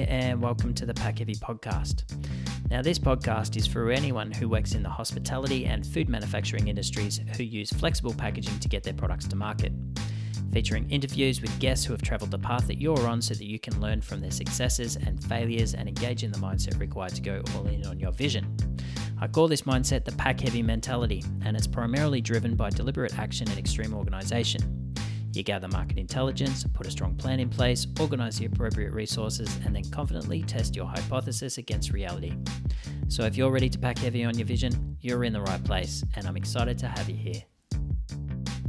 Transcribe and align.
here, 0.00 0.06
and 0.08 0.40
welcome 0.40 0.72
to 0.74 0.86
the 0.86 0.94
Pack 0.94 1.18
Heavy 1.18 1.34
podcast. 1.34 2.04
Now, 2.70 2.80
this 2.80 2.98
podcast 2.98 3.56
is 3.56 3.66
for 3.66 3.90
anyone 3.90 4.30
who 4.30 4.48
works 4.48 4.74
in 4.74 4.82
the 4.82 4.88
hospitality 4.88 5.66
and 5.66 5.84
food 5.86 6.08
manufacturing 6.08 6.68
industries 6.68 7.20
who 7.36 7.42
use 7.42 7.70
flexible 7.70 8.14
packaging 8.14 8.58
to 8.60 8.68
get 8.68 8.82
their 8.82 8.94
products 8.94 9.26
to 9.28 9.36
market. 9.36 9.72
Featuring 10.52 10.88
interviews 10.90 11.40
with 11.40 11.56
guests 11.58 11.84
who 11.84 11.92
have 11.92 12.02
traveled 12.02 12.30
the 12.30 12.38
path 12.38 12.66
that 12.66 12.80
you're 12.80 13.06
on 13.06 13.20
so 13.20 13.34
that 13.34 13.44
you 13.44 13.58
can 13.58 13.80
learn 13.80 14.00
from 14.00 14.20
their 14.20 14.30
successes 14.30 14.96
and 14.96 15.22
failures 15.24 15.74
and 15.74 15.88
engage 15.88 16.24
in 16.24 16.32
the 16.32 16.38
mindset 16.38 16.78
required 16.80 17.14
to 17.14 17.22
go 17.22 17.42
all 17.54 17.66
in 17.66 17.84
on 17.86 18.00
your 18.00 18.12
vision. 18.12 18.56
I 19.20 19.28
call 19.28 19.48
this 19.48 19.62
mindset 19.62 20.04
the 20.04 20.12
pack 20.12 20.40
heavy 20.40 20.62
mentality, 20.62 21.22
and 21.44 21.56
it's 21.56 21.66
primarily 21.66 22.20
driven 22.20 22.56
by 22.56 22.70
deliberate 22.70 23.18
action 23.18 23.48
and 23.50 23.58
extreme 23.58 23.92
organization. 23.92 24.94
You 25.32 25.42
gather 25.44 25.68
market 25.68 25.98
intelligence, 25.98 26.64
put 26.72 26.86
a 26.86 26.90
strong 26.90 27.14
plan 27.14 27.38
in 27.38 27.48
place, 27.48 27.86
organize 28.00 28.38
the 28.38 28.46
appropriate 28.46 28.92
resources, 28.92 29.48
and 29.64 29.74
then 29.74 29.84
confidently 29.90 30.42
test 30.42 30.74
your 30.74 30.86
hypothesis 30.86 31.58
against 31.58 31.92
reality. 31.92 32.34
So, 33.08 33.24
if 33.24 33.36
you're 33.36 33.50
ready 33.50 33.68
to 33.68 33.78
pack 33.78 33.98
heavy 33.98 34.24
on 34.24 34.36
your 34.36 34.46
vision, 34.46 34.96
you're 35.00 35.24
in 35.24 35.32
the 35.32 35.42
right 35.42 35.62
place, 35.62 36.04
and 36.16 36.26
I'm 36.26 36.36
excited 36.36 36.78
to 36.78 36.88
have 36.88 37.08
you 37.08 37.16
here. 37.16 37.42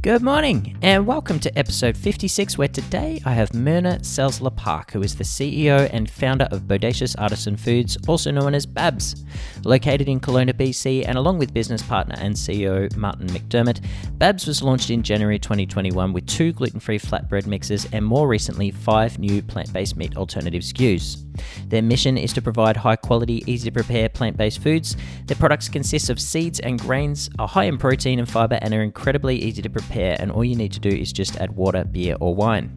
Good 0.02 0.20
morning, 0.20 0.76
and 0.82 1.06
welcome 1.06 1.38
to 1.38 1.56
episode 1.56 1.96
56, 1.96 2.58
where 2.58 2.66
today 2.66 3.22
I 3.24 3.34
have 3.34 3.54
Myrna 3.54 4.00
Selzler 4.00 4.54
Park, 4.56 4.90
who 4.90 5.00
is 5.00 5.14
the 5.14 5.22
COO 5.22 5.88
and 5.92 6.10
founder 6.10 6.48
of 6.50 6.62
Bodacious 6.62 7.14
Artisan 7.20 7.56
Foods, 7.56 7.96
also 8.08 8.32
known 8.32 8.52
as 8.52 8.66
Babz. 8.66 9.24
Located 9.62 10.08
in 10.08 10.18
Kelowna, 10.18 10.54
BC, 10.54 11.04
and 11.06 11.16
along 11.16 11.38
with 11.38 11.54
business 11.54 11.84
partner 11.84 12.16
and 12.18 12.34
CEO 12.34 12.92
Martin 12.96 13.28
McDermott, 13.28 13.80
Babz 14.18 14.48
was 14.48 14.60
launched 14.60 14.90
in 14.90 15.04
January 15.04 15.38
2021 15.38 16.12
with 16.12 16.26
two 16.26 16.52
gluten 16.52 16.80
free 16.80 16.98
flatbread 16.98 17.46
mixes 17.46 17.86
and 17.92 18.04
more 18.04 18.26
recently, 18.26 18.72
five 18.72 19.20
new 19.20 19.40
plant 19.40 19.72
based 19.72 19.96
meat 19.96 20.16
alternative 20.16 20.62
SKUs. 20.62 21.24
Their 21.68 21.82
mission 21.82 22.18
is 22.18 22.32
to 22.34 22.42
provide 22.42 22.76
high 22.76 22.96
quality, 22.96 23.42
easy 23.46 23.70
to 23.70 23.72
prepare 23.72 24.08
plant 24.08 24.36
based 24.36 24.62
foods. 24.62 24.96
Their 25.26 25.36
products 25.36 25.68
consist 25.68 26.10
of 26.10 26.20
seeds 26.20 26.60
and 26.60 26.80
grains, 26.80 27.30
are 27.38 27.48
high 27.48 27.64
in 27.64 27.78
protein 27.78 28.18
and 28.18 28.28
fiber, 28.28 28.58
and 28.60 28.74
are 28.74 28.82
incredibly 28.82 29.36
easy 29.36 29.62
to 29.62 29.70
prepare. 29.70 30.16
And 30.18 30.30
all 30.30 30.44
you 30.44 30.56
need 30.56 30.72
to 30.72 30.80
do 30.80 30.90
is 30.90 31.12
just 31.12 31.36
add 31.36 31.56
water, 31.56 31.84
beer, 31.84 32.16
or 32.20 32.34
wine. 32.34 32.74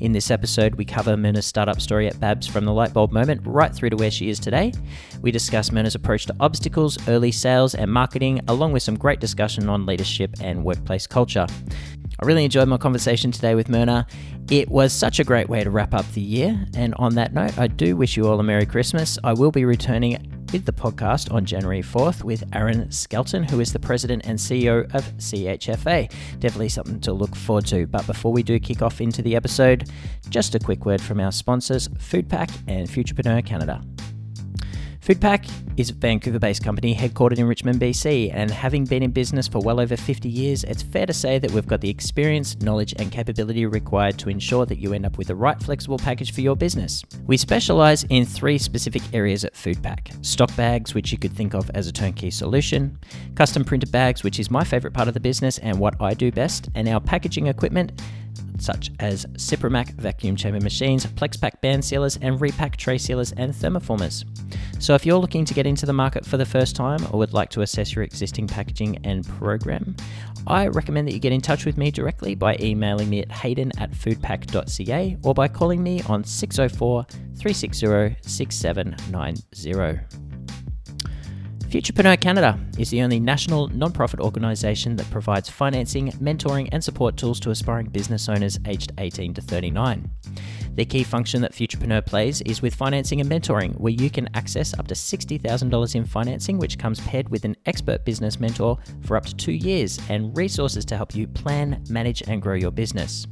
In 0.00 0.10
this 0.10 0.32
episode, 0.32 0.74
we 0.74 0.84
cover 0.84 1.16
Myrna's 1.16 1.46
startup 1.46 1.80
story 1.80 2.08
at 2.08 2.18
Babz 2.18 2.48
from 2.48 2.64
the 2.64 2.72
light 2.72 2.92
bulb 2.92 3.12
moment 3.12 3.40
right 3.44 3.72
through 3.72 3.90
to 3.90 3.96
where 3.96 4.10
she 4.10 4.30
is 4.30 4.40
today. 4.40 4.72
We 5.20 5.30
discuss 5.30 5.70
Myrna's 5.70 5.94
approach 5.94 6.26
to 6.26 6.34
obstacles, 6.40 6.98
early 7.08 7.30
sales, 7.30 7.76
and 7.76 7.88
marketing, 7.88 8.40
along 8.48 8.72
with 8.72 8.82
some 8.82 8.96
great 8.96 9.20
discussion 9.20 9.68
on 9.68 9.86
leadership 9.86 10.34
and 10.40 10.64
workplace 10.64 11.06
culture. 11.06 11.46
I 12.22 12.24
really 12.24 12.44
enjoyed 12.44 12.68
my 12.68 12.76
conversation 12.76 13.32
today 13.32 13.56
with 13.56 13.68
Myrna. 13.68 14.06
It 14.48 14.68
was 14.68 14.92
such 14.92 15.18
a 15.18 15.24
great 15.24 15.48
way 15.48 15.64
to 15.64 15.70
wrap 15.70 15.92
up 15.92 16.06
the 16.12 16.20
year. 16.20 16.56
And 16.76 16.94
on 16.94 17.16
that 17.16 17.34
note, 17.34 17.58
I 17.58 17.66
do 17.66 17.96
wish 17.96 18.16
you 18.16 18.28
all 18.28 18.38
a 18.38 18.44
Merry 18.44 18.64
Christmas. 18.64 19.18
I 19.24 19.32
will 19.32 19.50
be 19.50 19.64
returning 19.64 20.30
with 20.52 20.64
the 20.64 20.72
podcast 20.72 21.32
on 21.32 21.44
January 21.44 21.82
4th 21.82 22.22
with 22.22 22.44
Aaron 22.54 22.88
Skelton, 22.92 23.42
who 23.42 23.58
is 23.58 23.72
the 23.72 23.80
president 23.80 24.24
and 24.24 24.38
CEO 24.38 24.84
of 24.94 25.02
CHFA. 25.16 26.12
Definitely 26.38 26.68
something 26.68 27.00
to 27.00 27.12
look 27.12 27.34
forward 27.34 27.66
to. 27.66 27.88
But 27.88 28.06
before 28.06 28.32
we 28.32 28.44
do 28.44 28.60
kick 28.60 28.82
off 28.82 29.00
into 29.00 29.20
the 29.20 29.34
episode, 29.34 29.90
just 30.28 30.54
a 30.54 30.60
quick 30.60 30.86
word 30.86 31.00
from 31.00 31.18
our 31.18 31.32
sponsors, 31.32 31.88
FoodPak 31.88 32.56
and 32.68 32.88
Futurpreneur 32.88 33.44
Canada. 33.44 33.82
FoodPak 35.02 35.50
is 35.76 35.90
a 35.90 35.94
Vancouver 35.94 36.38
based 36.38 36.62
company 36.62 36.94
headquartered 36.94 37.38
in 37.38 37.46
Richmond, 37.46 37.80
BC, 37.80 38.30
and 38.32 38.48
having 38.48 38.84
been 38.84 39.02
in 39.02 39.10
business 39.10 39.48
for 39.48 39.58
well 39.58 39.80
over 39.80 39.96
50 39.96 40.28
years, 40.28 40.62
it's 40.62 40.84
fair 40.84 41.06
to 41.06 41.12
say 41.12 41.40
that 41.40 41.50
we've 41.50 41.66
got 41.66 41.80
the 41.80 41.90
experience, 41.90 42.56
knowledge, 42.60 42.94
and 43.00 43.10
capability 43.10 43.66
required 43.66 44.16
to 44.20 44.28
ensure 44.28 44.64
that 44.64 44.78
you 44.78 44.92
end 44.92 45.04
up 45.04 45.18
with 45.18 45.26
the 45.26 45.34
right 45.34 45.60
flexible 45.60 45.98
package 45.98 46.32
for 46.32 46.40
your 46.40 46.54
business. 46.54 47.02
We 47.26 47.36
specialize 47.36 48.04
in 48.10 48.24
three 48.24 48.58
specific 48.58 49.02
areas 49.12 49.44
at 49.44 49.54
FoodPak 49.54 50.24
stock 50.24 50.54
bags, 50.54 50.94
which 50.94 51.10
you 51.10 51.18
could 51.18 51.32
think 51.32 51.52
of 51.52 51.68
as 51.74 51.88
a 51.88 51.92
turnkey 51.92 52.30
solution, 52.30 52.96
custom 53.34 53.64
printed 53.64 53.90
bags, 53.90 54.22
which 54.22 54.38
is 54.38 54.52
my 54.52 54.62
favorite 54.62 54.94
part 54.94 55.08
of 55.08 55.14
the 55.14 55.20
business 55.20 55.58
and 55.58 55.80
what 55.80 56.00
I 56.00 56.14
do 56.14 56.30
best, 56.30 56.68
and 56.76 56.88
our 56.88 57.00
packaging 57.00 57.48
equipment 57.48 58.00
such 58.62 58.90
as 59.00 59.26
Sipromac 59.36 59.94
vacuum 59.94 60.36
chamber 60.36 60.60
machines, 60.60 61.06
PlexPack 61.06 61.60
band 61.60 61.84
sealers, 61.84 62.18
and 62.22 62.38
Repak 62.38 62.76
tray 62.76 62.98
sealers 62.98 63.32
and 63.32 63.52
thermoformers. 63.52 64.24
So 64.82 64.94
if 64.94 65.04
you're 65.04 65.18
looking 65.18 65.44
to 65.44 65.54
get 65.54 65.66
into 65.66 65.86
the 65.86 65.92
market 65.92 66.24
for 66.24 66.36
the 66.36 66.46
first 66.46 66.76
time 66.76 67.04
or 67.10 67.18
would 67.18 67.32
like 67.32 67.50
to 67.50 67.62
assess 67.62 67.94
your 67.94 68.04
existing 68.04 68.46
packaging 68.46 68.98
and 69.04 69.26
program, 69.26 69.96
I 70.46 70.68
recommend 70.68 71.08
that 71.08 71.12
you 71.12 71.20
get 71.20 71.32
in 71.32 71.40
touch 71.40 71.64
with 71.64 71.76
me 71.76 71.90
directly 71.90 72.34
by 72.34 72.56
emailing 72.60 73.08
me 73.08 73.20
at 73.20 73.30
hayden 73.30 73.72
at 73.78 73.92
foodpak.ca 73.92 75.18
or 75.22 75.34
by 75.34 75.48
calling 75.48 75.82
me 75.82 76.02
on 76.08 76.24
604 76.24 77.06
360 77.36 78.16
6790. 78.22 80.31
Futurpreneur 81.72 82.20
Canada 82.20 82.60
is 82.76 82.90
the 82.90 83.00
only 83.00 83.18
national 83.18 83.68
non-profit 83.68 84.20
organisation 84.20 84.94
that 84.96 85.10
provides 85.10 85.48
financing, 85.48 86.12
mentoring, 86.20 86.68
and 86.70 86.84
support 86.84 87.16
tools 87.16 87.40
to 87.40 87.50
aspiring 87.50 87.86
business 87.86 88.28
owners 88.28 88.58
aged 88.66 88.92
18 88.98 89.32
to 89.32 89.40
39. 89.40 90.10
The 90.74 90.84
key 90.84 91.02
function 91.02 91.40
that 91.40 91.54
Futurpreneur 91.54 92.04
plays 92.04 92.42
is 92.42 92.60
with 92.60 92.74
financing 92.74 93.22
and 93.22 93.30
mentoring, 93.30 93.74
where 93.80 93.94
you 93.94 94.10
can 94.10 94.28
access 94.34 94.74
up 94.78 94.86
to 94.88 94.94
$60,000 94.94 95.94
in 95.94 96.04
financing, 96.04 96.58
which 96.58 96.78
comes 96.78 97.00
paired 97.00 97.30
with 97.30 97.46
an 97.46 97.56
expert 97.64 98.04
business 98.04 98.38
mentor 98.38 98.76
for 99.00 99.16
up 99.16 99.24
to 99.24 99.34
two 99.34 99.52
years 99.52 99.98
and 100.10 100.36
resources 100.36 100.84
to 100.84 100.96
help 100.98 101.14
you 101.14 101.26
plan, 101.26 101.82
manage, 101.88 102.22
and 102.28 102.42
grow 102.42 102.54
your 102.54 102.70
business 102.70 103.26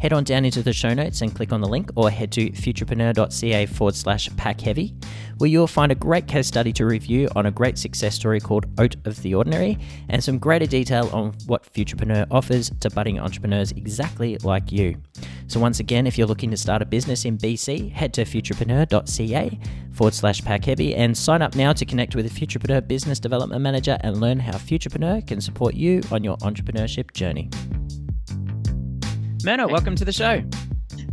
head 0.00 0.12
on 0.12 0.24
down 0.24 0.44
into 0.44 0.62
the 0.62 0.72
show 0.72 0.92
notes 0.94 1.22
and 1.22 1.34
click 1.34 1.52
on 1.52 1.60
the 1.60 1.68
link 1.68 1.90
or 1.96 2.10
head 2.10 2.32
to 2.32 2.50
futurpreneur.ca 2.50 3.66
forward 3.66 3.94
slash 3.94 4.28
pack 4.36 4.60
heavy, 4.60 4.94
where 5.38 5.48
you'll 5.48 5.66
find 5.66 5.92
a 5.92 5.94
great 5.94 6.26
case 6.26 6.46
study 6.46 6.72
to 6.72 6.86
review 6.86 7.28
on 7.36 7.46
a 7.46 7.50
great 7.50 7.78
success 7.78 8.14
story 8.14 8.40
called 8.40 8.66
Oat 8.78 8.96
of 9.04 9.20
the 9.22 9.34
Ordinary 9.34 9.78
and 10.08 10.22
some 10.22 10.38
greater 10.38 10.66
detail 10.66 11.08
on 11.12 11.34
what 11.46 11.72
Futurpreneur 11.72 12.26
offers 12.30 12.70
to 12.80 12.90
budding 12.90 13.18
entrepreneurs 13.18 13.72
exactly 13.72 14.36
like 14.38 14.72
you. 14.72 14.96
So, 15.48 15.60
once 15.60 15.80
again, 15.80 16.06
if 16.06 16.18
you're 16.18 16.26
looking 16.26 16.50
to 16.50 16.56
start 16.56 16.82
a 16.82 16.86
business 16.86 17.24
in 17.24 17.38
BC, 17.38 17.92
head 17.92 18.12
to 18.14 18.24
futurpreneur.ca 18.24 19.58
forward 19.92 20.14
slash 20.14 20.42
pack 20.42 20.64
heavy 20.64 20.94
and 20.94 21.16
sign 21.16 21.40
up 21.40 21.54
now 21.54 21.72
to 21.72 21.84
connect 21.84 22.14
with 22.16 22.26
a 22.26 22.30
Futurpreneur 22.30 22.86
business 22.86 23.20
development 23.20 23.62
manager 23.62 23.96
and 24.00 24.20
learn 24.20 24.40
how 24.40 24.58
Futurpreneur 24.58 25.26
can 25.26 25.40
support 25.40 25.74
you 25.74 26.02
on 26.10 26.24
your 26.24 26.36
entrepreneurship 26.38 27.12
journey. 27.12 27.48
Myrna, 29.46 29.68
welcome 29.68 29.94
to 29.94 30.04
the 30.04 30.12
show. 30.12 30.42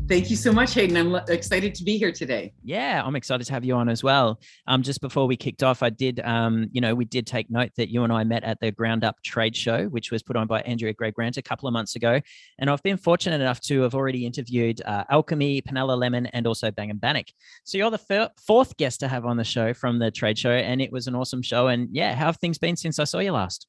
Thank 0.07 0.31
you 0.31 0.35
so 0.35 0.51
much, 0.51 0.73
Hayden. 0.73 0.97
I'm 0.97 1.13
excited 1.29 1.75
to 1.75 1.83
be 1.83 1.99
here 1.99 2.11
today. 2.11 2.51
Yeah, 2.63 3.03
I'm 3.05 3.15
excited 3.15 3.45
to 3.45 3.53
have 3.53 3.63
you 3.63 3.75
on 3.75 3.89
as 3.89 4.03
well. 4.03 4.39
Um, 4.65 4.81
just 4.81 5.01
before 5.01 5.27
we 5.27 5.37
kicked 5.37 5.61
off, 5.61 5.83
I 5.83 5.91
did, 5.91 6.19
um, 6.21 6.67
you 6.71 6.81
know, 6.81 6.95
we 6.95 7.05
did 7.05 7.27
take 7.27 7.51
note 7.51 7.69
that 7.77 7.89
you 7.89 8.03
and 8.03 8.11
I 8.11 8.23
met 8.23 8.43
at 8.43 8.59
the 8.59 8.71
Ground 8.71 9.03
Up 9.03 9.17
Trade 9.23 9.55
Show, 9.55 9.85
which 9.85 10.09
was 10.09 10.23
put 10.23 10.35
on 10.35 10.47
by 10.47 10.61
Andrea 10.61 10.93
Gray 10.93 11.11
Grant 11.11 11.37
a 11.37 11.43
couple 11.43 11.67
of 11.67 11.73
months 11.73 11.95
ago. 11.95 12.19
And 12.57 12.71
I've 12.71 12.81
been 12.81 12.97
fortunate 12.97 13.39
enough 13.39 13.61
to 13.61 13.81
have 13.81 13.93
already 13.93 14.25
interviewed 14.25 14.81
uh, 14.83 15.03
Alchemy, 15.11 15.61
Panella 15.61 15.95
Lemon, 15.95 16.25
and 16.25 16.47
also 16.47 16.71
Bang 16.71 16.89
and 16.89 16.99
Bannock. 16.99 17.27
So 17.65 17.77
you're 17.77 17.91
the 17.91 17.99
fir- 17.99 18.31
fourth 18.47 18.75
guest 18.77 18.99
to 19.01 19.07
have 19.07 19.25
on 19.27 19.37
the 19.37 19.43
show 19.43 19.75
from 19.75 19.99
the 19.99 20.09
trade 20.09 20.39
show, 20.39 20.53
and 20.53 20.81
it 20.81 20.91
was 20.91 21.05
an 21.05 21.13
awesome 21.13 21.43
show. 21.43 21.67
And 21.67 21.87
yeah, 21.91 22.15
how 22.15 22.25
have 22.25 22.37
things 22.37 22.57
been 22.57 22.77
since 22.77 22.97
I 22.97 23.03
saw 23.03 23.19
you 23.19 23.31
last? 23.31 23.67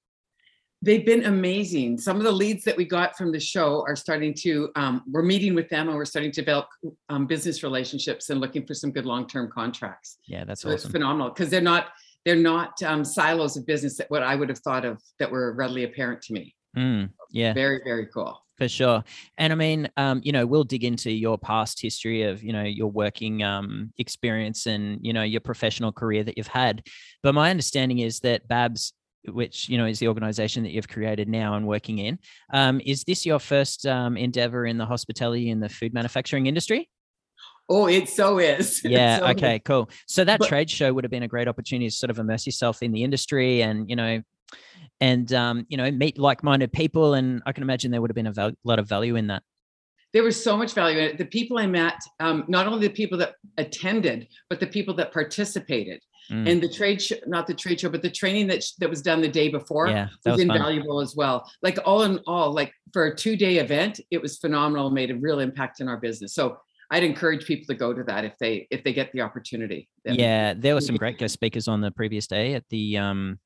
They've 0.83 1.07
been 1.07 1.25
amazing. 1.25 1.99
Some 1.99 2.19
of 2.19 2.25
the 2.25 2.33
leads 2.33 2.63
that 2.65 2.77
we 2.77 2.85
got 2.85 3.17
from 3.17 3.33
the 3.33 3.41
show 3.41 3.83
are 3.89 3.97
starting 3.97 4.35
to, 4.41 4.71
um, 4.77 5.03
we're 5.11 5.23
meeting 5.23 5.55
with 5.55 5.69
them 5.71 5.89
and 5.89 5.97
we're 5.97 6.05
starting 6.05 6.31
to 6.33 6.41
develop 6.43 6.67
um, 7.09 7.27
business 7.27 7.63
relationships 7.63 8.29
and 8.29 8.39
looking 8.39 8.67
for 8.67 8.75
some 8.75 8.93
good 8.93 9.07
long-term 9.07 9.51
contracts. 9.51 10.19
Yeah, 10.29 10.45
that's 10.45 10.61
so 10.61 10.69
awesome. 10.69 10.75
It's 10.75 10.87
phenomenal 10.93 11.31
because 11.31 11.49
they're 11.49 11.63
not, 11.63 11.87
they're 12.27 12.37
not 12.37 12.83
um, 12.83 13.03
silos 13.03 13.57
of 13.57 13.65
business 13.67 13.97
that 13.97 14.11
what 14.11 14.23
I 14.23 14.35
would 14.35 14.51
have 14.51 14.59
thought 14.59 14.85
of 14.85 15.01
that 15.19 15.31
were 15.31 15.55
readily 15.55 15.85
apparent 15.85 16.21
to 16.23 16.35
me. 16.35 16.55
Mm, 16.77 17.11
yeah. 17.31 17.55
Very, 17.55 17.81
very 17.83 18.07
cool. 18.07 18.39
For 18.59 18.69
sure. 18.69 19.03
And 19.37 19.53
I 19.53 19.57
mean, 19.57 19.89
um, 19.97 20.21
you 20.23 20.31
know, 20.33 20.47
we'll 20.47 20.65
dig 20.65 20.85
into 20.85 21.11
your 21.11 21.37
past 21.37 21.83
history 21.83 22.23
of, 22.23 22.43
you 22.45 22.53
know, 22.53 22.63
your 22.63 22.89
working 22.89 23.43
um, 23.43 23.93
experience 23.99 24.67
and, 24.67 24.99
you 25.03 25.13
know, 25.13 25.23
your 25.23 25.41
professional 25.41 25.93
career 25.93 26.23
that 26.23 26.37
you've 26.37 26.47
had. 26.47 26.83
But 27.23 27.35
my 27.35 27.51
understanding 27.51 27.99
is 27.99 28.21
that 28.21 28.47
Babz 28.47 28.93
which 29.29 29.69
you 29.69 29.79
know 29.79 29.87
is 29.87 29.99
the 29.99 30.09
organization 30.09 30.63
that 30.65 30.73
you've 30.73 30.89
created 30.89 31.29
now 31.29 31.55
and 31.55 31.67
working 31.67 31.99
in. 31.99 32.19
Um, 32.53 32.81
is 32.85 33.05
this 33.05 33.25
your 33.25 33.39
first 33.39 33.87
um, 33.87 34.17
endeavor 34.17 34.67
in 34.67 34.79
the 34.79 34.87
hospitality 34.87 35.51
and 35.51 35.63
the 35.63 35.69
food 35.69 35.95
manufacturing 35.95 36.47
industry? 36.47 36.91
Oh, 37.69 37.87
it 37.87 38.09
so 38.09 38.39
is. 38.39 38.83
Yeah. 38.85 39.19
so 39.21 39.27
okay. 39.29 39.57
is. 39.57 39.63
Cool. 39.65 39.89
So 40.07 40.25
that 40.25 40.41
But- 40.41 40.49
trade 40.49 40.71
show 40.71 40.93
would 40.93 41.05
have 41.05 41.11
been 41.11 41.23
a 41.23 41.29
great 41.29 41.49
opportunity 41.49 41.89
to 41.89 41.95
sort 41.95 42.11
of 42.11 42.19
immerse 42.19 42.47
yourself 42.47 42.83
in 42.83 42.93
the 42.93 43.03
industry 43.03 43.63
and 43.63 43.89
you 43.89 43.97
know, 43.97 44.23
and 45.01 45.33
um, 45.33 45.67
you 45.69 45.77
know, 45.77 45.91
meet 45.91 46.19
like-minded 46.19 46.73
people. 46.73 47.15
And 47.15 47.43
I 47.47 47.53
can 47.53 47.63
imagine 47.63 47.91
there 47.91 48.01
would 48.01 48.11
have 48.11 48.15
been 48.17 48.27
a 48.27 48.33
val- 48.33 48.53
lot 48.65 48.79
of 48.79 48.89
value 48.89 49.17
in 49.17 49.29
that. 49.29 49.43
There 50.13 50.23
was 50.23 50.43
so 50.43 50.57
much 50.57 50.75
value 50.75 50.99
in 50.99 51.05
it. 51.07 51.19
The 51.19 51.25
people 51.25 51.59
I 51.59 51.67
met, 51.67 52.01
um, 52.21 52.45
not 52.47 52.69
only 52.69 52.87
the 52.87 52.95
people 52.95 53.19
that 53.19 53.35
attended, 53.59 54.29
but 54.49 54.61
the 54.61 54.67
people 54.67 54.95
that 54.95 55.13
participated. 55.13 56.03
Mm. 56.31 56.51
And 56.51 56.63
the 56.63 56.69
trade 56.69 57.03
show, 57.03 57.17
not 57.27 57.47
the 57.47 57.55
trade 57.55 57.81
show, 57.81 57.89
but 57.91 58.03
the 58.03 58.11
training 58.11 58.47
that 58.49 58.63
sh- 58.63 58.73
that 58.79 58.89
was 58.89 59.03
done 59.03 59.21
the 59.21 59.29
day 59.29 59.49
before 59.49 59.89
yeah, 59.89 60.09
was 60.25 60.39
was 60.39 60.47
fun. 60.47 60.57
invaluable 60.57 61.01
as 61.01 61.15
well. 61.15 61.51
Like 61.63 61.79
all 61.85 62.03
in 62.03 62.19
all, 62.27 62.53
like 62.53 62.73
for 62.93 63.07
a 63.07 63.15
two 63.15 63.37
day 63.37 63.59
event, 63.59 64.01
it 64.11 64.21
was 64.23 64.39
phenomenal, 64.39 64.91
made 64.91 65.11
a 65.11 65.17
real 65.17 65.41
impact 65.41 65.81
in 65.81 65.89
our 65.89 65.99
business. 65.99 66.35
So 66.35 66.59
I'd 66.91 67.05
encourage 67.05 67.45
people 67.45 67.67
to 67.67 67.75
go 67.75 67.93
to 67.93 68.03
that 68.05 68.25
if 68.25 68.39
they 68.39 68.67
if 68.71 68.85
they 68.85 68.93
get 68.93 69.13
the 69.13 69.21
opportunity. 69.21 69.89
Yeah, 70.05 70.55
there 70.55 70.75
were 70.75 70.81
some 70.81 70.97
great 70.97 71.19
guest 71.19 71.35
speakers 71.35 71.69
on 71.69 71.81
the 71.81 71.91
previous 71.91 72.27
day 72.27 72.55
at 72.55 72.65
the 72.71 72.99
um 72.99 73.39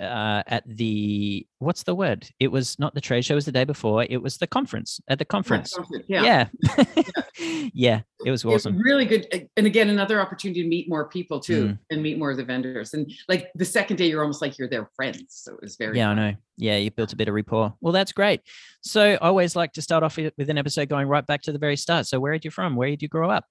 uh 0.00 0.42
at 0.46 0.62
the 0.66 1.46
what's 1.58 1.82
the 1.82 1.94
word? 1.94 2.28
It 2.38 2.48
was 2.48 2.78
not 2.78 2.94
the 2.94 3.00
trade 3.00 3.24
show, 3.24 3.34
it 3.34 3.36
was 3.36 3.44
the 3.46 3.52
day 3.52 3.64
before. 3.64 4.04
It 4.08 4.22
was 4.22 4.36
the 4.38 4.46
conference 4.46 5.00
at 5.08 5.18
the 5.18 5.24
conference. 5.24 5.76
Yeah. 6.06 6.22
Yeah. 6.22 7.02
Yeah, 7.74 8.00
it 8.24 8.30
was 8.30 8.44
It 8.44 8.48
was 8.48 8.66
awesome. 8.66 8.78
really 8.78 9.04
good. 9.04 9.48
And 9.56 9.66
again, 9.66 9.90
another 9.90 10.20
opportunity 10.20 10.62
to 10.62 10.68
meet 10.68 10.88
more 10.88 11.08
people 11.08 11.38
too 11.40 11.66
Mm. 11.68 11.78
and 11.90 12.02
meet 12.02 12.18
more 12.18 12.30
of 12.30 12.36
the 12.36 12.44
vendors. 12.44 12.94
And 12.94 13.10
like 13.28 13.50
the 13.54 13.64
second 13.64 13.96
day, 13.96 14.08
you're 14.08 14.22
almost 14.22 14.40
like 14.42 14.58
you're 14.58 14.68
their 14.68 14.88
friends. 14.96 15.24
So 15.28 15.54
it 15.54 15.60
was 15.62 15.76
very 15.76 15.96
Yeah, 15.98 16.10
I 16.10 16.14
know. 16.14 16.34
Yeah, 16.56 16.76
you 16.78 16.90
built 16.90 17.12
a 17.12 17.16
bit 17.16 17.28
of 17.28 17.34
rapport. 17.34 17.74
Well, 17.80 17.92
that's 17.92 18.12
great. 18.12 18.40
So 18.80 19.02
I 19.12 19.16
always 19.16 19.54
like 19.54 19.72
to 19.74 19.82
start 19.82 20.02
off 20.02 20.16
with 20.16 20.32
with 20.38 20.50
an 20.50 20.58
episode 20.58 20.88
going 20.88 21.06
right 21.08 21.26
back 21.26 21.42
to 21.42 21.52
the 21.52 21.58
very 21.58 21.76
start. 21.76 22.06
So 22.06 22.18
where 22.18 22.32
are 22.32 22.38
you 22.42 22.50
from? 22.50 22.74
Where 22.76 22.88
did 22.90 23.02
you 23.02 23.08
grow 23.08 23.30
up? 23.30 23.44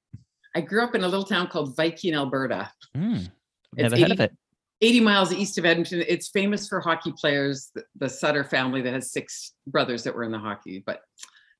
I 0.58 0.62
grew 0.62 0.84
up 0.84 0.96
in 0.96 1.04
a 1.04 1.08
little 1.08 1.24
town 1.24 1.48
called 1.48 1.76
Viking, 1.78 2.16
Alberta. 2.16 2.72
Mm, 2.96 3.30
It's 3.78 3.92
never 3.92 3.96
heard 3.96 4.12
of 4.12 4.20
80 4.20 4.24
it. 4.24 4.38
80 4.82 5.00
miles 5.02 5.32
east 5.32 5.58
of 5.60 5.66
Edmonton. 5.66 6.04
It's 6.08 6.30
famous 6.30 6.68
for 6.68 6.80
hockey 6.80 7.14
players, 7.16 7.70
the, 7.76 7.84
the 7.96 8.10
Sutter 8.10 8.44
family 8.44 8.82
that 8.82 8.92
has 8.94 9.12
six 9.12 9.54
brothers 9.68 10.04
that 10.04 10.16
were 10.16 10.24
in 10.24 10.32
the 10.32 10.40
hockey, 10.40 10.84
but 10.84 11.02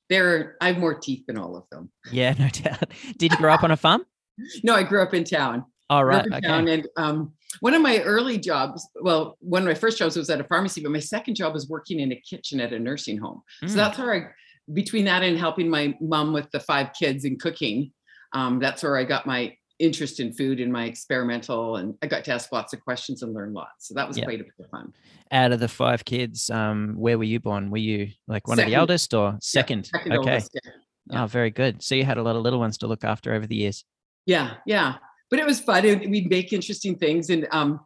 they're 0.10 0.56
I 0.62 0.68
have 0.70 0.80
more 0.80 0.96
teeth 0.96 1.26
than 1.28 1.38
all 1.38 1.56
of 1.56 1.66
them. 1.72 1.92
Yeah, 2.12 2.34
no 2.40 2.48
doubt. 2.50 2.92
Did 3.18 3.32
you 3.34 3.38
grow 3.38 3.54
up 3.54 3.64
on 3.64 3.70
a 3.72 3.78
farm? 3.78 4.04
No, 4.64 4.76
I 4.76 4.84
grew 4.84 5.02
up 5.02 5.16
in 5.16 5.24
town. 5.24 5.66
All 5.90 6.06
right. 6.06 6.24
Okay. 6.26 6.42
town 6.42 6.68
and 6.68 6.88
um, 6.96 7.34
one 7.60 7.74
of 7.74 7.82
my 7.82 8.02
early 8.02 8.38
jobs, 8.38 8.88
well, 9.02 9.36
one 9.40 9.64
of 9.64 9.68
my 9.68 9.74
first 9.74 9.98
jobs 9.98 10.16
was 10.16 10.30
at 10.30 10.40
a 10.40 10.44
pharmacy, 10.44 10.80
but 10.82 10.92
my 10.92 11.00
second 11.00 11.34
job 11.34 11.54
was 11.54 11.68
working 11.68 12.00
in 12.00 12.12
a 12.12 12.16
kitchen 12.22 12.60
at 12.60 12.72
a 12.72 12.78
nursing 12.80 13.18
home. 13.18 13.42
Mm, 13.64 13.70
So 13.70 13.76
that's 13.78 13.98
where 13.98 14.14
I, 14.14 14.28
between 14.74 15.06
that 15.06 15.24
and 15.24 15.40
helping 15.40 15.68
my 15.70 15.96
mom 16.00 16.34
with 16.34 16.52
the 16.52 16.60
five 16.60 16.90
kids 17.00 17.26
and 17.26 17.40
cooking, 17.40 17.92
um, 18.34 18.60
that's 18.60 18.84
where 18.84 18.98
I 18.98 19.04
got 19.04 19.26
my 19.26 19.56
interest 19.80 20.20
in 20.20 20.34
food 20.34 20.60
and 20.60 20.72
my 20.72 20.86
experimental, 20.86 21.76
and 21.76 21.96
I 22.02 22.08
got 22.08 22.24
to 22.26 22.34
ask 22.34 22.52
lots 22.52 22.74
of 22.74 22.82
questions 22.82 23.22
and 23.22 23.34
learn 23.34 23.54
lots. 23.54 23.88
So 23.88 23.94
that 23.94 24.08
was 24.08 24.18
Yeah. 24.18 24.26
quite 24.26 24.42
a 24.42 24.44
bit 24.44 24.54
of 24.60 24.70
fun. 24.70 24.94
Out 25.32 25.52
of 25.52 25.60
the 25.60 25.68
five 25.68 26.04
kids, 26.06 26.50
um, 26.50 26.96
where 26.96 27.18
were 27.18 27.24
you 27.24 27.40
born? 27.40 27.70
Were 27.70 27.78
you 27.78 28.10
like 28.28 28.48
one 28.48 28.60
of 28.60 28.66
the 28.66 28.74
eldest 28.76 29.14
or 29.14 29.38
second? 29.42 29.86
Second 29.86 30.14
okay. 30.14 30.18
oldest, 30.18 30.52
yeah. 30.54 30.72
yeah. 31.12 31.24
Oh, 31.24 31.28
very 31.28 31.52
good. 31.52 31.84
So 31.84 31.96
you 31.96 32.06
had 32.06 32.18
a 32.18 32.24
lot 32.24 32.36
of 32.36 32.42
little 32.42 32.60
ones 32.60 32.78
to 32.80 32.88
look 32.88 33.04
after 33.04 33.34
over 33.34 33.46
the 33.46 33.56
years. 33.56 33.84
Yeah, 34.26 34.56
yeah. 34.66 34.96
But 35.30 35.40
it 35.40 35.46
was 35.46 35.60
fun. 35.60 35.86
and 35.86 36.10
We'd 36.10 36.30
make 36.30 36.54
interesting 36.54 36.98
things. 36.98 37.30
And 37.30 37.48
um, 37.52 37.82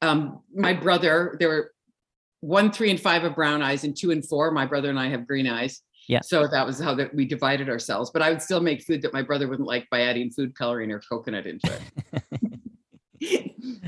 um, 0.00 0.40
my 0.54 0.72
brother, 0.72 1.36
there 1.40 1.48
were 1.48 1.72
one, 2.40 2.70
three, 2.70 2.90
and 2.90 3.00
five 3.00 3.22
have 3.22 3.34
brown 3.34 3.62
eyes, 3.62 3.84
and 3.84 3.96
two 3.96 4.10
and 4.10 4.26
four. 4.26 4.50
My 4.50 4.66
brother 4.66 4.90
and 4.90 4.98
I 4.98 5.08
have 5.08 5.26
green 5.26 5.46
eyes. 5.46 5.80
Yeah. 6.08 6.20
So 6.22 6.46
that 6.46 6.66
was 6.66 6.78
how 6.78 6.94
that 6.96 7.14
we 7.14 7.24
divided 7.24 7.68
ourselves. 7.68 8.10
But 8.10 8.22
I 8.22 8.30
would 8.30 8.42
still 8.42 8.60
make 8.60 8.82
food 8.82 9.00
that 9.02 9.12
my 9.12 9.22
brother 9.22 9.48
wouldn't 9.48 9.66
like 9.66 9.88
by 9.90 10.02
adding 10.02 10.30
food 10.30 10.54
coloring 10.56 10.90
or 10.92 11.00
coconut 11.00 11.46
into 11.46 11.72
it. 11.72 12.60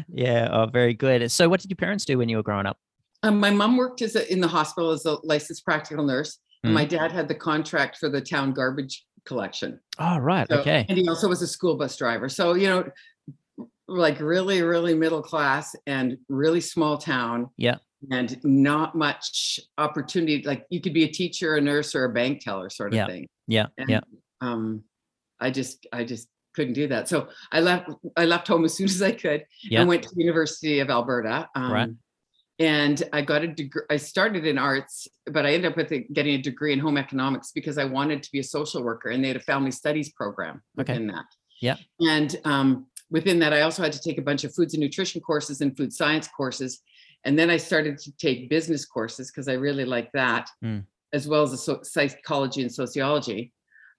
Yeah. 0.08 0.48
Oh, 0.50 0.66
very 0.66 0.94
good. 0.94 1.30
So 1.30 1.48
what 1.48 1.60
did 1.60 1.70
your 1.70 1.76
parents 1.76 2.04
do 2.06 2.16
when 2.16 2.28
you 2.30 2.36
were 2.38 2.42
growing 2.42 2.66
up? 2.66 2.78
um, 3.22 3.38
my 3.40 3.50
mom 3.50 3.76
worked 3.76 4.02
as 4.02 4.14
a, 4.16 4.30
in 4.32 4.40
the 4.40 4.48
hospital 4.48 4.90
as 4.90 5.04
a 5.04 5.18
licensed 5.24 5.64
practical 5.64 6.04
nurse. 6.04 6.38
And 6.64 6.70
Mm. 6.72 6.74
my 6.74 6.84
dad 6.86 7.12
had 7.12 7.28
the 7.28 7.34
contract 7.34 7.98
for 7.98 8.08
the 8.08 8.20
town 8.20 8.52
garbage 8.52 9.04
collection. 9.26 9.78
Oh, 9.98 10.16
right. 10.18 10.46
So- 10.48 10.60
okay. 10.60 10.86
And 10.88 10.96
he 10.96 11.06
also 11.08 11.28
was 11.28 11.42
a 11.42 11.46
school 11.46 11.76
bus 11.76 11.96
driver. 11.96 12.28
So, 12.30 12.54
you 12.54 12.68
know, 12.68 13.66
like 13.88 14.20
really, 14.20 14.62
really 14.62 14.94
middle 14.94 15.22
class 15.22 15.74
and 15.86 16.16
really 16.28 16.60
small 16.60 16.96
town. 16.98 17.50
Yeah. 17.56 17.76
And 18.10 18.38
not 18.44 18.94
much 18.94 19.58
opportunity. 19.78 20.43
Like 20.43 20.66
you 20.70 20.81
could 20.81 20.93
be 20.94 21.04
a 21.04 21.08
teacher, 21.08 21.56
a 21.56 21.60
nurse, 21.60 21.94
or 21.94 22.04
a 22.04 22.12
bank 22.12 22.43
teller 22.44 22.69
sort 22.70 22.93
of 22.93 22.96
Yeah. 22.96 23.06
thing. 23.06 23.28
Yeah. 23.46 23.66
And 23.78 23.88
Yeah. 23.88 24.00
um 24.40 24.84
I 25.40 25.50
just 25.50 25.87
I 25.93 26.04
just 26.04 26.28
couldn't 26.54 26.75
do 26.75 26.88
that. 26.88 27.08
So 27.08 27.28
I 27.50 27.60
left 27.60 27.88
I 28.16 28.26
left 28.26 28.48
home 28.48 28.64
as 28.64 28.75
soon 28.75 28.87
as 28.87 29.00
I 29.02 29.12
could 29.12 29.44
Yeah. 29.62 29.81
and 29.81 29.88
went 29.88 30.02
to 30.04 30.10
the 30.14 30.20
University 30.20 30.81
of 30.81 30.90
Alberta. 30.90 31.48
Um, 31.54 31.72
Right. 31.72 31.90
And 32.58 33.02
I 33.12 33.20
got 33.20 33.43
a 33.43 33.48
degree. 33.48 33.82
I 33.90 33.96
started 33.99 34.46
in 34.46 34.56
arts, 34.56 35.06
but 35.26 35.44
I 35.44 35.52
ended 35.52 35.70
up 35.72 35.76
with 35.76 35.92
a, 35.92 36.00
getting 36.12 36.34
a 36.37 36.42
degree 36.42 36.72
in 36.72 36.78
home 36.78 36.96
economics 36.96 37.52
because 37.52 37.76
I 37.76 37.84
wanted 37.84 38.22
to 38.22 38.32
be 38.32 38.38
a 38.38 38.44
social 38.44 38.82
worker, 38.82 39.10
and 39.10 39.22
they 39.22 39.28
had 39.28 39.37
a 39.37 39.40
family 39.40 39.70
studies 39.70 40.10
program 40.12 40.62
Okay. 40.81 40.94
within 40.94 41.06
that. 41.08 41.26
Yeah. 41.60 41.76
And 42.00 42.34
um, 42.46 42.87
within 43.10 43.38
that, 43.40 43.52
I 43.52 43.60
also 43.60 43.82
had 43.82 43.92
to 43.92 44.00
take 44.00 44.16
a 44.16 44.22
bunch 44.22 44.44
of 44.44 44.54
foods 44.54 44.72
and 44.72 44.82
nutrition 44.82 45.20
courses 45.20 45.60
and 45.60 45.76
food 45.76 45.92
science 45.92 46.28
courses, 46.28 46.81
and 47.26 47.37
then 47.38 47.50
I 47.50 47.56
started 47.56 47.99
to 47.99 48.12
take 48.17 48.49
business 48.49 48.87
courses 48.87 49.31
because 49.31 49.49
I 49.49 49.55
really 49.55 49.84
like 49.84 50.11
that, 50.12 50.49
Mm. 50.64 50.84
as 51.12 51.26
well 51.28 51.43
as 51.43 51.50
the 51.50 51.56
so- 51.58 51.82
psychology 51.82 52.62
and 52.62 52.73
sociology. 52.73 53.52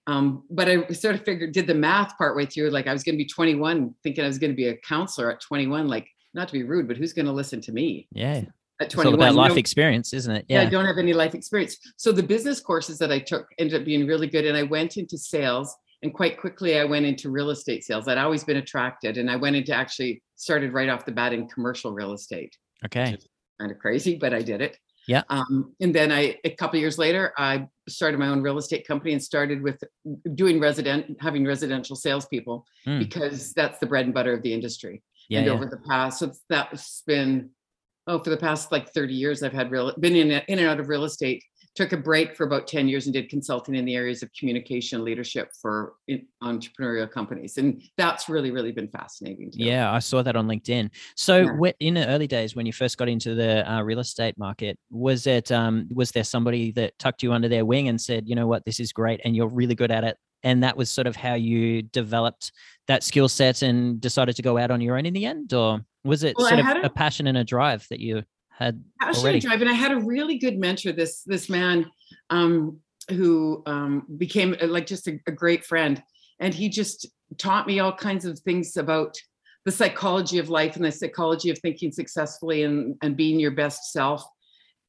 Um, 0.08 0.44
but 0.50 0.70
I 0.70 0.88
sort 0.94 1.16
of 1.16 1.26
figured, 1.26 1.52
did 1.52 1.68
the 1.68 1.74
math 1.76 2.18
partway 2.18 2.46
through, 2.46 2.70
like 2.70 2.88
I 2.88 2.94
was 2.94 3.04
going 3.04 3.16
to 3.16 3.24
be 3.24 3.28
21, 3.30 3.94
thinking 4.04 4.24
I 4.24 4.28
was 4.28 4.40
going 4.40 4.52
to 4.52 4.56
be 4.56 4.70
a 4.70 4.78
counselor 4.78 5.30
at 5.32 5.42
21. 5.42 5.90
Like, 5.90 6.08
not 6.34 6.48
to 6.48 6.54
be 6.54 6.64
rude, 6.64 6.88
but 6.88 6.96
who's 6.96 7.12
going 7.12 7.26
to 7.26 7.32
listen 7.34 7.60
to 7.62 7.74
me 7.74 8.08
Yeah. 8.14 8.44
at 8.80 8.86
It's 8.88 8.96
all 8.96 9.04
21? 9.04 9.14
about 9.20 9.32
You 9.34 9.38
life 9.38 9.52
know, 9.52 9.58
experience, 9.58 10.14
isn't 10.14 10.34
it? 10.34 10.46
yeah, 10.48 10.62
I 10.62 10.66
don't 10.70 10.86
have 10.86 10.98
any 10.98 11.12
life 11.14 11.36
experience. 11.36 11.78
So 11.98 12.14
the 12.14 12.24
business 12.24 12.62
courses 12.62 12.98
that 13.00 13.12
I 13.12 13.20
took 13.20 13.48
ended 13.58 13.82
up 13.82 13.86
being 13.86 14.08
really 14.08 14.28
good. 14.28 14.46
And 14.46 14.56
I 14.56 14.64
went 14.64 14.96
into 14.96 15.18
sales 15.18 15.76
and 16.04 16.14
quite 16.14 16.40
quickly 16.40 16.80
I 16.80 16.86
went 16.86 17.06
into 17.06 17.30
real 17.30 17.50
estate 17.50 17.84
sales. 17.84 18.08
I'd 18.08 18.18
always 18.18 18.46
been 18.46 18.58
attracted 18.58 19.18
and 19.18 19.30
I 19.30 19.36
went 19.36 19.58
into 19.58 19.74
actually 19.74 20.22
started 20.38 20.72
right 20.72 20.88
off 20.88 21.06
the 21.06 21.12
bat 21.12 21.34
in 21.34 21.50
commercial 21.50 21.92
real 21.92 22.14
estate. 22.14 22.56
Okay. 22.86 23.18
Kind 23.60 23.72
of 23.72 23.80
crazy, 23.80 24.16
but 24.16 24.34
I 24.34 24.42
did 24.42 24.62
it. 24.62 24.78
Yeah. 25.08 25.24
Um, 25.30 25.74
and 25.80 25.96
then 25.96 26.12
I, 26.12 26.38
a 26.44 26.50
couple 26.50 26.78
years 26.80 26.98
later, 26.98 27.34
I 27.38 27.68
started 27.88 28.20
my 28.20 28.28
own 28.28 28.42
real 28.42 28.58
estate 28.58 28.86
company 28.86 29.14
and 29.14 29.24
started 29.24 29.62
with 29.62 29.82
doing 30.36 30.60
resident, 30.60 31.16
having 31.22 31.46
residential 31.46 31.96
salespeople 31.96 32.66
Mm. 32.86 33.00
because 33.00 33.54
that's 33.54 33.80
the 33.80 33.86
bread 33.86 34.06
and 34.06 34.14
butter 34.14 34.34
of 34.34 34.42
the 34.44 34.54
industry 34.54 35.02
Yeah. 35.30 35.40
and 35.40 35.48
yeah. 35.48 35.54
over 35.54 35.66
the 35.66 35.78
past 35.90 36.20
so 36.20 36.32
that's 36.50 37.02
been 37.08 37.50
oh 38.08 38.20
for 38.20 38.30
the 38.30 38.38
past 38.38 38.72
like 38.72 38.94
30 38.94 39.14
years 39.14 39.44
i've 39.44 39.52
had 39.52 39.72
real 39.72 39.94
been 40.00 40.16
in, 40.16 40.32
in 40.32 40.60
and 40.60 40.68
out 40.70 40.80
of 40.80 40.88
real 40.88 41.04
estate 41.04 41.44
took 41.78 41.94
a 41.94 41.98
break 41.98 42.36
for 42.36 42.44
about 42.44 42.66
10 42.68 42.88
years 42.88 43.06
and 43.06 43.14
did 43.14 43.30
consulting 43.30 43.76
in 43.76 43.86
the 43.86 43.96
areas 43.96 44.24
of 44.24 44.30
communication 44.34 45.04
leadership 45.06 45.52
for 45.62 45.94
entrepreneurial 46.44 47.10
companies 47.10 47.58
and 47.58 47.82
that's 47.98 48.28
really 48.28 48.52
really 48.52 48.72
been 48.72 48.88
fascinating 48.88 49.52
too. 49.52 49.60
Yeah, 49.64 49.92
I 49.94 50.00
saw 50.00 50.24
that 50.24 50.36
on 50.36 50.48
LinkedIn. 50.48 50.90
So, 51.16 51.56
Yeah. 51.64 51.72
in 51.80 51.94
the 51.94 52.08
early 52.08 52.28
days 52.28 52.56
when 52.56 52.66
you 52.66 52.74
first 52.74 52.98
got 52.98 53.08
into 53.08 53.36
the 53.36 53.72
uh, 53.72 53.82
real 53.84 54.00
estate 54.00 54.38
market, 54.38 54.78
was 54.90 55.28
it 55.28 55.52
um, 55.52 55.88
was 55.94 56.12
there 56.12 56.24
somebody 56.24 56.72
that 56.72 56.98
tucked 57.00 57.22
you 57.24 57.32
under 57.32 57.48
their 57.48 57.64
wing 57.66 57.88
and 57.88 58.00
said, 58.02 58.28
you 58.28 58.36
know 58.36 58.48
what, 58.48 58.66
this 58.66 58.80
is 58.80 58.92
great, 58.92 59.22
and 59.24 59.36
you're 59.36 59.48
really 59.48 59.76
good 59.76 59.92
at 59.92 60.04
it, 60.04 60.18
and 60.44 60.64
that 60.64 60.76
was 60.78 60.90
sort 60.90 61.08
of 61.08 61.16
how 61.16 61.36
you 61.36 61.82
developed 61.84 62.52
that 62.88 63.04
skill 63.04 63.30
set 63.30 63.62
and 63.62 64.02
decided 64.02 64.36
to 64.36 64.42
go 64.42 64.58
out 64.58 64.72
on 64.72 64.82
your 64.82 64.98
own 64.98 65.06
in 65.06 65.14
the 65.14 65.26
end, 65.26 65.54
or 65.54 65.80
was 66.04 66.24
it 66.24 66.36
Well, 66.38 66.48
sort 66.48 66.60
of 66.60 66.66
a, 66.66 66.82
a- 66.88 66.90
passion 66.90 67.28
and 67.28 67.38
a 67.38 67.44
drive 67.44 67.86
that 67.90 68.00
you 68.00 68.24
had? 68.58 68.84
already. 69.02 69.38
and 69.38 69.42
drive 69.42 69.62
and 69.62 69.70
i 69.70 69.74
had 69.74 69.92
a 69.92 70.00
really 70.00 70.38
good 70.38 70.58
mentor 70.58 70.92
this 70.92 71.24
this 71.24 71.50
man 71.50 71.90
um 72.30 72.80
who 73.12 73.64
um 73.66 74.06
became 74.18 74.56
uh, 74.62 74.68
like 74.68 74.86
just 74.86 75.08
a, 75.08 75.20
a 75.28 75.32
great 75.32 75.66
friend 75.66 76.02
and 76.40 76.54
he 76.54 76.70
just 76.70 77.08
taught 77.38 77.68
me 77.68 77.80
all 77.80 77.94
kinds 77.94 78.26
of 78.26 78.40
things 78.40 78.78
about 78.78 79.16
the 79.66 79.72
psychology 79.72 80.38
of 80.38 80.50
life 80.50 80.76
and 80.76 80.86
the 80.86 80.92
psychology 80.92 81.50
of 81.50 81.58
thinking 81.60 81.92
successfully 81.92 82.64
and 82.64 82.96
and 83.02 83.18
being 83.18 83.40
your 83.40 83.52
best 83.52 83.92
self 83.92 84.24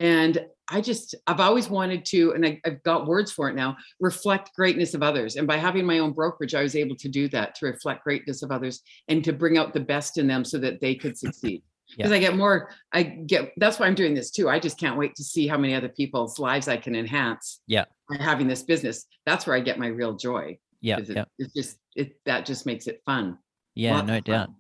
and 0.01 0.45
i 0.71 0.81
just 0.81 1.15
i've 1.27 1.41
always 1.41 1.69
wanted 1.69 2.05
to 2.05 2.33
and 2.33 2.47
I, 2.47 2.61
i've 2.65 2.83
got 2.83 3.07
words 3.07 3.33
for 3.33 3.49
it 3.49 3.55
now 3.55 3.77
reflect 4.01 4.55
greatness 4.55 4.95
of 4.95 5.03
others 5.03 5.37
and 5.37 5.47
by 5.47 5.57
having 5.57 5.85
my 5.85 5.99
own 5.99 6.13
brokerage 6.13 6.55
i 6.55 6.63
was 6.63 6.77
able 6.77 6.97
to 6.97 7.09
do 7.09 7.29
that 7.29 7.55
to 7.57 7.67
reflect 7.67 8.05
greatness 8.05 8.43
of 8.43 8.51
others 8.51 8.83
and 9.09 9.23
to 9.25 9.33
bring 9.33 9.59
out 9.59 9.73
the 9.73 9.81
best 9.81 10.19
in 10.19 10.27
them 10.27 10.45
so 10.45 10.59
that 10.59 10.81
they 10.81 10.95
could 10.95 11.19
succeed 11.19 11.63
because 11.97 12.13
I 12.13 12.19
get 12.19 12.37
more, 12.37 12.71
I 12.93 13.03
get 13.03 13.53
that's 13.57 13.79
why 13.79 13.87
I'm 13.87 13.95
doing 13.95 14.15
this 14.15 14.31
too. 14.31 14.49
I 14.49 14.59
just 14.59 14.79
can't 14.79 14.97
wait 14.99 15.15
to 15.17 15.25
see 15.25 15.47
how 15.47 15.57
many 15.59 15.75
other 15.75 15.89
people's 15.89 16.39
lives 16.39 16.69
I 16.69 16.77
can 16.77 16.95
enhance. 16.95 17.61
Yeah. 17.67 17.85
By 18.09 18.17
having 18.23 18.47
this 18.49 18.63
business. 18.63 19.05
That's 19.27 19.47
where 19.47 19.57
I 19.57 19.61
get 19.61 19.79
my 19.79 19.89
real 19.89 20.15
joy. 20.17 20.59
Yeah, 20.81 20.99
It, 20.99 21.09
yeah, 21.09 21.25
It's 21.39 21.53
just 21.55 21.77
it 21.97 22.17
that 22.25 22.47
just 22.47 22.65
makes 22.67 22.87
it 22.87 23.03
fun. 23.05 23.39
yeah, 23.75 24.01
no 24.03 24.19
of 24.19 24.25
doubt. 24.25 24.51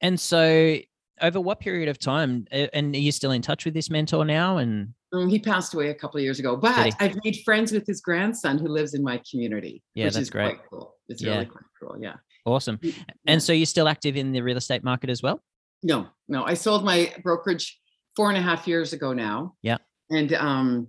And 0.00 0.20
so, 0.20 0.76
over 1.20 1.40
what 1.40 1.60
period 1.60 1.88
of 1.88 1.98
time? 1.98 2.46
And 2.50 2.94
are 2.94 2.98
you 2.98 3.10
still 3.12 3.30
in 3.30 3.40
touch 3.42 3.64
with 3.64 3.72
this 3.74 3.88
mentor 3.88 4.24
now? 4.24 4.58
And 4.58 4.92
Um, 5.14 5.28
he 5.30 5.38
passed 5.38 5.72
away 5.72 5.88
a 5.90 5.94
couple 5.94 6.18
of 6.18 6.24
years 6.24 6.38
ago, 6.40 6.56
but? 6.56 6.94
I've 7.00 7.16
made 7.24 7.38
friends 7.44 7.72
with 7.72 7.86
his 7.86 8.00
grandson 8.02 8.58
who 8.58 8.68
lives 8.68 8.92
in 8.94 9.02
my 9.02 9.20
community. 9.30 9.82
Yeah, 9.94 10.06
which 10.06 10.14
that's 10.14 10.22
is 10.24 10.30
great. 10.30 10.56
Quite 10.58 10.68
cool. 10.70 10.96
It's 11.08 11.22
Yeah. 11.22 11.32
really 11.34 11.46
quite 11.46 11.64
cool. 11.80 11.96
Yeah. 12.00 12.16
awesome. 12.44 12.78
Yeah. 12.82 12.92
And 13.26 13.42
so, 13.42 13.52
you're 13.52 13.66
still 13.66 13.88
active 13.88 14.16
in 14.16 14.32
the 14.32 14.42
real 14.42 14.56
estate 14.58 14.84
market 14.84 15.08
as 15.10 15.22
well? 15.22 15.40
No, 15.82 16.08
no. 16.28 16.44
I 16.44 16.54
sold 16.54 16.84
my 16.84 17.12
brokerage 17.22 17.78
four 18.16 18.28
and 18.28 18.38
a 18.38 18.42
half 18.42 18.66
years 18.68 18.92
ago 18.92 19.12
now. 19.12 19.54
Yeah. 19.62 19.78
And 20.10 20.32
um 20.34 20.88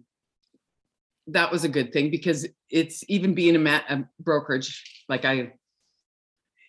that 1.28 1.52
was 1.52 1.64
a 1.64 1.70
good 1.70 1.94
thing 1.94 2.12
because 2.12 2.46
it's 2.70 3.02
even 3.08 3.34
being 3.34 3.56
a, 3.56 3.60
ma- 3.60 3.80
a 3.90 4.04
brokerage, 4.20 4.84
like 5.08 5.24
I 5.26 5.54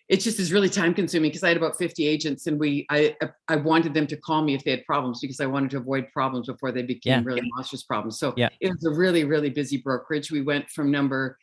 it 0.07 0.17
just 0.21 0.39
is 0.39 0.53
really 0.53 0.69
time 0.69 0.93
consuming 0.93 1.29
because 1.31 1.43
I 1.43 1.47
had 1.47 1.57
about 1.57 1.77
50 1.77 2.05
agents 2.05 2.45
and 2.47 2.59
we 2.59 2.85
I 2.89 3.15
I 3.47 3.55
wanted 3.57 3.93
them 3.93 4.07
to 4.07 4.17
call 4.17 4.43
me 4.43 4.53
if 4.53 4.63
they 4.63 4.71
had 4.71 4.85
problems 4.85 5.19
because 5.19 5.39
I 5.39 5.45
wanted 5.47 5.71
to 5.71 5.77
avoid 5.77 6.11
problems 6.13 6.47
before 6.47 6.71
they 6.71 6.83
became 6.83 7.19
Yeah. 7.21 7.25
really 7.25 7.49
monstrous 7.55 7.83
problems. 7.83 8.19
So 8.19 8.33
Yeah. 8.37 8.49
it 8.61 8.69
was 8.71 8.85
a 8.85 8.91
really, 8.97 9.23
really 9.23 9.49
busy 9.49 9.77
brokerage. 9.77 10.31
We 10.31 10.41
went 10.41 10.69
from 10.69 10.89
number 10.91 11.37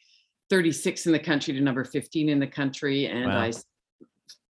36 0.49 1.07
in 1.07 1.13
the 1.13 1.19
country 1.19 1.53
to 1.55 1.61
number 1.61 1.85
15 1.85 2.29
in 2.29 2.39
the 2.39 2.47
country. 2.47 3.07
And 3.07 3.27
Wow. 3.27 3.41
I 3.41 3.53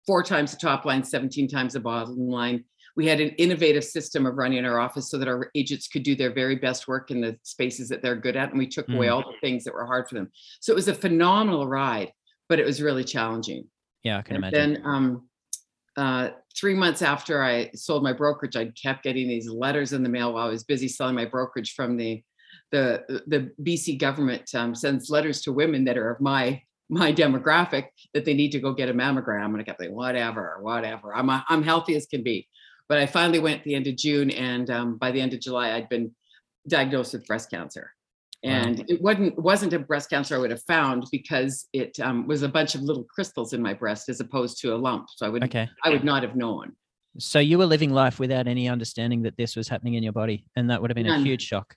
four 0.06 0.22
times 0.22 0.50
the 0.50 0.56
top 0.58 0.84
line, 0.84 1.02
17 1.02 1.48
times 1.48 1.72
the 1.74 1.80
bottom 1.80 2.16
line. 2.28 2.64
We 2.96 3.06
had 3.08 3.20
an 3.20 3.30
innovative 3.30 3.82
system 3.84 4.24
of 4.24 4.36
running 4.36 4.64
our 4.64 4.78
office 4.78 5.10
so 5.10 5.18
that 5.18 5.26
our 5.26 5.50
agents 5.56 5.88
could 5.88 6.04
do 6.04 6.14
their 6.14 6.32
very 6.32 6.54
best 6.56 6.86
work 6.86 7.10
in 7.10 7.20
the 7.20 7.36
spaces 7.42 7.88
that 7.88 8.02
they're 8.02 8.14
good 8.14 8.36
at. 8.36 8.50
And 8.50 8.58
we 8.58 8.68
took 8.68 8.88
away 8.88 9.08
Mm. 9.08 9.12
all 9.14 9.20
the 9.22 9.38
things 9.40 9.64
that 9.64 9.74
were 9.74 9.86
hard 9.86 10.08
for 10.08 10.14
them. 10.14 10.30
So 10.60 10.72
it 10.72 10.76
was 10.76 10.86
a 10.88 10.94
phenomenal 10.94 11.66
ride, 11.66 12.12
but 12.48 12.60
it 12.60 12.66
was 12.66 12.80
really 12.80 13.02
challenging. 13.04 13.68
Yeah, 14.04 14.18
I 14.18 14.22
can 14.22 14.36
And 14.36 14.44
imagine. 14.44 14.74
then 14.74 14.86
um, 14.86 15.28
uh, 15.96 16.30
three 16.56 16.74
months 16.74 17.02
after 17.02 17.42
I 17.42 17.70
sold 17.74 18.04
my 18.04 18.12
brokerage, 18.12 18.54
I 18.54 18.66
kept 18.80 19.02
getting 19.02 19.26
these 19.26 19.48
letters 19.48 19.92
in 19.92 20.02
the 20.04 20.08
mail 20.08 20.32
while 20.34 20.46
I 20.46 20.50
was 20.50 20.62
busy 20.62 20.86
selling 20.88 21.14
my 21.16 21.24
brokerage 21.24 21.72
from 21.74 21.96
the 21.96 22.22
the 22.70 23.22
the 23.26 23.50
BC 23.62 23.98
government 23.98 24.52
um, 24.54 24.74
sends 24.74 25.10
letters 25.10 25.42
to 25.42 25.52
women 25.52 25.84
that 25.84 25.96
are 25.98 26.10
of 26.10 26.20
my 26.20 26.62
my 26.88 27.12
demographic 27.12 27.86
that 28.12 28.24
they 28.24 28.34
need 28.34 28.52
to 28.52 28.60
go 28.60 28.72
get 28.72 28.88
a 28.88 28.94
mammogram, 28.94 29.46
and 29.46 29.58
I 29.58 29.62
kept 29.62 29.80
saying 29.80 29.94
whatever, 29.94 30.58
whatever. 30.60 31.14
I'm 31.14 31.30
I'm 31.30 31.62
healthy 31.62 31.96
as 31.96 32.06
can 32.06 32.22
be, 32.22 32.48
but 32.88 32.98
I 32.98 33.06
finally 33.06 33.38
went 33.38 33.58
at 33.58 33.64
the 33.64 33.74
end 33.74 33.86
of 33.86 33.96
June, 33.96 34.30
and 34.30 34.70
um, 34.70 34.98
by 34.98 35.10
the 35.10 35.20
end 35.20 35.34
of 35.34 35.40
July, 35.40 35.72
I'd 35.72 35.88
been 35.88 36.14
diagnosed 36.68 37.12
with 37.12 37.26
breast 37.26 37.50
cancer. 37.50 37.90
Wow. 38.42 38.50
And 38.50 38.84
it 38.90 39.00
wasn't 39.00 39.38
wasn't 39.38 39.72
a 39.72 39.78
breast 39.78 40.10
cancer 40.10 40.34
I 40.34 40.38
would 40.38 40.50
have 40.50 40.62
found 40.64 41.06
because 41.10 41.66
it 41.72 41.98
um, 42.00 42.26
was 42.26 42.42
a 42.42 42.48
bunch 42.48 42.74
of 42.74 42.82
little 42.82 43.04
crystals 43.04 43.54
in 43.54 43.62
my 43.62 43.72
breast 43.72 44.10
as 44.10 44.20
opposed 44.20 44.60
to 44.60 44.74
a 44.74 44.76
lump. 44.76 45.06
So 45.16 45.24
I 45.24 45.30
would 45.30 45.44
Okay. 45.44 45.68
I 45.82 45.90
would 45.90 46.04
not 46.04 46.22
have 46.22 46.36
known. 46.36 46.72
So 47.18 47.38
you 47.38 47.58
were 47.58 47.66
living 47.66 47.90
life 47.90 48.18
without 48.18 48.46
any 48.46 48.68
understanding 48.68 49.22
that 49.22 49.36
this 49.36 49.56
was 49.56 49.68
happening 49.68 49.94
in 49.94 50.02
your 50.02 50.12
body, 50.12 50.44
and 50.56 50.68
that 50.68 50.82
would 50.82 50.90
have 50.90 50.96
been 50.96 51.06
a 51.06 51.20
huge 51.20 51.42
shock. 51.42 51.74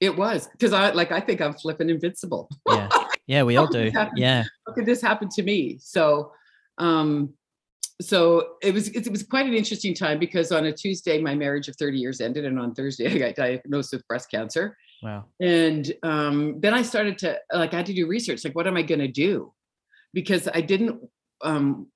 It 0.00 0.16
was 0.16 0.46
because 0.48 0.72
I 0.72 0.90
like 0.92 1.10
I 1.10 1.20
think 1.20 1.40
I'm 1.40 1.54
flipping 1.54 1.90
invincible. 1.90 2.48
Yeah. 2.68 2.88
Yeah, 3.26 3.42
we 3.42 3.56
all 3.56 3.66
do. 3.66 3.90
Yeah. 4.14 4.44
How 4.66 4.72
could 4.72 4.86
this 4.86 5.02
happen 5.02 5.28
to 5.30 5.42
me? 5.42 5.78
So, 5.80 6.32
um, 6.78 7.34
so 8.00 8.56
it 8.62 8.74
was 8.74 8.88
it 8.88 9.10
was 9.10 9.22
quite 9.22 9.46
an 9.46 9.54
interesting 9.54 9.94
time 9.94 10.18
because 10.18 10.52
on 10.52 10.66
a 10.66 10.72
Tuesday 10.72 11.20
my 11.20 11.34
marriage 11.34 11.68
of 11.68 11.76
30 11.76 11.98
years 11.98 12.20
ended, 12.20 12.44
and 12.44 12.58
on 12.58 12.74
Thursday 12.74 13.12
I 13.12 13.18
got 13.18 13.34
diagnosed 13.34 13.92
with 13.92 14.06
breast 14.06 14.30
cancer. 14.30 14.76
Wow. 15.02 15.24
And 15.40 15.92
um, 16.02 16.60
then 16.60 16.74
I 16.74 16.82
started 16.82 17.18
to 17.18 17.38
like 17.52 17.74
I 17.74 17.78
had 17.78 17.86
to 17.86 17.94
do 17.94 18.06
research. 18.06 18.44
Like, 18.44 18.54
what 18.54 18.66
am 18.66 18.76
I 18.76 18.82
going 18.82 19.00
to 19.00 19.08
do? 19.08 19.52
Because 20.12 20.48
I 20.52 20.60
didn't 20.60 21.00
um, 21.42 21.88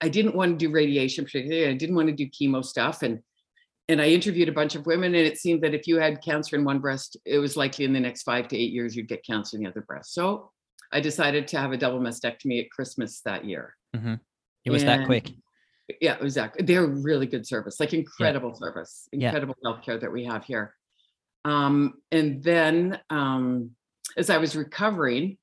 I 0.00 0.08
didn't 0.08 0.34
want 0.34 0.58
to 0.58 0.66
do 0.66 0.72
radiation 0.72 1.24
particularly. 1.24 1.68
I 1.68 1.74
didn't 1.74 1.96
want 1.96 2.08
to 2.08 2.14
do 2.14 2.28
chemo 2.28 2.64
stuff. 2.64 3.02
And 3.02 3.20
and 3.88 4.00
I 4.00 4.08
interviewed 4.08 4.48
a 4.48 4.52
bunch 4.52 4.74
of 4.74 4.86
women, 4.86 5.14
and 5.14 5.26
it 5.26 5.38
seemed 5.38 5.62
that 5.62 5.74
if 5.74 5.86
you 5.86 5.98
had 5.98 6.22
cancer 6.22 6.56
in 6.56 6.64
one 6.64 6.78
breast, 6.78 7.18
it 7.26 7.38
was 7.38 7.56
likely 7.56 7.84
in 7.84 7.92
the 7.92 8.00
next 8.00 8.22
five 8.22 8.48
to 8.48 8.56
eight 8.56 8.72
years 8.72 8.96
you'd 8.96 9.08
get 9.08 9.24
cancer 9.24 9.56
in 9.56 9.62
the 9.62 9.68
other 9.68 9.82
breast. 9.82 10.14
So 10.14 10.50
I 10.92 11.00
decided 11.00 11.48
to 11.48 11.58
have 11.58 11.72
a 11.72 11.76
double 11.76 12.00
mastectomy 12.00 12.62
at 12.62 12.70
Christmas 12.70 13.20
that 13.22 13.44
year. 13.44 13.76
It 14.64 14.70
was 14.70 14.84
that 14.84 15.06
quick. 15.06 15.30
Yeah, 16.00 16.16
exactly. 16.20 16.64
They're 16.64 16.86
really 16.86 17.26
good 17.26 17.46
service, 17.46 17.78
like 17.78 17.92
incredible 17.92 18.54
service, 18.54 19.08
Yeah. 19.12 19.28
incredible 19.28 19.56
healthcare 19.64 20.00
that 20.00 20.10
we 20.10 20.24
have 20.24 20.44
here. 20.44 20.74
Um, 21.44 21.94
and 22.10 22.42
then 22.42 22.98
um, 23.10 23.72
as 24.16 24.30
I 24.30 24.38
was 24.38 24.56
recovering, 24.56 25.36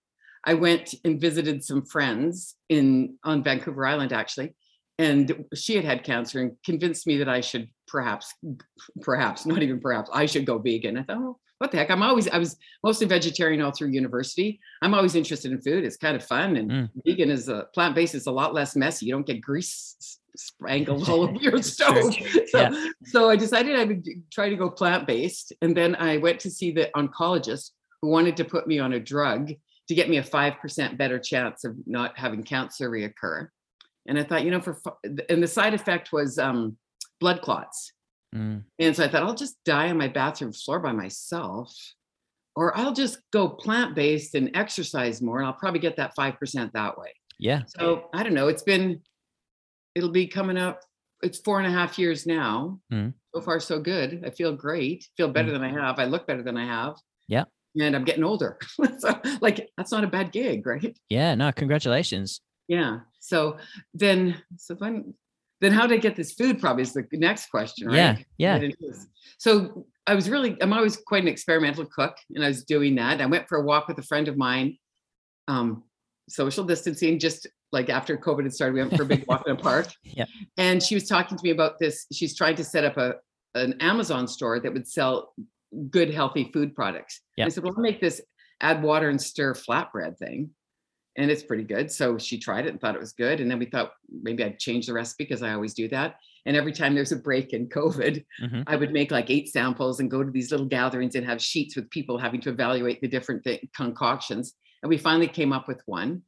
I 0.44 0.56
went 0.56 0.96
and 1.06 1.22
visited 1.22 1.64
some 1.64 1.86
friends 1.86 2.56
in 2.70 3.18
on 3.24 3.44
Vancouver 3.44 3.86
Island 3.86 4.12
actually, 4.12 4.56
and 4.98 5.46
she 5.54 5.76
had 5.76 5.86
had 5.86 6.04
cancer 6.04 6.42
and 6.42 6.54
convinced 6.66 7.06
me 7.06 7.18
that 7.18 7.30
I 7.30 7.42
should 7.42 7.68
perhaps, 7.88 8.34
perhaps 9.02 9.46
not 9.46 9.62
even 9.62 9.80
perhaps, 9.80 10.10
I 10.12 10.26
should 10.26 10.48
go 10.48 10.58
vegan. 10.58 10.98
I 10.98 11.04
thought, 11.04 11.18
oh, 11.18 11.40
what 11.62 11.72
the 11.72 11.78
heck? 11.78 11.92
I'm 11.92 12.02
always 12.02 12.28
I 12.28 12.40
was 12.40 12.58
mostly 12.84 13.06
vegetarian 13.06 13.62
all 13.62 13.70
through 13.70 13.90
university. 13.90 14.60
I'm 14.82 14.96
always 14.96 15.14
interested 15.14 15.52
in 15.52 15.62
food. 15.62 15.84
It's 15.86 15.96
kind 15.96 16.16
of 16.16 16.24
fun, 16.26 16.58
and 16.58 16.72
Mm. 16.72 16.90
vegan 17.06 17.30
is 17.30 17.50
a 17.50 17.68
plant 17.76 17.94
based. 17.94 18.16
It's 18.16 18.26
a 18.26 18.32
lot 18.32 18.56
less 18.56 18.76
messy. 18.76 19.06
You 19.06 19.14
don't 19.14 19.28
get 19.28 19.42
grease 19.42 20.18
sprangled 20.36 21.08
all 21.08 21.22
over 21.24 21.34
your 21.40 21.62
stove. 21.74 22.16
So, 22.52 22.60
Yeah. 22.62 22.72
so 23.06 23.30
I 23.30 23.36
decided 23.36 23.76
I 23.76 23.84
would 23.84 24.04
try 24.32 24.50
to 24.50 24.56
go 24.56 24.72
plant 24.72 25.06
based, 25.06 25.54
and 25.62 25.78
then 25.78 25.96
I 25.96 26.18
went 26.18 26.40
to 26.42 26.50
see 26.50 26.72
the 26.72 26.90
oncologist 26.96 27.72
who 28.02 28.08
wanted 28.10 28.36
to 28.38 28.44
put 28.46 28.66
me 28.66 28.80
on 28.80 28.94
a 28.94 29.00
drug 29.00 29.52
to 29.88 29.94
get 29.96 30.10
me 30.10 30.18
a 30.18 30.24
five 30.24 30.56
percent 30.62 30.98
better 30.98 31.20
chance 31.20 31.64
of 31.64 31.76
not 31.86 32.18
having 32.18 32.42
cancer 32.42 32.90
reoccur. 32.90 33.50
And 34.08 34.18
I 34.18 34.24
thought, 34.24 34.44
you 34.46 34.50
know, 34.50 34.62
for 34.62 34.76
and 35.30 35.44
the 35.44 35.48
side 35.48 35.76
effect 35.76 36.12
was 36.12 36.40
um, 36.40 36.78
blood 37.20 37.44
clots. 37.44 37.94
Mm. 38.36 38.64
And 38.80 38.96
so 38.96 39.04
I 39.04 39.08
thought 39.08 39.24
I'll 39.24 39.36
just 39.36 39.58
die 39.66 39.90
on 39.90 39.98
my 39.98 40.08
bathroom 40.08 40.54
floor 40.54 40.80
by 40.80 40.92
myself, 40.92 41.74
or 42.56 42.78
I'll 42.78 42.94
just 42.94 43.20
go 43.32 43.50
plant 43.50 43.96
based 43.96 44.36
and 44.36 44.56
exercise 44.56 45.22
more, 45.22 45.40
and 45.40 45.48
I'll 45.48 45.54
probably 45.54 45.80
get 45.80 45.98
that 45.98 46.16
five 46.16 46.38
percent 46.40 46.74
that 46.74 46.98
way. 46.98 47.14
Yeah. 47.40 47.64
So 47.66 48.10
I 48.14 48.24
don't 48.24 48.36
know. 48.36 48.48
It's 48.48 48.64
been, 48.64 49.02
it'll 49.96 50.12
be 50.12 50.28
coming 50.28 50.58
up. 50.58 50.82
It's 51.24 51.40
four 51.40 51.60
and 51.60 51.68
a 51.68 51.72
half 51.72 52.00
years 52.00 52.26
now. 52.26 52.80
Mm. 52.94 53.14
So 53.34 53.42
far, 53.42 53.60
so 53.60 53.80
good. 53.80 54.24
I 54.26 54.30
feel 54.30 54.56
great. 54.56 55.08
Feel 55.18 55.30
better 55.30 55.52
than 55.52 55.64
I 55.64 55.72
have. 55.72 56.00
I 56.00 56.06
look 56.06 56.28
better 56.28 56.44
than 56.44 56.58
I 56.58 56.66
have. 56.66 56.96
Yeah. 57.28 57.46
And 57.80 57.96
I'm 57.96 58.04
getting 58.04 58.24
older. 58.24 58.58
so, 59.00 59.20
like 59.40 59.70
that's 59.78 59.92
not 59.92 60.04
a 60.04 60.08
bad 60.08 60.32
gig, 60.32 60.66
right? 60.66 60.98
Yeah. 61.10 61.36
No, 61.36 61.52
congratulations. 61.52 62.42
Yeah. 62.68 63.00
So 63.20 63.58
then, 63.94 64.42
so 64.58 64.76
when, 64.76 65.14
then 65.62 65.72
how 65.72 65.88
did 65.88 65.96
I 65.96 65.98
get 65.98 66.16
this 66.16 66.34
food? 66.34 66.60
Probably 66.60 66.82
is 66.82 66.94
the 66.94 67.06
next 67.14 67.50
question, 67.50 67.88
right? 67.88 67.96
Yeah. 67.96 68.18
Yeah. 68.38 68.60
Get 68.60 68.64
into 68.66 68.78
this. 68.82 69.08
So 69.38 69.86
I 70.08 70.16
was 70.16 70.30
really, 70.30 70.58
I'm 70.62 70.74
always 70.74 70.98
quite 70.98 71.22
an 71.22 71.30
experimental 71.30 71.86
cook, 71.86 72.18
and 72.36 72.44
I 72.44 72.48
was 72.48 72.64
doing 72.64 72.96
that. 72.96 73.22
I 73.22 73.26
went 73.28 73.48
for 73.48 73.60
a 73.60 73.64
walk 73.64 73.88
with 73.88 73.98
a 74.00 74.04
friend 74.04 74.28
of 74.28 74.38
mine, 74.38 74.78
um, 75.48 75.84
social 76.28 76.64
distancing, 76.64 77.20
just 77.20 77.48
like 77.72 77.90
after 77.90 78.18
COVID 78.18 78.44
had 78.44 78.54
started, 78.54 78.74
we 78.74 78.82
went 78.82 78.98
for 78.98 79.04
a 79.04 79.06
big 79.06 79.26
walk 79.28 79.44
in 79.46 79.54
a 79.54 79.56
park. 79.56 79.88
Yeah. 80.04 80.26
And 80.58 80.84
she 80.84 80.96
was 80.96 81.08
talking 81.08 81.38
to 81.38 81.44
me 81.44 81.52
about 81.52 81.80
this. 81.80 82.06
She's 82.12 82.36
trying 82.36 82.56
to 82.56 82.64
set 82.64 82.84
up 82.84 82.98
a 82.98 83.16
an 83.54 83.76
Amazon 83.82 84.28
store 84.28 84.60
that 84.60 84.72
would 84.74 84.88
sell 84.88 85.34
good, 85.90 86.14
healthy 86.14 86.50
food 86.54 86.76
products. 86.76 87.22
Yeah. 87.36 87.46
I 87.46 87.50
said, 87.50 87.64
well, 87.64 87.74
I'll 87.76 87.84
make 87.84 88.00
this 88.00 88.22
add 88.62 88.82
water 88.82 89.10
and 89.10 89.22
stir 89.22 89.54
flatbread 89.54 90.18
thing. 90.18 90.52
And 91.18 91.30
it's 91.30 91.44
pretty 91.44 91.64
good. 91.64 91.92
So 91.92 92.18
she 92.18 92.38
tried 92.40 92.66
it 92.66 92.70
and 92.70 92.80
thought 92.80 92.96
it 92.96 93.02
was 93.02 93.12
good. 93.12 93.42
And 93.42 93.52
then 93.52 93.60
we 93.60 93.66
thought 93.66 93.92
maybe 94.10 94.44
I'd 94.44 94.60
change 94.60 94.88
the 94.88 94.94
recipe 94.94 95.26
because 95.26 95.44
I 95.44 95.54
always 95.54 95.74
do 95.74 95.90
that. 95.90 96.16
And 96.46 96.56
every 96.56 96.72
time 96.72 96.96
there's 96.96 97.12
a 97.12 97.18
break 97.18 97.52
in 97.54 97.68
COVID, 97.68 98.24
Mhm. 98.42 98.64
I 98.66 98.76
would 98.78 98.94
make 98.94 99.12
like 99.12 99.30
eight 99.30 99.50
samples 99.50 100.00
and 100.00 100.10
go 100.10 100.24
to 100.24 100.32
these 100.32 100.52
little 100.52 100.66
gatherings 100.66 101.16
and 101.16 101.26
have 101.26 101.42
sheets 101.42 101.76
with 101.76 101.90
people 101.90 102.18
having 102.18 102.40
to 102.42 102.50
evaluate 102.50 103.02
the 103.02 103.08
different 103.10 103.44
thi- 103.44 103.70
concoctions. 103.76 104.54
And 104.82 104.90
we 104.90 104.98
finally 104.98 105.28
came 105.28 105.52
up 105.54 105.68
with 105.68 105.82
one, 105.86 106.24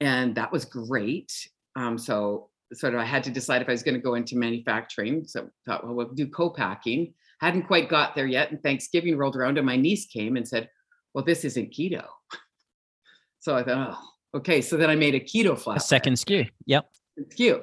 and 0.00 0.34
that 0.36 0.52
was 0.52 0.64
great. 0.64 1.32
Um, 1.76 1.98
so 1.98 2.50
sort 2.72 2.94
of 2.94 3.00
I 3.00 3.04
had 3.04 3.24
to 3.24 3.30
decide 3.32 3.60
if 3.62 3.68
I 3.68 3.72
was 3.72 3.82
going 3.82 3.96
to 3.96 4.00
go 4.00 4.14
into 4.14 4.36
manufacturing. 4.36 5.24
So 5.26 5.46
I 5.46 5.48
thought, 5.66 5.84
well, 5.84 5.94
we'll 5.94 6.14
do 6.14 6.28
co-packing. 6.28 7.12
Hadn't 7.40 7.64
quite 7.66 7.88
got 7.88 8.14
there 8.14 8.26
yet, 8.28 8.50
and 8.52 8.62
Thanksgiving 8.62 9.18
rolled 9.18 9.34
around, 9.36 9.58
and 9.58 9.66
my 9.66 9.76
niece 9.76 10.06
came 10.06 10.36
and 10.36 10.46
said, 10.46 10.70
"Well, 11.14 11.24
this 11.24 11.44
isn't 11.44 11.72
keto." 11.72 12.06
So 13.42 13.56
I 13.56 13.62
thought, 13.64 13.96
oh, 13.98 14.08
okay. 14.34 14.60
So 14.60 14.76
then 14.76 14.90
I 14.90 14.96
made 14.96 15.14
a 15.14 15.20
keto 15.20 15.52
flatbread 15.60 15.76
A 15.76 15.80
second 15.80 16.14
SKU. 16.14 16.48
Yep. 16.66 16.86
SKU. 17.32 17.62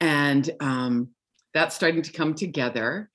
And 0.00 0.50
um, 0.60 1.08
that's 1.54 1.74
starting 1.74 2.02
to 2.02 2.12
come 2.12 2.34
together. 2.34 3.10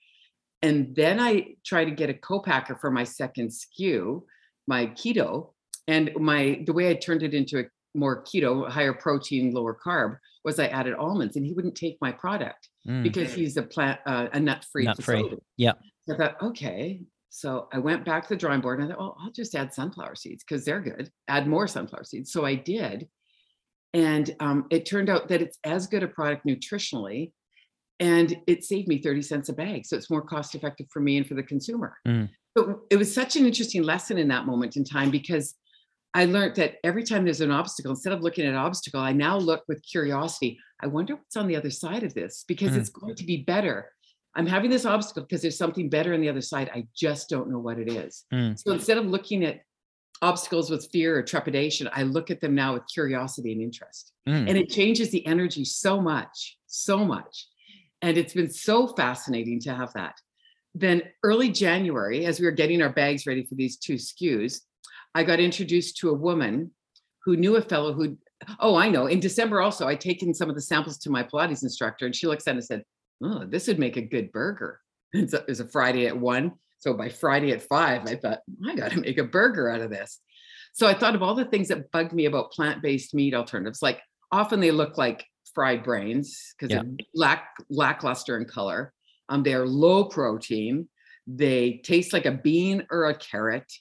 And 0.62 0.96
then 0.96 1.20
I 1.20 1.56
try 1.66 1.84
to 1.86 1.92
get 1.92 2.10
a 2.10 2.14
co-packer 2.14 2.76
for 2.76 2.90
my 2.92 3.04
second 3.04 3.50
SKU, 3.50 4.24
my 4.68 4.88
keto. 4.88 5.52
And 5.88 6.12
my 6.16 6.64
the 6.66 6.74
way 6.74 6.90
I 6.90 6.94
turned 6.96 7.24
it 7.24 7.34
into 7.34 7.60
a 7.60 7.64
more 7.94 8.24
keto, 8.24 8.70
higher 8.70 8.94
protein, 8.94 9.54
lower 9.54 9.78
carb, 9.86 10.18
was 10.46 10.60
I 10.60 10.68
added 10.68 10.94
almonds, 10.94 11.36
and 11.36 11.46
he 11.46 11.54
wouldn't 11.54 11.76
take 11.76 11.98
my 12.02 12.12
product 12.12 12.70
Mm. 12.88 13.02
because 13.02 13.34
he's 13.34 13.56
a 13.56 13.64
plant, 13.64 14.02
uh, 14.06 14.28
a 14.34 14.40
nut-free. 14.42 14.84
Nut-free. 14.84 15.16
facility. 15.16 15.44
Yep. 15.56 15.80
So 16.08 16.16
I 16.16 16.18
thought, 16.18 16.42
okay. 16.42 17.02
So 17.36 17.68
I 17.74 17.80
went 17.80 18.06
back 18.06 18.22
to 18.24 18.30
the 18.30 18.36
drawing 18.36 18.62
board 18.62 18.80
and 18.80 18.88
I 18.88 18.96
thought, 18.96 19.02
oh, 19.02 19.16
I'll 19.20 19.32
just 19.32 19.56
add 19.56 19.74
sunflower 19.74 20.14
seeds 20.14 20.44
because 20.48 20.64
they're 20.64 20.80
good. 20.80 21.10
Add 21.28 21.48
more 21.48 21.68
sunflower 21.68 22.04
seeds. 22.04 22.32
So 22.32 22.46
I 22.46 22.54
did. 22.54 23.08
And 23.96 24.36
um, 24.40 24.68
it 24.70 24.86
turned 24.86 25.10
out 25.10 25.30
that 25.30 25.42
it's 25.42 25.58
as 25.64 25.88
good 25.88 26.04
a 26.04 26.08
product 26.08 26.46
nutritionally 26.46 27.32
and 28.00 28.38
it 28.46 28.64
saved 28.64 28.88
me 28.88 29.02
30 29.02 29.24
cents 29.24 29.50
a 29.50 29.54
bag. 29.54 29.88
So 29.88 29.98
it's 29.98 30.12
more 30.12 30.22
cost 30.22 30.54
effective 30.54 30.86
for 30.94 31.00
me 31.00 31.18
and 31.18 31.26
for 31.28 31.34
the 31.34 31.42
consumer. 31.42 31.98
Mm. 32.08 32.30
But 32.54 32.68
it 32.92 32.98
was 32.98 33.12
such 33.12 33.36
an 33.36 33.48
interesting 33.48 33.82
lesson 33.82 34.20
in 34.20 34.28
that 34.28 34.46
moment 34.46 34.78
in 34.78 34.84
time 34.84 35.10
because 35.10 35.56
I 36.14 36.26
learned 36.26 36.56
that 36.58 36.76
every 36.84 37.02
time 37.04 37.24
there's 37.24 37.42
an 37.42 37.50
obstacle, 37.50 37.90
instead 37.90 38.14
of 38.14 38.22
looking 38.22 38.46
at 38.46 38.52
an 38.52 38.60
obstacle, 38.60 39.00
I 39.00 39.12
now 39.12 39.40
look 39.40 39.64
with 39.68 39.82
curiosity. 39.84 40.60
I 40.84 40.86
wonder 40.86 41.16
what's 41.16 41.36
on 41.36 41.48
the 41.48 41.56
other 41.56 41.72
side 41.72 42.04
of 42.04 42.14
this 42.14 42.46
because 42.48 42.74
Mm. 42.74 42.78
it's 42.78 42.90
going 42.90 43.16
to 43.16 43.26
be 43.26 43.38
better. 43.38 43.90
I'm 44.36 44.48
having 44.48 44.72
this 44.72 44.86
obstacle 44.86 45.24
because 45.24 45.42
there's 45.42 45.58
something 45.58 45.90
better 45.90 46.14
on 46.14 46.22
the 46.22 46.30
other 46.30 46.42
side. 46.42 46.70
I 46.74 46.88
just 46.96 47.30
don't 47.30 47.50
know 47.50 47.60
what 47.60 47.78
it 47.78 47.92
is. 47.92 48.26
Mm. 48.34 48.58
So 48.60 48.72
instead 48.72 48.98
of 48.98 49.06
looking 49.06 49.46
at 49.46 49.62
obstacles 50.22 50.70
with 50.70 50.90
fear 50.92 51.18
or 51.18 51.22
trepidation, 51.22 51.90
I 51.94 52.04
look 52.04 52.32
at 52.32 52.42
them 52.42 52.56
now 52.56 52.74
with 52.74 52.84
curiosity 52.92 53.52
and 53.52 53.62
interest. 53.62 54.12
Mm. 54.28 54.50
And 54.50 54.58
it 54.58 54.70
changes 54.70 55.12
the 55.12 55.26
energy 55.26 55.66
so 55.66 56.02
much, 56.02 56.58
so 56.66 57.06
much. 57.06 57.48
And 58.02 58.18
it's 58.18 58.34
been 58.34 58.50
so 58.50 58.88
fascinating 58.88 59.60
to 59.62 59.74
have 59.74 59.94
that. 59.94 60.16
Then 60.74 61.04
early 61.24 61.52
January, 61.52 62.26
as 62.26 62.40
we 62.40 62.46
were 62.46 62.52
getting 62.52 62.82
our 62.82 62.90
bags 62.90 63.28
ready 63.28 63.44
for 63.44 63.56
these 63.56 63.78
two 63.78 63.96
SKUs, 63.96 64.62
I 65.14 65.24
got 65.24 65.40
introduced 65.40 65.98
to 65.98 66.10
a 66.10 66.14
woman 66.14 66.72
who 67.24 67.38
knew 67.38 67.56
a 67.56 67.62
fellow 67.62 67.94
who 67.94 68.18
oh 68.60 68.76
i 68.76 68.90
know 68.90 69.06
in 69.08 69.20
december 69.20 69.62
also 69.62 69.88
i 69.88 69.96
taken 69.96 70.34
some 70.34 70.50
of 70.50 70.56
the 70.56 70.62
samples 70.62 70.98
to 70.98 71.10
my 71.10 71.24
pilates 71.24 71.64
instructor 71.64 72.06
and 72.06 72.16
she 72.16 72.28
looks 72.28 72.48
at 72.48 72.52
it 72.52 72.58
and 72.58 72.66
said 72.66 72.84
oh 73.24 73.46
this 73.46 73.68
would 73.68 73.80
make 73.80 73.98
a 73.98 74.02
good 74.02 74.32
burger 74.32 74.80
it's 75.14 75.34
a, 75.34 75.38
it 75.38 75.48
was 75.48 75.60
a 75.60 75.68
friday 75.68 76.08
at 76.08 76.18
one 76.18 76.52
so 76.80 76.94
by 76.94 77.10
friday 77.10 77.52
at 77.52 77.62
five 77.62 78.06
i 78.08 78.16
thought 78.16 78.40
i 78.68 78.76
got 78.76 78.92
to 78.92 79.00
make 79.00 79.18
a 79.18 79.24
burger 79.24 79.70
out 79.70 79.82
of 79.82 79.90
this 79.90 80.20
so 80.74 80.88
i 80.88 80.94
thought 80.94 81.16
of 81.16 81.24
all 81.24 81.36
the 81.36 81.46
things 81.46 81.68
that 81.68 81.90
bugged 81.92 82.14
me 82.14 82.26
about 82.26 82.52
plant-based 82.52 83.14
meat 83.14 83.34
alternatives 83.34 83.82
like 83.82 84.02
often 84.32 84.60
they 84.60 84.72
look 84.72 84.98
like 84.98 85.26
fried 85.54 85.84
brains 85.84 86.54
because 86.58 86.74
Yeah. 86.74 86.82
they're 86.84 87.06
lack 87.14 87.54
lackluster 87.70 88.38
in 88.38 88.46
color 88.46 88.92
um, 89.30 89.44
they're 89.44 89.66
low 89.68 90.06
protein 90.06 90.90
they 91.28 91.80
taste 91.86 92.12
like 92.12 92.26
a 92.26 92.32
bean 92.32 92.86
or 92.92 93.06
a 93.06 93.16
carrot 93.16 93.72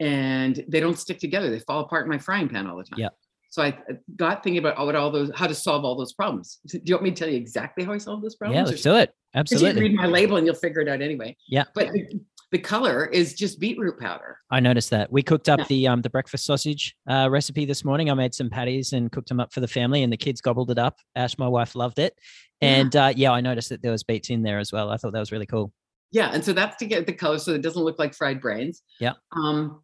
and 0.00 0.64
they 0.68 0.80
don't 0.80 0.98
stick 0.98 1.18
together 1.18 1.50
they 1.50 1.58
fall 1.60 1.80
apart 1.80 2.04
in 2.04 2.10
my 2.10 2.18
frying 2.18 2.48
pan 2.48 2.66
all 2.66 2.76
the 2.76 2.84
time 2.84 2.98
Yeah. 2.98 3.08
So 3.50 3.62
i 3.62 3.76
got 4.16 4.42
thinking 4.42 4.58
about 4.58 4.78
what 4.84 4.94
all 4.96 5.10
those 5.10 5.30
how 5.34 5.46
to 5.46 5.54
solve 5.54 5.84
all 5.84 5.96
those 5.96 6.12
problems 6.12 6.58
do 6.68 6.80
you 6.84 6.94
want 6.94 7.02
me 7.04 7.10
to 7.10 7.16
tell 7.16 7.28
you 7.28 7.36
exactly 7.36 7.84
how 7.84 7.92
i 7.92 7.98
solve 7.98 8.22
those 8.22 8.36
problems 8.36 8.56
Yeah, 8.56 8.70
let's 8.70 8.82
do 8.82 8.94
it. 8.96 9.12
Absolutely. 9.34 9.82
read 9.82 9.94
my 9.94 10.06
label 10.06 10.36
and 10.38 10.46
you'll 10.46 10.54
figure 10.56 10.80
it 10.80 10.88
out 10.88 11.02
anyway. 11.02 11.36
Yeah. 11.48 11.64
But 11.74 11.92
the, 11.92 12.18
the 12.50 12.58
color 12.58 13.04
is 13.04 13.34
just 13.34 13.60
beetroot 13.60 14.00
powder. 14.00 14.38
I 14.50 14.58
noticed 14.58 14.88
that. 14.88 15.12
We 15.12 15.22
cooked 15.22 15.50
up 15.50 15.58
Yeah. 15.58 15.64
the 15.68 15.88
um 15.88 16.00
the 16.00 16.08
breakfast 16.08 16.46
sausage 16.46 16.96
uh, 17.06 17.28
recipe 17.30 17.66
this 17.66 17.84
morning. 17.84 18.10
I 18.10 18.14
made 18.14 18.34
some 18.34 18.48
patties 18.48 18.94
and 18.94 19.12
cooked 19.12 19.28
them 19.28 19.38
up 19.38 19.52
for 19.52 19.60
the 19.60 19.68
family, 19.68 20.02
and 20.02 20.10
the 20.10 20.16
kids 20.16 20.40
gobbled 20.40 20.70
it 20.70 20.78
up. 20.78 20.96
Ash, 21.14 21.36
my 21.36 21.46
wife, 21.46 21.74
loved 21.74 21.98
it. 21.98 22.14
Yeah. 22.62 22.68
And 22.68 22.96
uh, 22.96 23.12
yeah, 23.14 23.32
I 23.32 23.42
noticed 23.42 23.68
that 23.68 23.82
there 23.82 23.92
was 23.92 24.02
beets 24.02 24.30
in 24.30 24.42
there 24.42 24.58
as 24.58 24.72
well. 24.72 24.88
I 24.88 24.96
thought 24.96 25.12
that 25.12 25.20
was 25.20 25.30
really 25.30 25.44
cool. 25.46 25.74
Yeah. 26.10 26.30
And 26.32 26.42
so 26.42 26.54
that's 26.54 26.76
to 26.76 26.86
get 26.86 27.06
the 27.06 27.12
color 27.12 27.38
so 27.38 27.52
it 27.52 27.60
doesn't 27.60 27.82
look 27.82 27.98
like 27.98 28.14
fried 28.14 28.40
brains. 28.40 28.80
Yeah. 28.98 29.12
Um, 29.32 29.82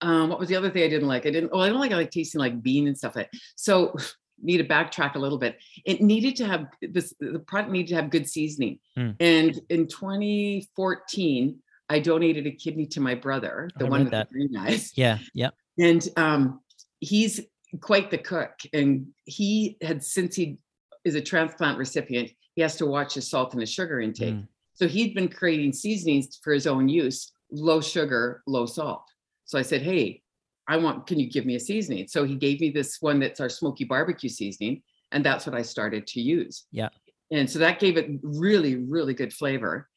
um, 0.00 0.28
what 0.28 0.38
was 0.38 0.48
the 0.48 0.56
other 0.56 0.70
thing 0.70 0.82
I 0.84 0.88
didn't 0.88 1.08
like? 1.08 1.26
I 1.26 1.30
didn't, 1.30 1.52
well, 1.52 1.62
I 1.62 1.68
don't 1.68 1.80
like 1.80 1.92
I 1.92 1.96
like 1.96 2.10
tasting 2.10 2.40
like 2.40 2.62
bean 2.62 2.86
and 2.88 2.96
stuff. 2.96 3.16
Like 3.16 3.30
so 3.56 3.94
need 4.42 4.58
to 4.58 4.64
backtrack 4.64 5.14
a 5.14 5.18
little 5.18 5.38
bit. 5.38 5.56
It 5.84 6.00
needed 6.02 6.36
to 6.36 6.46
have 6.46 6.66
this 6.82 7.14
the 7.20 7.38
product 7.38 7.72
needed 7.72 7.88
to 7.90 7.94
have 7.96 8.10
good 8.10 8.28
seasoning. 8.28 8.78
Mm. 8.98 9.16
And 9.20 9.60
in 9.70 9.86
2014, 9.86 11.58
I 11.88 11.98
donated 11.98 12.46
a 12.46 12.50
kidney 12.50 12.86
to 12.86 13.00
my 13.00 13.14
brother, 13.14 13.70
the 13.78 13.86
I 13.86 13.88
one 13.88 14.04
with 14.04 14.10
that. 14.12 14.28
the 14.30 14.34
green 14.34 14.56
eyes. 14.56 14.92
Yeah, 14.96 15.18
yeah. 15.34 15.50
and 15.78 16.06
um, 16.16 16.60
he's 17.00 17.40
quite 17.80 18.10
the 18.10 18.18
cook 18.18 18.52
and 18.72 19.08
he 19.24 19.76
had 19.82 20.02
since 20.04 20.36
he 20.36 20.58
is 21.04 21.16
a 21.16 21.20
transplant 21.20 21.76
recipient 21.76 22.30
he 22.54 22.62
has 22.62 22.76
to 22.76 22.86
watch 22.86 23.14
his 23.14 23.28
salt 23.28 23.52
and 23.52 23.60
his 23.60 23.68
sugar 23.68 24.00
intake 24.00 24.34
Mm. 24.34 24.46
so 24.74 24.86
he'd 24.86 25.12
been 25.12 25.26
creating 25.28 25.72
seasonings 25.72 26.38
for 26.40 26.52
his 26.52 26.68
own 26.68 26.88
use 26.88 27.32
low 27.50 27.80
sugar 27.80 28.42
low 28.46 28.64
salt 28.64 29.02
so 29.44 29.58
i 29.58 29.62
said 29.62 29.82
hey 29.82 30.22
i 30.68 30.76
want 30.76 31.06
can 31.06 31.18
you 31.18 31.30
give 31.30 31.46
me 31.46 31.54
a 31.56 31.60
seasoning 31.60 32.06
so 32.08 32.24
he 32.24 32.34
gave 32.34 32.60
me 32.60 32.70
this 32.70 32.98
one 33.00 33.20
that's 33.20 33.40
our 33.40 33.48
smoky 33.48 33.84
barbecue 33.84 34.28
seasoning 34.30 34.82
and 35.12 35.24
that's 35.24 35.46
what 35.46 35.54
i 35.54 35.62
started 35.62 36.06
to 36.06 36.20
use 36.20 36.66
Yeah. 36.72 36.88
and 37.30 37.48
so 37.48 37.58
that 37.60 37.78
gave 37.80 37.96
it 37.96 38.08
really 38.22 38.76
really 38.76 39.14
good 39.14 39.32
flavor 39.32 39.88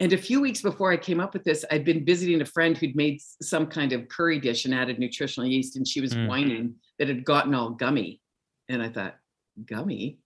and 0.00 0.12
a 0.12 0.18
few 0.18 0.40
weeks 0.40 0.60
before 0.60 0.90
I 0.90 0.96
came 0.96 1.20
up 1.20 1.34
with 1.34 1.44
this, 1.44 1.64
I'd 1.70 1.84
been 1.84 2.04
visiting 2.04 2.40
a 2.40 2.44
friend 2.44 2.76
who'd 2.76 2.96
made 2.96 3.20
some 3.40 3.64
kind 3.68 3.92
of 3.92 4.08
curry 4.08 4.40
dish 4.40 4.64
and 4.64 4.74
added 4.74 4.98
nutritional 4.98 5.48
yeast, 5.48 5.76
and 5.76 5.86
she 5.86 6.00
was 6.00 6.12
Mm. 6.12 6.26
whining 6.26 6.74
that 6.98 7.08
it 7.08 7.14
had 7.14 7.24
gotten 7.24 7.54
all 7.54 7.70
gummy. 7.70 8.20
And 8.68 8.82
I 8.82 8.88
thought, 8.88 9.14
gummy? 9.64 10.18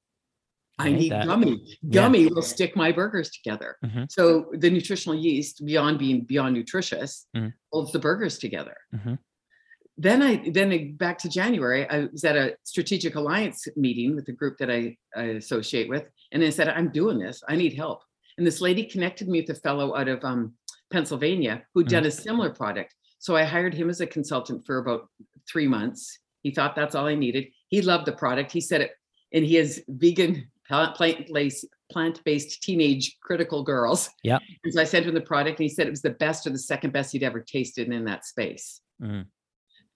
I 0.79 0.89
I 0.89 0.93
need 0.93 1.13
that. 1.13 1.27
gummy. 1.27 1.61
Yeah. 1.83 1.91
Gummy 2.03 2.27
will 2.27 2.43
stick 2.43 2.77
my 2.77 2.93
burgers 2.93 3.31
together. 3.31 3.77
Mhm. 3.85 4.11
So 4.11 4.51
the 4.53 4.71
nutritional 4.71 5.19
yeast, 5.19 5.65
beyond 5.65 5.99
being 5.99 6.23
beyond 6.23 6.55
nutritious, 6.55 7.27
Mhm. 7.37 7.53
holds 7.73 7.93
the 7.93 7.99
burgers 7.99 8.39
together. 8.39 8.77
Mhm. 8.95 9.19
Then 9.97 10.23
I 10.23 10.49
then 10.51 10.95
back 10.97 11.19
to 11.19 11.29
January, 11.29 11.89
I 11.91 12.05
was 12.13 12.25
at 12.25 12.37
a 12.37 12.57
strategic 12.63 13.17
alliance 13.17 13.67
meeting 13.77 14.15
with 14.15 14.27
the 14.27 14.33
group 14.33 14.57
that 14.59 14.71
I, 14.71 14.97
I 15.17 15.23
associate 15.43 15.89
with, 15.89 16.05
and 16.31 16.43
I 16.45 16.51
said, 16.51 16.69
I'm 16.69 16.91
doing 16.91 17.19
this. 17.19 17.43
I 17.49 17.57
need 17.57 17.75
help. 17.75 18.03
And 18.37 18.47
this 18.47 18.61
lady 18.61 18.85
connected 18.85 19.27
me 19.29 19.41
with 19.41 19.51
a 19.51 19.61
fellow 19.61 19.97
out 19.97 20.07
of 20.07 20.23
um, 20.25 20.55
Pennsylvania 20.91 21.65
who'd 21.75 21.89
done 21.89 22.07
a 22.07 22.11
similar 22.11 22.51
product. 22.51 22.95
So 23.19 23.35
I 23.35 23.43
hired 23.43 23.75
him 23.75 23.91
as 23.91 24.01
a 24.01 24.07
consultant 24.07 24.65
for 24.65 24.79
about 24.79 25.09
three 25.51 25.67
months. 25.67 26.21
He 26.45 26.53
thought 26.53 26.77
that's 26.77 26.95
all 26.95 27.07
I 27.07 27.17
needed. 27.17 27.49
He 27.67 27.83
loved 27.83 28.07
the 28.07 28.13
product. 28.13 28.53
He 28.53 28.61
said 28.61 28.81
it, 28.81 28.93
and 29.33 29.45
he 29.45 29.57
has 29.57 29.83
vegan 29.89 30.49
plant-based 30.69 31.67
plant-based 31.91 32.63
teenage 32.63 33.17
critical 33.23 33.63
girls. 33.63 34.11
Yeah. 34.23 34.39
And 34.65 34.75
so 34.75 34.81
I 34.81 34.85
sent 34.85 35.07
him 35.07 35.15
the 35.15 35.21
product, 35.23 35.59
and 35.59 35.69
he 35.69 35.75
said 35.75 35.87
it 35.87 35.91
was 35.91 36.03
the 36.03 36.11
best 36.11 36.47
or 36.47 36.51
the 36.51 36.59
second 36.59 36.93
best 36.93 37.13
he'd 37.13 37.23
ever 37.23 37.41
tasted 37.41 37.89
in 37.89 38.05
that 38.05 38.27
space. 38.27 38.81
Mm. 39.03 39.27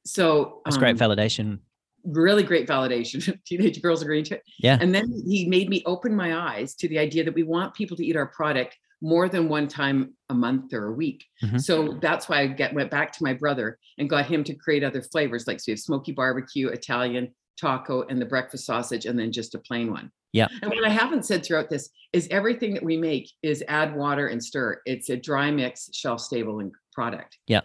So 0.06 0.62
That's 0.64 0.78
great 0.78 1.00
um, 1.00 1.10
validation. 1.10 1.58
really 2.04 2.42
great 2.42 2.66
validation. 2.66 3.38
Teenage 3.46 3.80
girls 3.82 4.00
agreeing 4.02 4.24
to 4.24 4.36
it. 4.36 4.42
Yeah. 4.58 4.78
And 4.80 4.94
then 4.94 5.12
he 5.26 5.46
made 5.48 5.68
me 5.68 5.82
open 5.84 6.14
my 6.16 6.34
eyes 6.36 6.74
to 6.76 6.88
the 6.88 6.98
idea 6.98 7.24
that 7.24 7.34
we 7.34 7.42
want 7.42 7.74
people 7.74 7.96
to 7.98 8.04
eat 8.04 8.16
our 8.16 8.26
product 8.26 8.76
more 9.02 9.28
than 9.28 9.48
one 9.48 9.68
time 9.68 10.14
a 10.30 10.34
month 10.34 10.72
or 10.72 10.86
a 10.86 10.92
week. 10.92 11.24
Mhm. 11.42 11.60
So 11.60 11.98
that's 12.00 12.28
why 12.28 12.40
I 12.40 12.46
get, 12.46 12.72
went 12.72 12.90
back 12.90 13.12
to 13.12 13.22
my 13.22 13.34
brother 13.34 13.78
and 13.98 14.08
got 14.08 14.26
him 14.26 14.44
to 14.44 14.54
create 14.54 14.82
other 14.82 15.02
flavors. 15.02 15.46
Like 15.46 15.60
so 15.60 15.64
we 15.68 15.72
have 15.72 15.80
smoky 15.80 16.12
barbecue, 16.12 16.68
Italian, 16.68 17.34
taco, 17.60 18.02
and 18.08 18.20
the 18.20 18.26
breakfast 18.26 18.64
sausage, 18.64 19.04
and 19.06 19.18
then 19.18 19.30
just 19.30 19.54
a 19.54 19.58
plain 19.58 19.90
one. 19.90 20.10
Yeah. 20.32 20.48
And 20.62 20.70
what 20.70 20.84
I 20.84 20.88
haven't 20.88 21.24
said 21.26 21.44
throughout 21.44 21.68
this 21.70 21.90
is 22.12 22.26
everything 22.30 22.74
that 22.74 22.82
we 22.82 22.96
make 22.96 23.30
is 23.42 23.62
add 23.68 23.94
water 23.94 24.28
and 24.28 24.42
stir. 24.42 24.80
It's 24.86 25.10
a 25.10 25.16
dry 25.16 25.50
mix, 25.50 25.90
shelf 25.94 26.20
stable 26.20 26.60
and 26.60 26.72
product. 26.92 27.38
Yeah. 27.46 27.60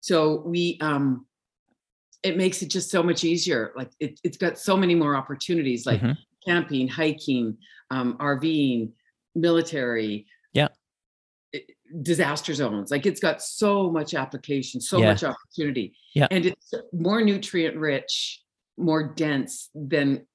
So 0.00 0.42
we 0.46 0.78
um 0.80 1.26
it 2.22 2.36
makes 2.36 2.62
it 2.62 2.70
just 2.70 2.88
so 2.90 3.02
much 3.02 3.24
easier. 3.24 3.72
Like 3.76 3.90
it, 3.98 4.20
it's 4.22 4.36
got 4.36 4.56
so 4.56 4.76
many 4.76 4.94
more 4.94 5.16
opportunities 5.16 5.84
like 5.86 6.00
Mhm. 6.00 6.16
camping, 6.46 6.86
hiking, 6.86 7.56
um, 7.90 8.16
RVing, 8.18 8.92
military. 9.34 10.26
Yeah. 10.52 10.68
it- 11.52 11.66
disaster 12.02 12.54
zones. 12.54 12.90
Like 12.90 13.04
it's 13.04 13.20
got 13.20 13.42
so 13.42 13.90
much 13.90 14.14
application, 14.14 14.80
so 14.80 14.98
Yeah. 14.98 15.06
much 15.10 15.24
opportunity. 15.24 15.94
Yeah. 16.14 16.28
And 16.30 16.46
it's 16.46 16.72
more 16.92 17.20
nutrient 17.22 17.76
rich, 17.76 18.40
more 18.78 19.12
dense 19.12 19.68
than 19.74 20.26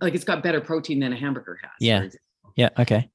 like 0.00 0.14
it's 0.14 0.24
got 0.24 0.42
better 0.42 0.60
protein 0.60 1.00
than 1.00 1.12
a 1.12 1.16
hamburger 1.16 1.58
has. 1.62 1.72
Yeah. 1.80 2.08
Yeah. 2.56 2.68
Okay. 2.78 3.08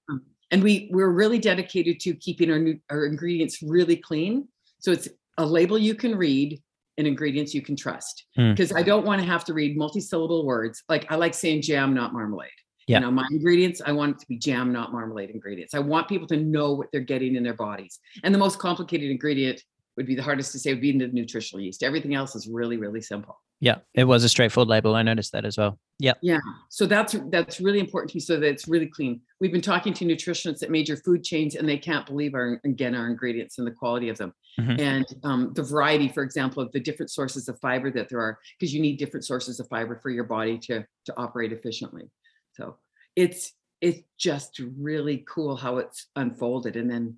And 0.52 0.64
we 0.64 0.90
we're 0.92 1.10
really 1.10 1.40
dedicated 1.40 2.00
to 2.02 2.14
keeping 2.16 2.52
our 2.52 2.60
nu- 2.60 2.80
our 2.90 3.06
ingredients 3.06 3.62
really 3.62 3.96
clean. 3.96 4.48
So 4.80 4.92
it's 4.92 5.08
a 5.38 5.46
label 5.46 5.78
you 5.78 5.96
can 5.96 6.16
read 6.16 6.62
and 6.98 7.08
ingredients 7.08 7.54
you 7.54 7.62
can 7.62 7.76
trust. 7.76 8.26
Mm. 8.38 8.54
Because 8.54 8.72
I 8.72 8.84
don't 8.84 9.06
want 9.06 9.22
to 9.22 9.28
have 9.28 9.44
to 9.46 9.54
read 9.54 9.78
multi-syllable 9.78 10.46
words. 10.46 10.84
Like 10.88 11.12
I 11.12 11.16
like 11.16 11.34
saying 11.34 11.62
jam, 11.64 11.94
not 11.94 12.14
marmalade. 12.14 12.50
Yeah. 12.88 13.00
You 13.00 13.06
know, 13.06 13.12
my 13.12 13.28
ingredients, 13.32 13.82
I 13.84 13.92
want 13.92 14.16
it 14.16 14.20
to 14.20 14.28
be 14.28 14.38
jam, 14.38 14.72
not 14.72 14.92
marmalade 14.92 15.32
ingredients. 15.32 15.74
I 15.74 15.80
want 15.80 16.08
people 16.08 16.28
to 16.28 16.38
know 16.38 16.74
what 16.74 16.88
they're 16.92 17.02
getting 17.02 17.36
in 17.36 17.44
their 17.44 17.56
bodies. 17.56 18.00
And 18.24 18.34
the 18.34 18.38
most 18.38 18.60
complicated 18.60 19.10
ingredient 19.10 19.64
would 19.98 20.06
be 20.06 20.16
the 20.16 20.24
hardest 20.24 20.52
to 20.52 20.60
say 20.60 20.74
would 20.74 20.82
be 20.82 20.98
the 20.98 21.08
nutritional 21.08 21.64
yeast. 21.64 21.84
Everything 21.84 22.16
else 22.16 22.36
is 22.36 22.48
really, 22.48 22.78
really 22.78 23.02
simple. 23.02 23.40
Yeah. 23.62 23.78
It 23.94 24.04
was 24.04 24.24
a 24.24 24.30
straightforward 24.30 24.68
label. 24.68 24.96
I 24.96 25.02
noticed 25.02 25.32
that 25.32 25.46
as 25.46 25.58
well. 25.58 25.80
Yeah. 25.98 26.14
Yeah. 26.22 26.40
So 26.70 26.86
that's 26.86 27.16
that's 27.30 27.62
really 27.62 27.80
important 27.80 28.12
to 28.12 28.18
me 28.18 28.20
so 28.20 28.38
that 28.38 28.46
it's 28.46 28.68
really 28.68 28.88
clean. 28.88 29.22
We've 29.40 29.52
been 29.52 29.62
talking 29.62 29.94
to 29.94 30.06
nutritionists 30.06 30.62
at 30.62 30.70
major 30.70 30.98
food 30.98 31.24
chains 31.24 31.56
and 31.56 31.68
they 31.68 31.78
can't 31.78 32.06
believe 32.06 32.34
our 32.34 32.60
again 32.66 32.94
our 32.96 33.08
ingredients 33.08 33.58
and 33.58 33.66
the 33.66 33.72
quality 33.72 34.10
of 34.10 34.18
them. 34.18 34.34
Mhm. 34.60 34.80
And 34.80 35.06
um, 35.24 35.54
the 35.54 35.64
variety, 35.64 36.10
for 36.10 36.22
example, 36.22 36.62
of 36.62 36.72
the 36.74 36.82
different 36.82 37.12
sources 37.12 37.48
of 37.48 37.60
fiber 37.60 37.90
that 37.92 38.10
there 38.10 38.20
are, 38.20 38.40
because 38.60 38.74
you 38.74 38.82
need 38.82 38.98
different 38.98 39.26
sources 39.26 39.60
of 39.62 39.70
fiber 39.70 40.00
for 40.02 40.10
your 40.10 40.26
body 40.26 40.58
to 40.60 40.86
to 41.06 41.14
operate 41.18 41.54
efficiently. 41.54 42.10
So 42.54 42.76
it's 43.16 43.54
it's 43.80 44.02
just 44.18 44.60
really 44.78 45.24
cool 45.28 45.56
how 45.56 45.78
it's 45.78 46.08
unfolded. 46.16 46.76
And 46.76 46.90
then 46.90 47.18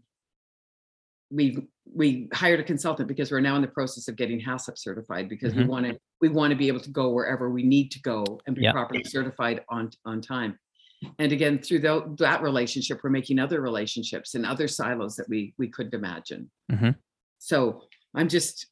we 1.32 1.68
we 1.93 2.28
hired 2.34 2.60
a 2.60 2.63
consultant 2.63 3.08
because 3.08 3.32
we're 3.32 3.39
now 3.39 3.56
in 3.56 3.62
the 3.62 3.67
process 3.67 4.08
of 4.08 4.15
getting 4.15 4.39
HACCP 4.39 4.78
certified 4.78 5.30
because 5.30 5.54
we 5.56 5.63
Mhm. 5.63 5.67
want 5.67 5.86
to 5.88 6.00
we 6.21 6.30
want 6.30 6.52
to 6.52 6.58
be 6.58 6.67
able 6.67 6.80
to 6.80 6.89
go 6.89 7.12
wherever 7.12 7.50
we 7.50 7.63
need 7.63 7.91
to 7.91 8.02
go 8.02 8.23
and 8.47 8.56
be 8.56 8.63
Yeah. 8.63 8.71
properly 8.71 9.04
certified 9.04 9.63
on 9.69 9.91
on 10.06 10.21
time. 10.21 10.58
And 11.19 11.32
again, 11.32 11.60
through 11.60 11.80
tho- 11.80 12.15
that 12.17 12.41
relationship, 12.41 13.02
we're 13.04 13.12
making 13.12 13.38
other 13.38 13.62
relationships 13.62 14.34
and 14.34 14.45
other 14.45 14.67
silos 14.67 15.15
that 15.17 15.30
we 15.30 15.54
we 15.58 15.67
couldn't 15.69 15.93
imagine. 15.93 16.50
Mhm. 16.71 16.95
So 17.38 17.84
I'm 18.13 18.30
just 18.30 18.67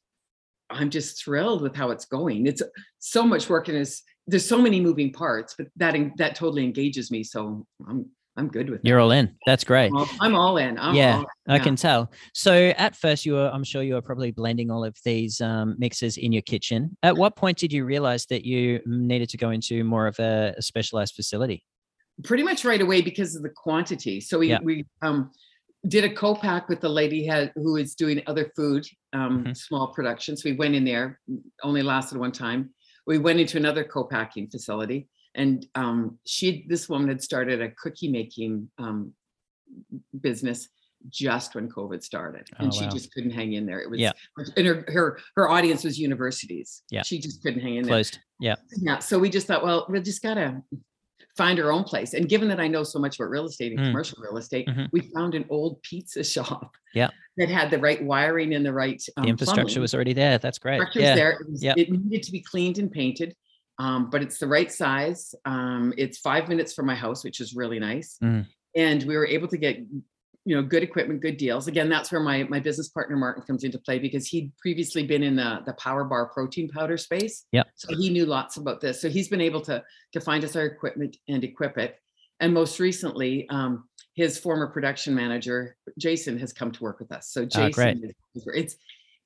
I'm 0.68 0.90
just 0.90 1.22
thrilled 1.22 1.62
with 1.62 1.76
how 1.76 1.90
it's 1.92 2.06
going. 2.06 2.46
It's 2.46 2.62
so 2.98 3.22
much 3.24 3.48
work 3.48 3.68
and 3.68 3.78
is 3.78 4.02
there's 4.26 4.44
so 4.44 4.60
many 4.60 4.80
moving 4.80 5.12
parts, 5.12 5.54
but 5.56 5.68
that 5.76 5.94
that 6.16 6.34
totally 6.34 6.64
engages 6.64 7.10
me. 7.12 7.22
So 7.22 7.64
I'm 7.86 8.10
I'm 8.36 8.48
good 8.48 8.68
with 8.68 8.80
You're 8.84 9.00
all 9.00 9.12
in. 9.12 9.34
That's 9.46 9.64
great. 9.64 9.86
I'm 9.86 9.96
all- 9.96 10.08
I'm 10.20 10.34
all 10.34 10.56
in. 10.58 10.78
I'm 10.78 10.94
Yeah, 10.94 11.16
all 11.16 11.20
in. 11.22 11.26
I 11.54 11.58
can 11.58 11.74
tell. 11.76 12.10
So 12.34 12.52
at 12.76 12.94
first, 12.94 13.24
you 13.24 13.34
were, 13.34 13.50
I'm 13.52 13.64
sure 13.64 13.82
you 13.82 13.94
were 13.94 14.02
probably 14.02 14.30
blending 14.30 14.70
all 14.70 14.84
of 14.84 14.96
these 15.04 15.40
um, 15.40 15.74
mixes 15.78 16.16
in 16.18 16.32
your 16.32 16.42
kitchen. 16.42 16.96
At 17.02 17.16
what 17.16 17.36
point 17.36 17.56
did 17.58 17.72
you 17.72 17.84
realize 17.84 18.26
that 18.26 18.44
you 18.44 18.80
needed 18.84 19.30
to 19.30 19.36
go 19.38 19.50
into 19.50 19.84
more 19.84 20.06
of 20.06 20.18
a, 20.18 20.54
a 20.58 20.62
specialized 20.62 21.14
facility? 21.14 21.64
pretty 22.24 22.42
much 22.42 22.64
right 22.64 22.80
away 22.80 23.02
because 23.02 23.36
of 23.36 23.42
the 23.42 23.50
quantity. 23.50 24.22
So 24.22 24.38
we 24.38 24.48
Yeah. 24.48 24.58
we 24.62 24.86
um 25.02 25.30
did 25.86 26.02
a 26.02 26.08
co-pack 26.12 26.66
with 26.70 26.80
the 26.80 26.88
lady 26.88 27.30
who 27.54 27.76
is 27.76 27.94
doing 27.94 28.22
other 28.26 28.50
food, 28.56 28.86
um, 29.12 29.44
Mhm. 29.44 29.56
small 29.56 29.88
productions. 29.88 30.42
We 30.42 30.52
went 30.52 30.74
in 30.74 30.82
there, 30.86 31.20
only 31.62 31.82
lasted 31.82 32.18
one 32.18 32.32
time. 32.32 32.70
we 33.06 33.18
went 33.18 33.38
into 33.38 33.56
another 33.56 33.84
co-packing 33.84 34.48
facility 34.48 35.08
and 35.36 35.66
um, 35.74 36.18
she 36.26 36.66
this 36.68 36.88
woman 36.88 37.08
had 37.08 37.22
started 37.22 37.60
a 37.62 37.70
cookie 37.70 38.10
making 38.10 38.68
um, 38.78 39.12
business 40.20 40.68
just 41.08 41.54
when 41.54 41.68
covid 41.68 42.02
started 42.02 42.48
and 42.58 42.68
Oh, 42.68 42.76
she 42.76 42.86
just 42.88 43.12
couldn't 43.12 43.30
hang 43.30 43.52
in 43.52 43.64
there 43.66 43.80
it 43.80 43.88
was 43.88 44.00
Yeah. 44.00 44.12
and 44.56 44.66
her, 44.66 44.84
her 44.88 45.18
her 45.36 45.48
audience 45.48 45.84
was 45.84 45.98
universities 45.98 46.82
Yeah. 46.90 47.02
she 47.02 47.20
just 47.20 47.42
couldn't 47.42 47.60
hang 47.60 47.76
in 47.76 47.84
there 47.84 47.90
Closed. 47.96 48.18
Yeah. 48.40 48.56
yeah 48.80 48.98
so 48.98 49.18
we 49.18 49.30
just 49.30 49.46
thought 49.46 49.62
well 49.62 49.86
we 49.88 50.00
just 50.00 50.22
gotta 50.22 50.62
find 51.36 51.60
our 51.60 51.70
own 51.70 51.84
place 51.84 52.14
and 52.14 52.28
given 52.28 52.48
that 52.48 52.58
i 52.58 52.66
know 52.66 52.82
so 52.82 52.98
much 52.98 53.16
about 53.20 53.30
real 53.30 53.44
estate 53.46 53.72
and 53.72 53.80
Mm. 53.80 53.90
commercial 53.90 54.18
real 54.20 54.36
estate 54.38 54.66
Mhm. 54.66 54.88
we 54.92 55.00
found 55.14 55.34
an 55.34 55.44
old 55.48 55.80
pizza 55.82 56.24
shop 56.34 56.72
Yeah. 56.94 57.10
that 57.36 57.50
had 57.50 57.70
the 57.70 57.78
right 57.78 58.02
wiring 58.02 58.54
and 58.54 58.64
the 58.66 58.72
right 58.72 59.00
um, 59.16 59.24
The 59.24 59.30
infrastructure 59.30 59.64
plumbing. 59.64 59.82
was 59.82 59.94
already 59.94 60.14
there. 60.14 60.38
That's 60.38 60.58
great. 60.58 60.80
Yeah. 60.94 61.14
there. 61.14 61.32
It, 61.32 61.50
was- 61.50 61.62
Yep. 61.62 61.76
it 61.78 61.90
needed 61.92 62.22
to 62.24 62.32
be 62.32 62.40
cleaned 62.40 62.78
and 62.78 62.90
painted, 62.90 63.34
um, 63.78 64.10
but 64.10 64.22
it's 64.22 64.38
the 64.38 64.46
right 64.46 64.72
size. 64.72 65.34
Um, 65.44 65.92
it's 65.96 66.18
five 66.18 66.48
minutes 66.48 66.72
from 66.72 66.86
my 66.86 66.94
house, 66.94 67.24
which 67.24 67.40
is 67.40 67.54
really 67.54 67.78
nice. 67.78 68.16
Mm. 68.22 68.46
And 68.74 69.02
we 69.04 69.16
were 69.16 69.26
able 69.26 69.48
to 69.48 69.56
get, 69.56 69.78
you 70.44 70.56
know, 70.56 70.62
good 70.62 70.82
equipment, 70.82 71.20
good 71.20 71.36
deals. 71.36 71.66
Again, 71.66 71.88
that's 71.88 72.12
where 72.12 72.20
my 72.20 72.44
my 72.44 72.60
business 72.60 72.88
partner 72.88 73.16
Martin 73.16 73.42
comes 73.42 73.64
into 73.64 73.78
play 73.78 73.98
because 73.98 74.26
he'd 74.26 74.52
previously 74.58 75.04
been 75.04 75.22
in 75.22 75.36
the 75.36 75.62
the 75.66 75.72
Power 75.74 76.04
Bar 76.04 76.26
protein 76.28 76.68
powder 76.68 76.96
space. 76.96 77.44
Yep. 77.52 77.66
So 77.74 77.96
he 77.96 78.10
knew 78.10 78.26
lots 78.26 78.56
about 78.56 78.80
this. 78.80 79.00
So 79.00 79.08
he's 79.08 79.28
been 79.28 79.40
able 79.40 79.60
to 79.62 79.82
to 80.12 80.20
find 80.20 80.44
us 80.44 80.56
our 80.56 80.64
equipment 80.64 81.16
and 81.28 81.42
equip 81.44 81.78
it. 81.78 81.98
And 82.40 82.52
most 82.52 82.78
recently, 82.80 83.48
um, 83.48 83.88
his 84.14 84.38
former 84.38 84.66
production 84.66 85.14
manager 85.14 85.76
Jason 85.98 86.38
has 86.38 86.52
come 86.52 86.70
to 86.72 86.82
work 86.82 87.00
with 87.00 87.12
us. 87.12 87.28
So 87.30 87.42
Ah. 87.42 87.68
Jason, 87.68 88.04
is, 88.04 88.46
it's 88.54 88.76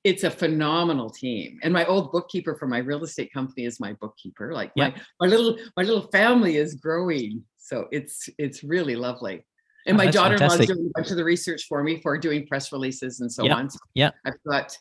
it's 0.04 0.24
a 0.24 0.30
phenomenal 0.30 1.10
team. 1.10 1.58
And 1.62 1.72
my 1.72 1.84
old 1.84 2.10
bookkeeper 2.12 2.56
for 2.56 2.66
my 2.66 2.78
real 2.78 3.04
estate 3.04 3.32
company 3.32 3.66
is 3.66 3.80
my 3.80 3.92
bookkeeper. 3.94 4.52
Like 4.52 4.72
my 4.76 4.94
my 5.20 5.26
little 5.26 5.58
my 5.76 5.82
little 5.82 6.08
family 6.10 6.56
is 6.56 6.74
growing. 6.74 7.44
So 7.58 7.86
it's 7.92 8.28
it's 8.38 8.64
really 8.64 8.96
lovely. 8.96 9.44
And 9.86 9.94
Oh, 9.94 10.04
my 10.04 10.10
daughter-in-law's 10.10 10.66
doing 10.66 10.90
a 10.94 10.98
bunch 10.98 11.10
of 11.10 11.16
the 11.16 11.24
research 11.24 11.66
for 11.68 11.82
me 11.82 12.00
for 12.00 12.16
doing 12.18 12.46
press 12.46 12.72
releases 12.72 13.20
and 13.20 13.30
so 13.30 13.44
Yeah, 13.44 13.54
on. 13.54 13.70
So 13.70 13.78
yeah. 13.94 14.10
I've 14.24 14.42
got 14.46 14.76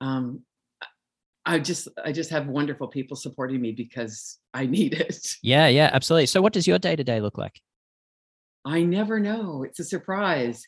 um 0.00 0.42
I 1.46 1.58
just 1.58 1.88
I 2.04 2.10
just 2.10 2.30
have 2.30 2.46
wonderful 2.48 2.88
people 2.88 3.16
supporting 3.16 3.60
me 3.60 3.72
because 3.72 4.38
I 4.54 4.66
need 4.66 4.94
it. 4.94 5.36
Yeah. 5.42 5.68
Yeah. 5.68 5.90
Absolutely. 5.92 6.26
So, 6.26 6.40
what 6.42 6.52
does 6.52 6.66
your 6.66 6.78
day 6.78 6.96
to 6.96 7.04
day 7.04 7.20
look 7.20 7.38
like? 7.38 7.60
I 8.64 8.82
never 8.82 9.20
know. 9.20 9.62
It's 9.62 9.78
a 9.78 9.84
surprise. 9.84 10.64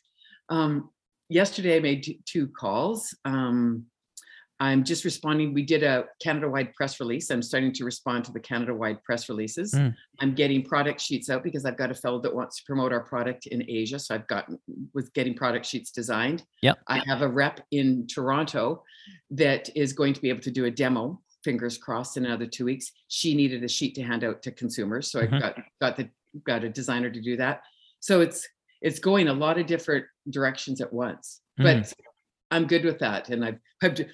Um, 0.49 0.91
yesterday, 1.29 1.77
I 1.77 1.79
made 1.79 2.03
t- 2.03 2.19
two 2.25 2.47
calls. 2.47 3.15
Um, 3.25 3.87
I'm 4.59 4.83
just 4.83 5.05
responding. 5.05 5.53
We 5.53 5.63
did 5.63 5.83
a 5.83 6.05
Canada 6.21 6.49
wide 6.49 6.73
press 6.73 6.99
release. 6.99 7.29
I'm 7.29 7.43
starting 7.43 7.71
to 7.73 7.85
respond 7.85 8.25
to 8.25 8.31
the 8.31 8.39
Canada 8.39 8.73
wide 8.73 9.03
press 9.03 9.29
releases. 9.29 9.73
Mm. 9.73 9.95
I'm 10.19 10.33
getting 10.33 10.63
product 10.63 10.99
sheets 10.99 11.29
out 11.29 11.43
because 11.43 11.63
I've 11.63 11.77
got 11.77 11.91
a 11.91 11.95
fellow 11.95 12.19
that 12.21 12.33
wants 12.33 12.57
to 12.57 12.63
promote 12.65 12.91
our 12.91 13.01
product 13.01 13.45
in 13.47 13.63
Asia. 13.69 13.99
So 13.99 14.15
I've 14.15 14.27
got 14.27 14.49
with 14.93 15.13
getting 15.13 15.35
product 15.35 15.65
sheets 15.65 15.91
designed. 15.91 16.43
Yep. 16.63 16.79
I 16.87 17.03
have 17.05 17.21
a 17.21 17.27
rep 17.27 17.61
in 17.71 18.07
Toronto 18.07 18.83
that 19.31 19.69
is 19.75 19.93
going 19.93 20.13
to 20.13 20.21
be 20.21 20.29
able 20.29 20.41
to 20.41 20.51
do 20.51 20.65
a 20.65 20.71
demo. 20.71 21.21
Fingers 21.43 21.77
crossed 21.77 22.17
in 22.17 22.25
another 22.25 22.47
two 22.47 22.65
weeks. 22.65 22.91
She 23.09 23.35
needed 23.35 23.63
a 23.63 23.67
sheet 23.67 23.93
to 23.95 24.03
hand 24.03 24.23
out 24.23 24.41
to 24.43 24.51
consumers, 24.51 25.11
so 25.11 25.19
Mhm. 25.21 25.33
I've 25.33 25.41
got 25.41 25.57
got 25.79 25.97
the 25.97 26.09
got 26.45 26.63
a 26.63 26.69
designer 26.69 27.09
to 27.09 27.21
do 27.21 27.37
that. 27.37 27.61
So 27.99 28.21
it's 28.21 28.47
it's 28.81 28.99
going 28.99 29.27
a 29.27 29.33
lot 29.33 29.59
of 29.59 29.65
different 29.65 30.05
directions 30.29 30.81
at 30.81 30.91
once. 30.91 31.41
Mm. 31.59 31.63
But 31.63 31.93
I'm 32.51 32.67
good 32.67 32.85
with 32.85 32.99
that, 32.99 33.29
and 33.29 33.43
I've, 33.43 33.59
I've 33.81 33.95
d- 33.95 34.07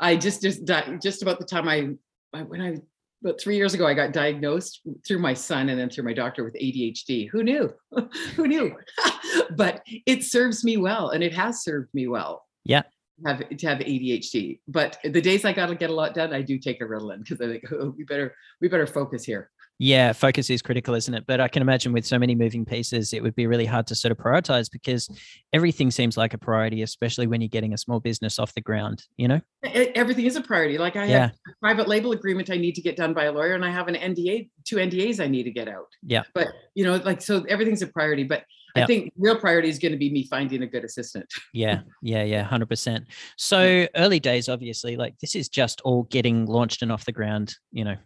I 0.00 0.16
just 0.16 0.42
just 0.42 0.62
just 1.02 1.22
about 1.22 1.38
the 1.38 1.44
time 1.44 1.68
I, 1.68 1.90
I 2.32 2.42
when 2.42 2.60
I 2.60 2.76
about 3.24 3.40
three 3.40 3.56
years 3.56 3.74
ago 3.74 3.86
I 3.86 3.94
got 3.94 4.12
diagnosed 4.12 4.80
through 5.06 5.18
my 5.18 5.34
son 5.34 5.70
and 5.70 5.80
then 5.80 5.88
through 5.88 6.04
my 6.04 6.12
doctor 6.12 6.44
with 6.44 6.54
ADHD. 6.54 7.28
Who 7.30 7.42
knew? 7.42 7.72
Who 8.36 8.46
knew? 8.46 8.76
but 9.56 9.82
it 10.06 10.24
serves 10.24 10.62
me 10.62 10.76
well, 10.76 11.10
and 11.10 11.22
it 11.22 11.34
has 11.34 11.62
served 11.62 11.88
me 11.94 12.06
well. 12.06 12.44
Yeah. 12.64 12.82
to 12.82 13.28
Have 13.28 13.48
to 13.48 13.66
have 13.66 13.78
ADHD, 13.78 14.60
but 14.68 14.98
the 15.04 15.20
days 15.20 15.44
I 15.44 15.52
got 15.52 15.66
to 15.66 15.74
get 15.74 15.90
a 15.90 15.94
lot 15.94 16.14
done, 16.14 16.32
I 16.32 16.42
do 16.42 16.58
take 16.58 16.80
a 16.80 16.84
Ritalin 16.84 17.20
because 17.20 17.40
I 17.40 17.46
think 17.46 17.64
oh, 17.72 17.94
we 17.96 18.04
better 18.04 18.34
we 18.60 18.68
better 18.68 18.86
focus 18.86 19.24
here. 19.24 19.50
Yeah, 19.78 20.12
focus 20.12 20.50
is 20.50 20.62
critical, 20.62 20.94
isn't 20.94 21.12
it? 21.12 21.24
But 21.26 21.40
I 21.40 21.48
can 21.48 21.60
imagine 21.60 21.92
with 21.92 22.06
so 22.06 22.16
many 22.18 22.34
moving 22.36 22.64
pieces, 22.64 23.12
it 23.12 23.22
would 23.22 23.34
be 23.34 23.46
really 23.48 23.66
hard 23.66 23.86
to 23.88 23.94
sort 23.96 24.12
of 24.12 24.18
prioritize 24.18 24.70
because 24.70 25.08
everything 25.52 25.90
seems 25.90 26.16
like 26.16 26.32
a 26.32 26.38
priority, 26.38 26.82
especially 26.82 27.26
when 27.26 27.40
you're 27.40 27.48
getting 27.48 27.74
a 27.74 27.78
small 27.78 27.98
business 27.98 28.38
off 28.38 28.54
the 28.54 28.60
ground, 28.60 29.02
you 29.16 29.26
know? 29.26 29.40
Everything 29.64 30.26
is 30.26 30.36
a 30.36 30.40
priority. 30.40 30.78
Like 30.78 30.94
I 30.94 31.06
Yeah. 31.06 31.18
have 31.20 31.30
a 31.48 31.52
private 31.60 31.88
label 31.88 32.12
agreement 32.12 32.50
I 32.50 32.56
need 32.56 32.76
to 32.76 32.82
get 32.82 32.96
done 32.96 33.14
by 33.14 33.24
a 33.24 33.32
lawyer, 33.32 33.54
and 33.54 33.64
I 33.64 33.70
have 33.70 33.88
an 33.88 33.96
NDA, 33.96 34.48
two 34.64 34.76
NDAs 34.76 35.18
I 35.18 35.26
need 35.26 35.42
to 35.44 35.50
get 35.50 35.68
out. 35.68 35.86
Yeah. 36.04 36.22
But 36.34 36.48
you 36.74 36.84
know, 36.84 36.96
like 36.96 37.20
so 37.20 37.44
everything's 37.48 37.82
a 37.82 37.88
priority. 37.88 38.22
But 38.24 38.44
Yeah. 38.76 38.84
I 38.84 38.86
think 38.86 39.12
real 39.16 39.36
priority 39.38 39.68
is 39.68 39.78
going 39.80 39.92
to 39.92 39.98
be 39.98 40.10
me 40.10 40.26
finding 40.28 40.62
a 40.62 40.66
good 40.66 40.84
assistant. 40.84 41.26
Yeah, 41.52 41.80
yeah, 42.02 42.22
yeah, 42.24 42.44
100%. 42.48 43.06
So 43.36 43.86
early 43.96 44.18
days, 44.20 44.48
obviously, 44.48 44.96
like 44.96 45.18
this 45.20 45.34
is 45.36 45.48
just 45.48 45.80
all 45.82 46.04
getting 46.04 46.46
launched 46.46 46.82
and 46.82 46.90
off 46.92 47.04
the 47.04 47.12
ground, 47.12 47.54
you 47.72 47.84
know, 47.84 47.96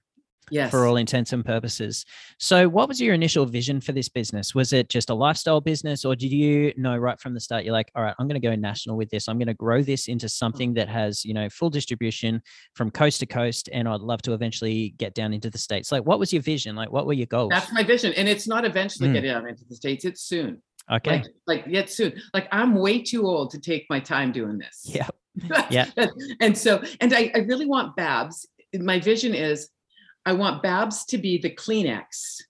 Yes. 0.51 0.71
for 0.71 0.87
all 0.87 0.97
intents 0.97 1.33
and 1.33 1.45
purposes. 1.45 2.05
So, 2.39 2.69
what 2.69 2.89
was 2.89 3.01
your 3.01 3.15
initial 3.15 3.47
vision 3.47 3.81
for 3.81 3.93
this 3.93 4.09
business? 4.09 4.55
Was 4.55 4.73
it 4.73 4.89
just 4.89 5.11
a 5.11 5.15
lifestyle 5.15 5.61
business, 5.61 6.05
or 6.05 6.15
did 6.17 6.33
you 6.33 6.73
know 6.77 6.97
right 6.97 7.19
from 7.21 7.35
the 7.35 7.41
start, 7.41 7.65
you're 7.65 7.73
like, 7.73 7.91
all 7.95 8.03
right, 8.03 8.15
I'm 8.19 8.29
going 8.29 8.41
to 8.41 8.47
go 8.49 8.55
national 8.55 8.97
with 8.97 9.11
this. 9.11 9.29
I'm 9.29 9.39
going 9.39 9.49
to 9.49 9.55
grow 9.55 9.83
this 9.83 10.09
into 10.09 10.29
something 10.29 10.75
that 10.75 10.89
has, 10.89 11.25
you 11.25 11.35
know, 11.35 11.49
full 11.49 11.71
distribution 11.71 12.43
from 12.75 12.91
coast 12.91 13.21
to 13.21 13.27
coast, 13.27 13.69
and 13.73 13.89
I'd 13.89 14.01
love 14.01 14.23
to 14.23 14.33
eventually 14.33 14.95
get 14.99 15.15
down 15.15 15.33
into 15.33 15.51
the 15.51 15.59
states. 15.59 15.93
Like, 15.93 16.05
what 16.05 16.19
was 16.19 16.33
your 16.33 16.43
vision? 16.43 16.77
Like, 16.77 16.91
what 16.91 17.07
were 17.07 17.13
your 17.13 17.27
goals? 17.27 17.51
That's 17.51 17.73
my 17.73 17.83
vision, 17.83 18.13
and 18.15 18.29
it's 18.29 18.47
not 18.49 18.65
eventually 18.65 19.09
Mm. 19.09 19.13
getting 19.15 19.31
out 19.31 19.49
into 19.49 19.65
the 19.69 19.75
states. 19.75 20.05
It's 20.05 20.23
soon. 20.23 20.63
okay. 20.91 21.19
Like, 21.19 21.27
like 21.47 21.65
yet 21.69 21.91
soon. 21.91 22.15
Like 22.33 22.49
I'm 22.53 22.75
way 22.75 23.03
too 23.03 23.27
old 23.27 23.51
to 23.51 23.61
take 23.61 23.87
my 23.91 24.01
time 24.01 24.33
doing 24.33 24.59
this. 24.59 24.83
Yeah. 24.85 25.09
Yeah. 25.71 25.87
and 26.41 26.57
so, 26.59 26.83
and 27.01 27.13
I, 27.15 27.31
I 27.35 27.39
really 27.41 27.67
want 27.67 27.95
Babz. 27.95 28.47
My 28.75 28.99
vision 28.99 29.35
is 29.35 29.69
I 30.29 30.33
want 30.33 30.63
Babz 30.63 31.07
to 31.07 31.17
be 31.17 31.39
the 31.39 31.49
Kleenex 31.49 32.43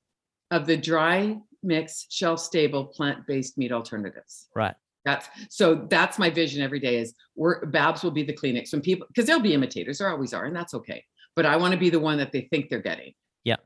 of 0.50 0.66
the 0.66 0.76
dry 0.76 1.38
mix, 1.62 2.06
shelf 2.10 2.40
stable, 2.40 2.86
plant 2.86 3.24
based 3.28 3.56
meat 3.56 3.70
alternatives. 3.70 4.48
Right. 4.56 4.74
That's 5.04 5.28
so 5.48 5.86
that's 5.88 6.18
my 6.18 6.28
vision 6.28 6.60
every 6.60 6.80
day 6.80 6.96
is 6.96 7.14
we're 7.36 7.64
Babz 7.66 8.02
will 8.02 8.10
be 8.10 8.24
the 8.24 8.32
Kleenex 8.32 8.72
when 8.72 8.82
people 8.82 9.06
because 9.06 9.26
there'll 9.26 9.40
be 9.40 9.54
imitators, 9.54 9.98
there 9.98 10.10
always 10.10 10.34
are, 10.34 10.46
and 10.46 10.56
that's 10.56 10.74
okay. 10.74 11.04
But 11.36 11.46
I 11.46 11.56
want 11.56 11.72
to 11.72 11.78
be 11.78 11.88
the 11.88 12.00
one 12.00 12.18
that 12.18 12.32
they 12.32 12.48
think 12.50 12.68
they're 12.68 12.82
getting. 12.82 13.12
Yeah. 13.44 13.56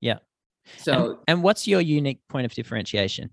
Yeah. 0.00 0.20
So 0.78 0.92
and, 1.10 1.18
and 1.28 1.42
what's 1.42 1.68
your 1.68 1.82
unique 1.82 2.26
point 2.28 2.46
of 2.46 2.54
differentiation? 2.54 3.28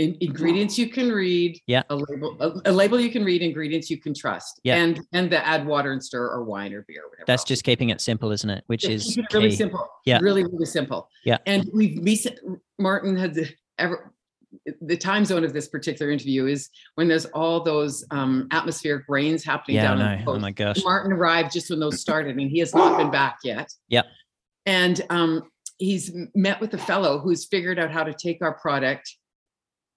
In, 0.00 0.16
ingredients 0.20 0.78
you 0.78 0.88
can 0.88 1.10
read 1.12 1.60
Yeah. 1.66 1.82
a 1.90 1.96
label 1.96 2.36
a, 2.40 2.70
a 2.70 2.72
label 2.72 2.98
you 2.98 3.10
can 3.10 3.22
read 3.22 3.42
ingredients 3.42 3.90
you 3.90 3.98
can 4.00 4.14
trust 4.14 4.60
Yeah. 4.64 4.76
and 4.76 4.98
and 5.12 5.30
the 5.30 5.44
add 5.46 5.66
water 5.66 5.92
and 5.92 6.02
stir 6.02 6.26
or 6.26 6.42
wine 6.44 6.72
or 6.72 6.82
beer 6.88 7.02
or 7.04 7.10
whatever 7.10 7.26
That's 7.26 7.42
else. 7.42 7.48
just 7.48 7.64
keeping 7.64 7.90
it 7.90 8.00
simple, 8.00 8.32
isn't 8.32 8.48
it? 8.48 8.64
Which 8.66 8.82
Just 8.82 9.10
is 9.10 9.18
it 9.18 9.26
really 9.32 9.50
simple 9.50 9.86
Yeah. 10.06 10.18
really 10.22 10.42
really 10.44 10.64
simple 10.66 11.08
Yeah. 11.24 11.38
and 11.46 11.68
we've 11.72 12.02
recent 12.02 12.38
martin 12.78 13.14
had 13.16 13.34
the, 13.34 13.48
ever 13.78 14.12
the 14.80 14.96
time 14.96 15.24
zone 15.24 15.44
of 15.44 15.52
this 15.52 15.68
particular 15.68 16.10
interview 16.10 16.46
is 16.46 16.70
when 16.96 17.06
there's 17.06 17.26
all 17.26 17.62
those 17.62 18.04
um, 18.10 18.48
atmospheric 18.50 19.04
rains 19.08 19.44
happening 19.44 19.76
Yeah, 19.76 19.82
down 19.94 19.98
know. 19.98 20.24
the 20.24 20.30
Oh 20.30 20.38
my 20.40 20.50
gosh. 20.50 20.82
Martin 20.82 21.12
arrived 21.12 21.52
just 21.52 21.70
when 21.70 21.78
those 21.78 22.00
started, 22.00 22.36
and 22.36 22.50
he 22.50 22.58
has 22.58 22.74
not 22.74 22.98
been 22.98 23.12
back 23.12 23.36
yet. 23.44 23.68
Yeah. 23.88 24.02
And 24.66 25.02
um, 25.08 25.42
he's 25.78 26.10
met 26.34 26.60
with 26.60 26.74
a 26.74 26.78
fellow 26.78 27.20
who's 27.20 27.44
figured 27.46 27.78
out 27.78 27.92
how 27.92 28.02
to 28.02 28.12
take 28.12 28.38
our 28.42 28.54
product, 28.54 29.14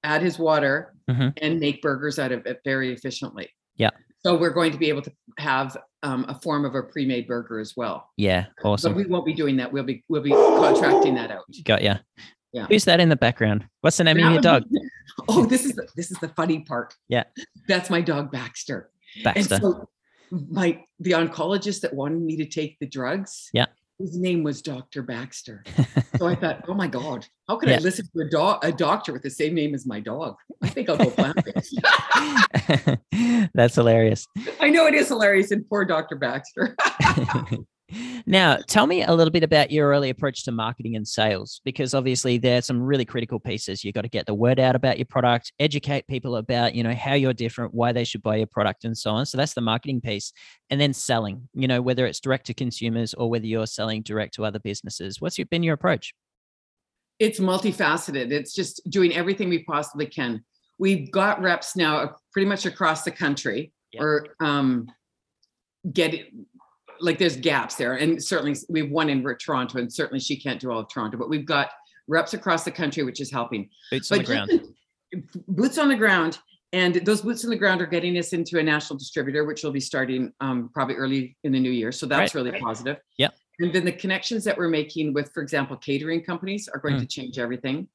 add 0.03 0.21
his 0.21 0.37
water, 0.39 0.93
Mhm. 1.09 1.33
and 1.41 1.59
make 1.59 1.81
burgers 1.81 2.19
out 2.19 2.31
of 2.31 2.45
it 2.45 2.59
very 2.63 2.93
efficiently. 2.93 3.49
Yeah. 3.75 3.89
So 4.25 4.37
we're 4.37 4.51
going 4.51 4.71
to 4.71 4.77
be 4.77 4.87
able 4.89 5.01
to 5.01 5.11
have 5.37 5.75
um, 6.03 6.25
a 6.27 6.35
form 6.41 6.65
of 6.65 6.75
a 6.75 6.83
pre-made 6.83 7.27
burger 7.27 7.59
as 7.59 7.75
well. 7.77 8.09
Yeah. 8.17 8.47
But 8.61 8.69
Awesome. 8.69 8.93
we 8.95 9.05
won't 9.05 9.25
be 9.25 9.33
doing 9.33 9.55
that. 9.57 9.71
We'll 9.71 9.83
be 9.85 10.03
we'll 10.09 10.21
be 10.21 10.31
contracting 10.31 11.15
that 11.15 11.31
out. 11.31 11.45
Got 11.63 11.81
ya. 11.81 11.97
Yeah. 12.51 12.65
Who's 12.67 12.83
that 12.85 12.99
in 12.99 13.07
the 13.09 13.15
background? 13.15 13.65
What's 13.81 13.95
the 13.97 14.03
name 14.03 14.17
of 14.19 14.31
your 14.33 14.41
dog? 14.41 14.63
be- 14.69 14.79
oh, 15.29 15.45
this 15.45 15.63
is 15.65 15.71
the, 15.73 15.87
this 15.95 16.11
is 16.11 16.17
the 16.19 16.27
funny 16.29 16.59
part. 16.59 16.93
Yeah. 17.07 17.23
That's 17.69 17.89
my 17.89 18.01
dog 18.01 18.31
Baxter. 18.31 18.89
Baxter. 19.23 19.55
And 19.55 19.61
so 19.63 19.89
my 20.31 20.83
the 20.99 21.11
oncologist 21.11 21.79
that 21.81 21.93
wanted 21.93 22.21
me 22.21 22.35
to 22.37 22.45
take 22.45 22.77
the 22.79 22.85
drugs, 22.87 23.49
Yeah. 23.53 23.67
His 24.03 24.17
name 24.17 24.43
was 24.43 24.61
Dr. 24.61 25.01
Baxter. 25.01 25.63
so 26.17 26.27
I 26.27 26.35
thought, 26.35 26.65
oh 26.67 26.73
my 26.73 26.87
God, 26.87 27.25
how 27.47 27.55
could 27.55 27.69
Yeah. 27.69 27.77
I 27.77 27.79
listen 27.79 28.05
to 28.13 28.25
a 28.25 28.29
dog 28.29 28.63
a 28.63 28.71
doctor 28.71 29.13
with 29.13 29.21
the 29.21 29.29
same 29.29 29.53
name 29.53 29.73
as 29.73 29.85
my 29.85 29.99
dog? 30.01 30.35
I 30.61 30.67
think 30.67 30.89
I'll 30.89 30.97
go 30.97 31.09
plant-based. 31.09 31.79
That's 33.53 33.75
hilarious. 33.75 34.27
I 34.59 34.69
know 34.69 34.87
it 34.87 34.93
is 34.93 35.07
hilarious, 35.07 35.51
and 35.51 35.67
poor 35.69 35.85
Dr. 35.85 36.17
Baxter. 36.17 36.75
Now, 38.25 38.57
tell 38.67 38.87
me 38.87 39.03
a 39.03 39.13
little 39.13 39.31
bit 39.31 39.43
about 39.43 39.71
your 39.71 39.89
early 39.89 40.09
approach 40.09 40.43
to 40.45 40.51
marketing 40.51 40.95
and 40.95 41.07
sales, 41.07 41.61
because 41.63 41.93
obviously 41.93 42.37
there's 42.37 42.65
some 42.65 42.81
really 42.81 43.05
critical 43.05 43.39
pieces. 43.39 43.83
You've 43.83 43.95
got 43.95 44.01
to 44.01 44.09
get 44.09 44.25
the 44.25 44.33
word 44.33 44.59
out 44.59 44.75
about 44.75 44.97
your 44.97 45.05
product, 45.05 45.53
educate 45.59 46.07
people 46.07 46.35
about, 46.35 46.75
you 46.75 46.83
know, 46.83 46.93
how 46.93 47.13
you're 47.13 47.33
different, 47.33 47.73
why 47.73 47.91
they 47.91 48.03
should 48.03 48.23
buy 48.23 48.37
your 48.37 48.47
product, 48.47 48.85
and 48.85 48.97
so 48.97 49.11
on. 49.11 49.25
So 49.25 49.37
that's 49.37 49.53
the 49.53 49.61
marketing 49.61 50.01
piece. 50.01 50.33
And 50.69 50.79
then 50.79 50.93
selling, 50.93 51.47
you 51.53 51.67
know, 51.67 51.81
whether 51.81 52.05
it's 52.05 52.19
direct 52.19 52.47
to 52.47 52.53
consumers 52.53 53.13
or 53.13 53.29
whether 53.29 53.45
you're 53.45 53.67
selling 53.67 54.01
direct 54.01 54.33
to 54.35 54.45
other 54.45 54.59
businesses. 54.59 55.21
What's 55.21 55.37
been 55.37 55.63
your 55.63 55.75
approach? 55.75 56.13
It's 57.19 57.39
multifaceted. 57.39 58.31
It's 58.31 58.53
just 58.53 58.81
doing 58.89 59.13
everything 59.13 59.49
we 59.49 59.63
possibly 59.63 60.07
can. 60.07 60.43
We've 60.79 61.11
got 61.11 61.41
reps 61.41 61.75
now 61.75 62.15
pretty 62.31 62.47
much 62.47 62.65
across 62.65 63.03
the 63.03 63.11
country, 63.11 63.71
yep. 63.91 64.01
or 64.01 64.27
um, 64.39 64.91
get 65.91 66.15
like 67.03 67.19
there's 67.19 67.35
gaps 67.35 67.75
there 67.75 67.95
and 67.95 68.23
certainly 68.23 68.55
we 68.69 68.81
have 68.81 68.89
one 68.89 69.09
in 69.09 69.23
toronto 69.37 69.77
and 69.77 69.91
certainly 69.91 70.19
she 70.19 70.39
can't 70.39 70.59
do 70.59 70.71
all 70.71 70.79
of 70.79 70.87
toronto 70.87 71.17
but 71.17 71.29
we've 71.29 71.45
got 71.45 71.69
reps 72.07 72.33
across 72.33 72.63
the 72.63 72.71
country 72.71 73.03
which 73.03 73.21
is 73.21 73.31
helping. 73.31 73.69
Boots 73.91 74.11
on 74.11 74.17
the 74.19 74.23
ground. 74.23 74.51
boots 75.47 75.77
on 75.77 75.89
the 75.89 75.95
ground 75.95 76.39
and 76.71 76.95
those 77.05 77.21
boots 77.21 77.43
on 77.43 77.49
the 77.49 77.55
ground 77.55 77.81
are 77.81 77.85
getting 77.85 78.17
us 78.17 78.33
into 78.33 78.59
a 78.59 78.63
national 78.63 78.97
distributor 78.97 79.45
which 79.45 79.63
will 79.63 79.71
be 79.71 79.79
starting 79.79 80.31
um, 80.41 80.69
probably 80.73 80.95
early 80.95 81.37
in 81.43 81.51
the 81.51 81.59
new 81.59 81.71
year 81.71 81.91
so 81.91 82.05
that's 82.05 82.33
right. 82.33 82.43
really 82.43 82.59
positive. 82.59 82.97
Yeah. 83.17 83.29
And 83.59 83.71
then 83.71 83.85
the 83.85 83.91
connections 83.91 84.43
that 84.45 84.57
we're 84.57 84.69
making 84.69 85.13
with 85.13 85.31
for 85.33 85.43
example 85.43 85.77
catering 85.77 86.23
companies 86.23 86.67
are 86.73 86.79
going 86.79 86.95
mm. 86.95 87.01
to 87.01 87.07
change 87.07 87.37
everything. 87.37 87.87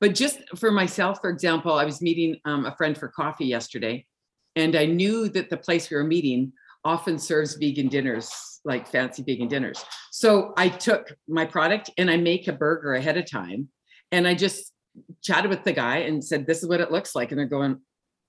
But 0.00 0.14
just 0.14 0.40
for 0.56 0.70
myself 0.70 1.20
for 1.20 1.30
example 1.30 1.74
i 1.74 1.84
was 1.84 2.00
meeting 2.02 2.36
um, 2.44 2.66
a 2.66 2.74
friend 2.76 2.96
for 2.96 3.08
coffee 3.08 3.46
yesterday 3.46 4.06
and 4.56 4.74
i 4.74 4.84
knew 4.84 5.28
that 5.28 5.48
the 5.48 5.56
place 5.56 5.90
we 5.90 5.96
were 5.96 6.04
meeting 6.04 6.52
often 6.84 7.18
serves 7.18 7.54
vegan 7.54 7.88
dinners, 7.88 8.51
like 8.64 8.88
fancy 8.88 9.22
vegan 9.22 9.48
dinners. 9.48 9.84
So 10.10 10.52
I 10.56 10.68
took 10.68 11.12
my 11.28 11.44
product 11.44 11.90
and 11.98 12.10
I 12.10 12.16
make 12.16 12.48
a 12.48 12.52
burger 12.52 12.94
ahead 12.94 13.16
of 13.16 13.30
time. 13.30 13.68
And 14.10 14.28
I 14.28 14.34
just 14.34 14.72
chatted 15.22 15.50
with 15.50 15.64
the 15.64 15.72
guy 15.72 15.98
and 15.98 16.22
said, 16.22 16.46
This 16.46 16.62
is 16.62 16.68
what 16.68 16.80
it 16.80 16.92
looks 16.92 17.14
like. 17.14 17.30
And 17.30 17.38
they're 17.38 17.46
going, 17.46 17.80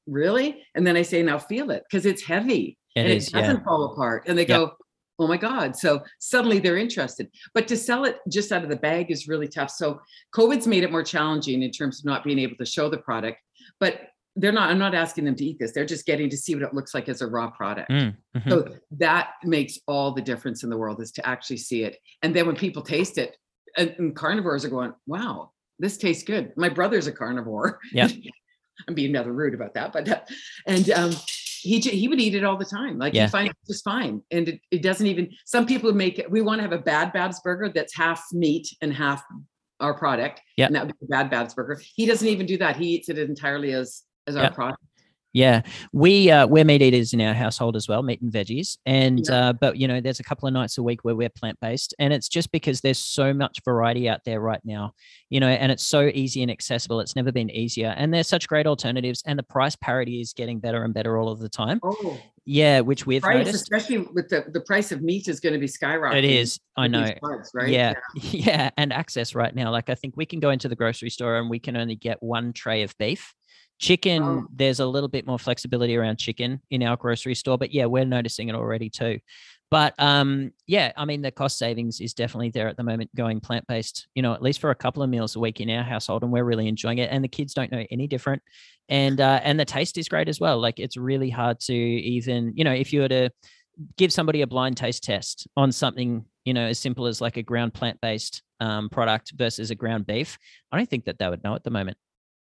Really? 0.07 0.63
And 0.75 0.85
then 0.85 0.95
I 0.95 1.01
say, 1.01 1.21
Now 1.23 1.37
feel 1.37 1.71
it 1.71 1.83
because 1.89 2.05
it's 2.05 2.23
heavy 2.23 2.77
it 2.95 3.01
and 3.01 3.09
is, 3.11 3.27
it 3.27 3.33
doesn't 3.33 3.57
yeah. 3.57 3.63
fall 3.63 3.91
apart. 3.91 4.23
And 4.27 4.37
they 4.37 4.45
go, 4.45 4.73
Oh 5.19 5.27
my 5.27 5.37
God. 5.37 5.75
So 5.75 6.01
suddenly 6.19 6.59
they're 6.59 6.77
interested. 6.77 7.29
But 7.53 7.67
to 7.67 7.77
sell 7.77 8.05
it 8.05 8.17
just 8.29 8.51
out 8.51 8.63
of 8.63 8.69
the 8.69 8.75
bag 8.75 9.11
is 9.11 9.27
really 9.27 9.47
tough. 9.47 9.69
So 9.69 10.01
COVID's 10.33 10.67
made 10.67 10.83
it 10.83 10.91
more 10.91 11.03
challenging 11.03 11.61
in 11.61 11.71
terms 11.71 11.99
of 11.99 12.05
not 12.05 12.23
being 12.23 12.39
able 12.39 12.55
to 12.57 12.65
show 12.65 12.89
the 12.89 12.97
product. 12.97 13.37
But 13.79 14.01
they're 14.35 14.51
not 14.51 14.69
i'm 14.69 14.79
not 14.79 14.95
asking 14.95 15.25
them 15.25 15.35
to 15.35 15.45
eat 15.45 15.57
this 15.59 15.71
they're 15.71 15.85
just 15.85 16.05
getting 16.05 16.29
to 16.29 16.37
see 16.37 16.55
what 16.55 16.63
it 16.63 16.73
looks 16.73 16.93
like 16.93 17.09
as 17.09 17.21
a 17.21 17.27
raw 17.27 17.49
product. 17.49 17.89
Mm, 17.89 18.15
hmm 18.35 18.49
so 18.49 18.67
that 18.91 19.31
makes 19.43 19.79
all 19.87 20.11
the 20.11 20.21
difference 20.21 20.63
in 20.63 20.69
the 20.69 20.77
world 20.77 21.01
is 21.01 21.11
to 21.11 21.27
actually 21.27 21.57
see 21.57 21.83
it. 21.83 21.97
And 22.21 22.35
then 22.35 22.47
when 22.47 22.55
people 22.55 22.81
taste 22.81 23.17
it 23.17 23.37
and, 23.77 23.95
and 23.97 24.15
carnivores 24.15 24.65
are 24.65 24.69
going 24.69 24.93
wow 25.07 25.51
this 25.79 25.97
tastes 25.97 26.23
good. 26.23 26.53
My 26.55 26.69
brother's 26.69 27.07
a 27.07 27.11
carnivore. 27.11 27.79
Yeah. 27.91 28.07
I'm 28.87 28.93
being 28.93 29.13
rather 29.13 29.31
rude 29.31 29.53
about 29.53 29.73
that 29.75 29.93
but 29.93 30.09
uh, 30.09 30.21
and 30.65 30.89
um 30.91 31.11
he 31.61 31.79
he 31.79 32.07
would 32.07 32.19
eat 32.19 32.35
it 32.35 32.43
all 32.43 32.57
the 32.57 32.65
time 32.65 32.97
like 32.97 33.13
yeah. 33.13 33.25
he 33.25 33.31
finds 33.31 33.51
it 33.51 33.57
just 33.67 33.83
fine. 33.83 34.21
And 34.31 34.49
it, 34.49 34.61
it 34.71 34.81
doesn't 34.81 35.07
even 35.07 35.29
some 35.45 35.65
people 35.65 35.93
make 35.93 36.17
it 36.19 36.29
we 36.29 36.41
want 36.41 36.59
to 36.59 36.63
have 36.63 36.73
a 36.73 36.79
bad 36.79 37.13
babz 37.13 37.39
burger 37.41 37.69
that's 37.69 37.95
half 37.95 38.23
meat 38.33 38.67
and 38.81 38.93
half 38.93 39.23
our 39.79 39.93
product 39.93 40.41
yeah. 40.57 40.67
and 40.67 40.75
that 40.75 40.87
would 40.87 40.99
be 40.99 41.05
a 41.05 41.09
bad 41.09 41.29
babz 41.29 41.53
burger. 41.53 41.79
He 41.95 42.05
doesn't 42.05 42.27
even 42.27 42.45
do 42.45 42.57
that 42.57 42.77
he 42.77 42.87
eats 42.87 43.09
it 43.09 43.17
entirely 43.19 43.73
as 43.73 44.03
as 44.27 44.35
our 44.35 44.51
product. 44.51 44.83
Yeah, 45.33 45.63
we 45.91 46.29
uh, 46.29 46.45
we're 46.45 46.63
meat 46.63 46.83
eaters 46.83 47.11
in 47.11 47.19
our 47.19 47.33
household 47.33 47.75
as 47.75 47.87
well, 47.87 48.03
meat 48.03 48.21
and 48.21 48.31
veggies. 48.31 48.77
And 48.85 49.25
yeah. 49.27 49.49
uh, 49.49 49.53
but 49.53 49.77
you 49.77 49.87
know, 49.87 49.99
there's 49.99 50.19
a 50.19 50.23
couple 50.23 50.47
of 50.47 50.53
nights 50.53 50.77
a 50.77 50.83
week 50.83 51.03
where 51.03 51.15
we're 51.15 51.29
plant 51.29 51.59
based, 51.59 51.95
and 51.97 52.13
it's 52.13 52.29
just 52.29 52.51
because 52.51 52.81
there's 52.81 52.99
so 52.99 53.33
much 53.33 53.57
variety 53.65 54.07
out 54.07 54.19
there 54.25 54.39
right 54.39 54.61
now, 54.63 54.93
you 55.31 55.39
know, 55.39 55.47
and 55.47 55.71
it's 55.71 55.83
so 55.83 56.11
easy 56.13 56.43
and 56.43 56.51
accessible. 56.51 56.99
It's 56.99 57.15
never 57.15 57.31
been 57.31 57.49
easier, 57.49 57.95
and 57.97 58.13
there's 58.13 58.27
such 58.27 58.47
great 58.47 58.67
alternatives, 58.67 59.23
and 59.25 59.37
the 59.39 59.43
price 59.43 59.75
parity 59.75 60.21
is 60.21 60.33
getting 60.33 60.59
better 60.59 60.83
and 60.83 60.93
better 60.93 61.17
all 61.17 61.29
of 61.29 61.39
the 61.39 61.49
time. 61.49 61.79
Oh, 61.81 62.19
yeah, 62.45 62.81
which 62.81 63.07
we've 63.07 63.23
price, 63.23 63.47
noticed, 63.47 63.63
especially 63.63 63.99
with 64.13 64.29
the 64.29 64.45
the 64.51 64.61
price 64.61 64.91
of 64.91 65.01
meat 65.01 65.27
is 65.27 65.39
going 65.39 65.53
to 65.53 65.59
be 65.59 65.65
skyrocketing. 65.65 66.17
It 66.19 66.25
is, 66.25 66.59
I 66.77 66.87
know, 66.87 67.11
right? 67.55 67.69
Yeah, 67.69 67.95
yeah, 68.13 68.21
yeah, 68.31 68.69
and 68.77 68.93
access 68.93 69.33
right 69.33 69.55
now. 69.55 69.71
Like 69.71 69.89
I 69.89 69.95
think 69.95 70.15
we 70.15 70.27
can 70.27 70.39
go 70.39 70.51
into 70.51 70.67
the 70.67 70.75
grocery 70.75 71.09
store 71.09 71.37
and 71.37 71.49
we 71.49 71.57
can 71.57 71.75
only 71.75 71.95
get 71.95 72.21
one 72.21 72.53
tray 72.53 72.83
of 72.83 72.95
beef 72.99 73.33
Chicken, 73.79 74.23
oh. 74.23 74.47
there's 74.53 74.79
a 74.79 74.85
little 74.85 75.09
bit 75.09 75.27
more 75.27 75.39
flexibility 75.39 75.95
around 75.95 76.17
chicken 76.17 76.61
in 76.69 76.83
our 76.83 76.95
grocery 76.95 77.35
store, 77.35 77.57
but 77.57 77.73
yeah, 77.73 77.85
we're 77.85 78.05
noticing 78.05 78.49
it 78.49 78.55
already 78.55 78.89
too. 78.89 79.19
But 79.73 79.95
um, 79.97 80.51
yeah, 80.67 80.91
I 80.95 81.05
mean, 81.05 81.23
the 81.23 81.31
cost 81.31 81.57
savings 81.57 81.99
is 81.99 82.13
definitely 82.13 82.51
there 82.51 82.67
at 82.67 82.77
the 82.77 82.83
moment 82.83 83.09
going 83.15 83.39
plant 83.39 83.65
based, 83.65 84.07
you 84.13 84.21
know, 84.21 84.33
at 84.33 84.41
least 84.43 84.61
for 84.61 84.69
a 84.69 84.75
couple 84.75 85.01
of 85.01 85.09
meals 85.09 85.35
a 85.35 85.39
week 85.39 85.61
in 85.61 85.69
our 85.71 85.81
household. 85.81 86.21
And 86.21 86.31
we're 86.31 86.43
really 86.43 86.67
enjoying 86.67 86.99
it. 86.99 87.09
And 87.11 87.23
the 87.23 87.27
kids 87.27 87.55
don't 87.55 87.71
know 87.71 87.83
any 87.89 88.05
different. 88.05 88.43
And, 88.87 89.19
uh, 89.19 89.39
and 89.43 89.59
the 89.59 89.65
taste 89.65 89.97
is 89.97 90.07
great 90.07 90.29
as 90.29 90.39
well. 90.39 90.59
Like 90.59 90.79
it's 90.79 90.95
really 90.95 91.31
hard 91.31 91.59
to 91.61 91.73
even, 91.73 92.53
you 92.55 92.63
know, 92.63 92.71
if 92.71 92.93
you 92.93 93.01
were 93.01 93.07
to 93.07 93.31
give 93.97 94.13
somebody 94.13 94.43
a 94.43 94.47
blind 94.47 94.77
taste 94.77 95.03
test 95.03 95.47
on 95.57 95.71
something, 95.71 96.23
you 96.45 96.53
know, 96.53 96.67
as 96.67 96.77
simple 96.77 97.07
as 97.07 97.19
like 97.19 97.37
a 97.37 97.43
ground 97.43 97.73
plant 97.73 97.99
based 97.99 98.43
um, 98.59 98.89
product 98.89 99.33
versus 99.35 99.71
a 99.71 99.75
ground 99.75 100.05
beef, 100.05 100.37
I 100.71 100.77
don't 100.77 100.87
think 100.87 101.05
that 101.05 101.17
they 101.17 101.27
would 101.27 101.43
know 101.43 101.55
at 101.55 101.63
the 101.63 101.71
moment. 101.71 101.97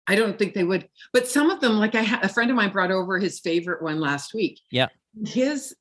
I 0.07 0.17
don't 0.17 0.39
think 0.39 0.55
they 0.55 0.65
would. 0.65 0.89
But 1.13 1.29
some 1.29 1.51
of 1.51 1.61
them, 1.61 1.79
like 1.79 1.95
I 1.95 2.03
had 2.03 2.25
a 2.25 2.29
friend 2.29 2.51
of 2.51 2.57
mine 2.57 2.73
brought 2.73 2.91
over 2.91 3.19
his 3.19 3.41
favorite 3.41 3.83
one 3.83 4.01
last 4.01 4.35
week. 4.35 4.61
Yeah. 4.71 4.89
His, 5.25 5.75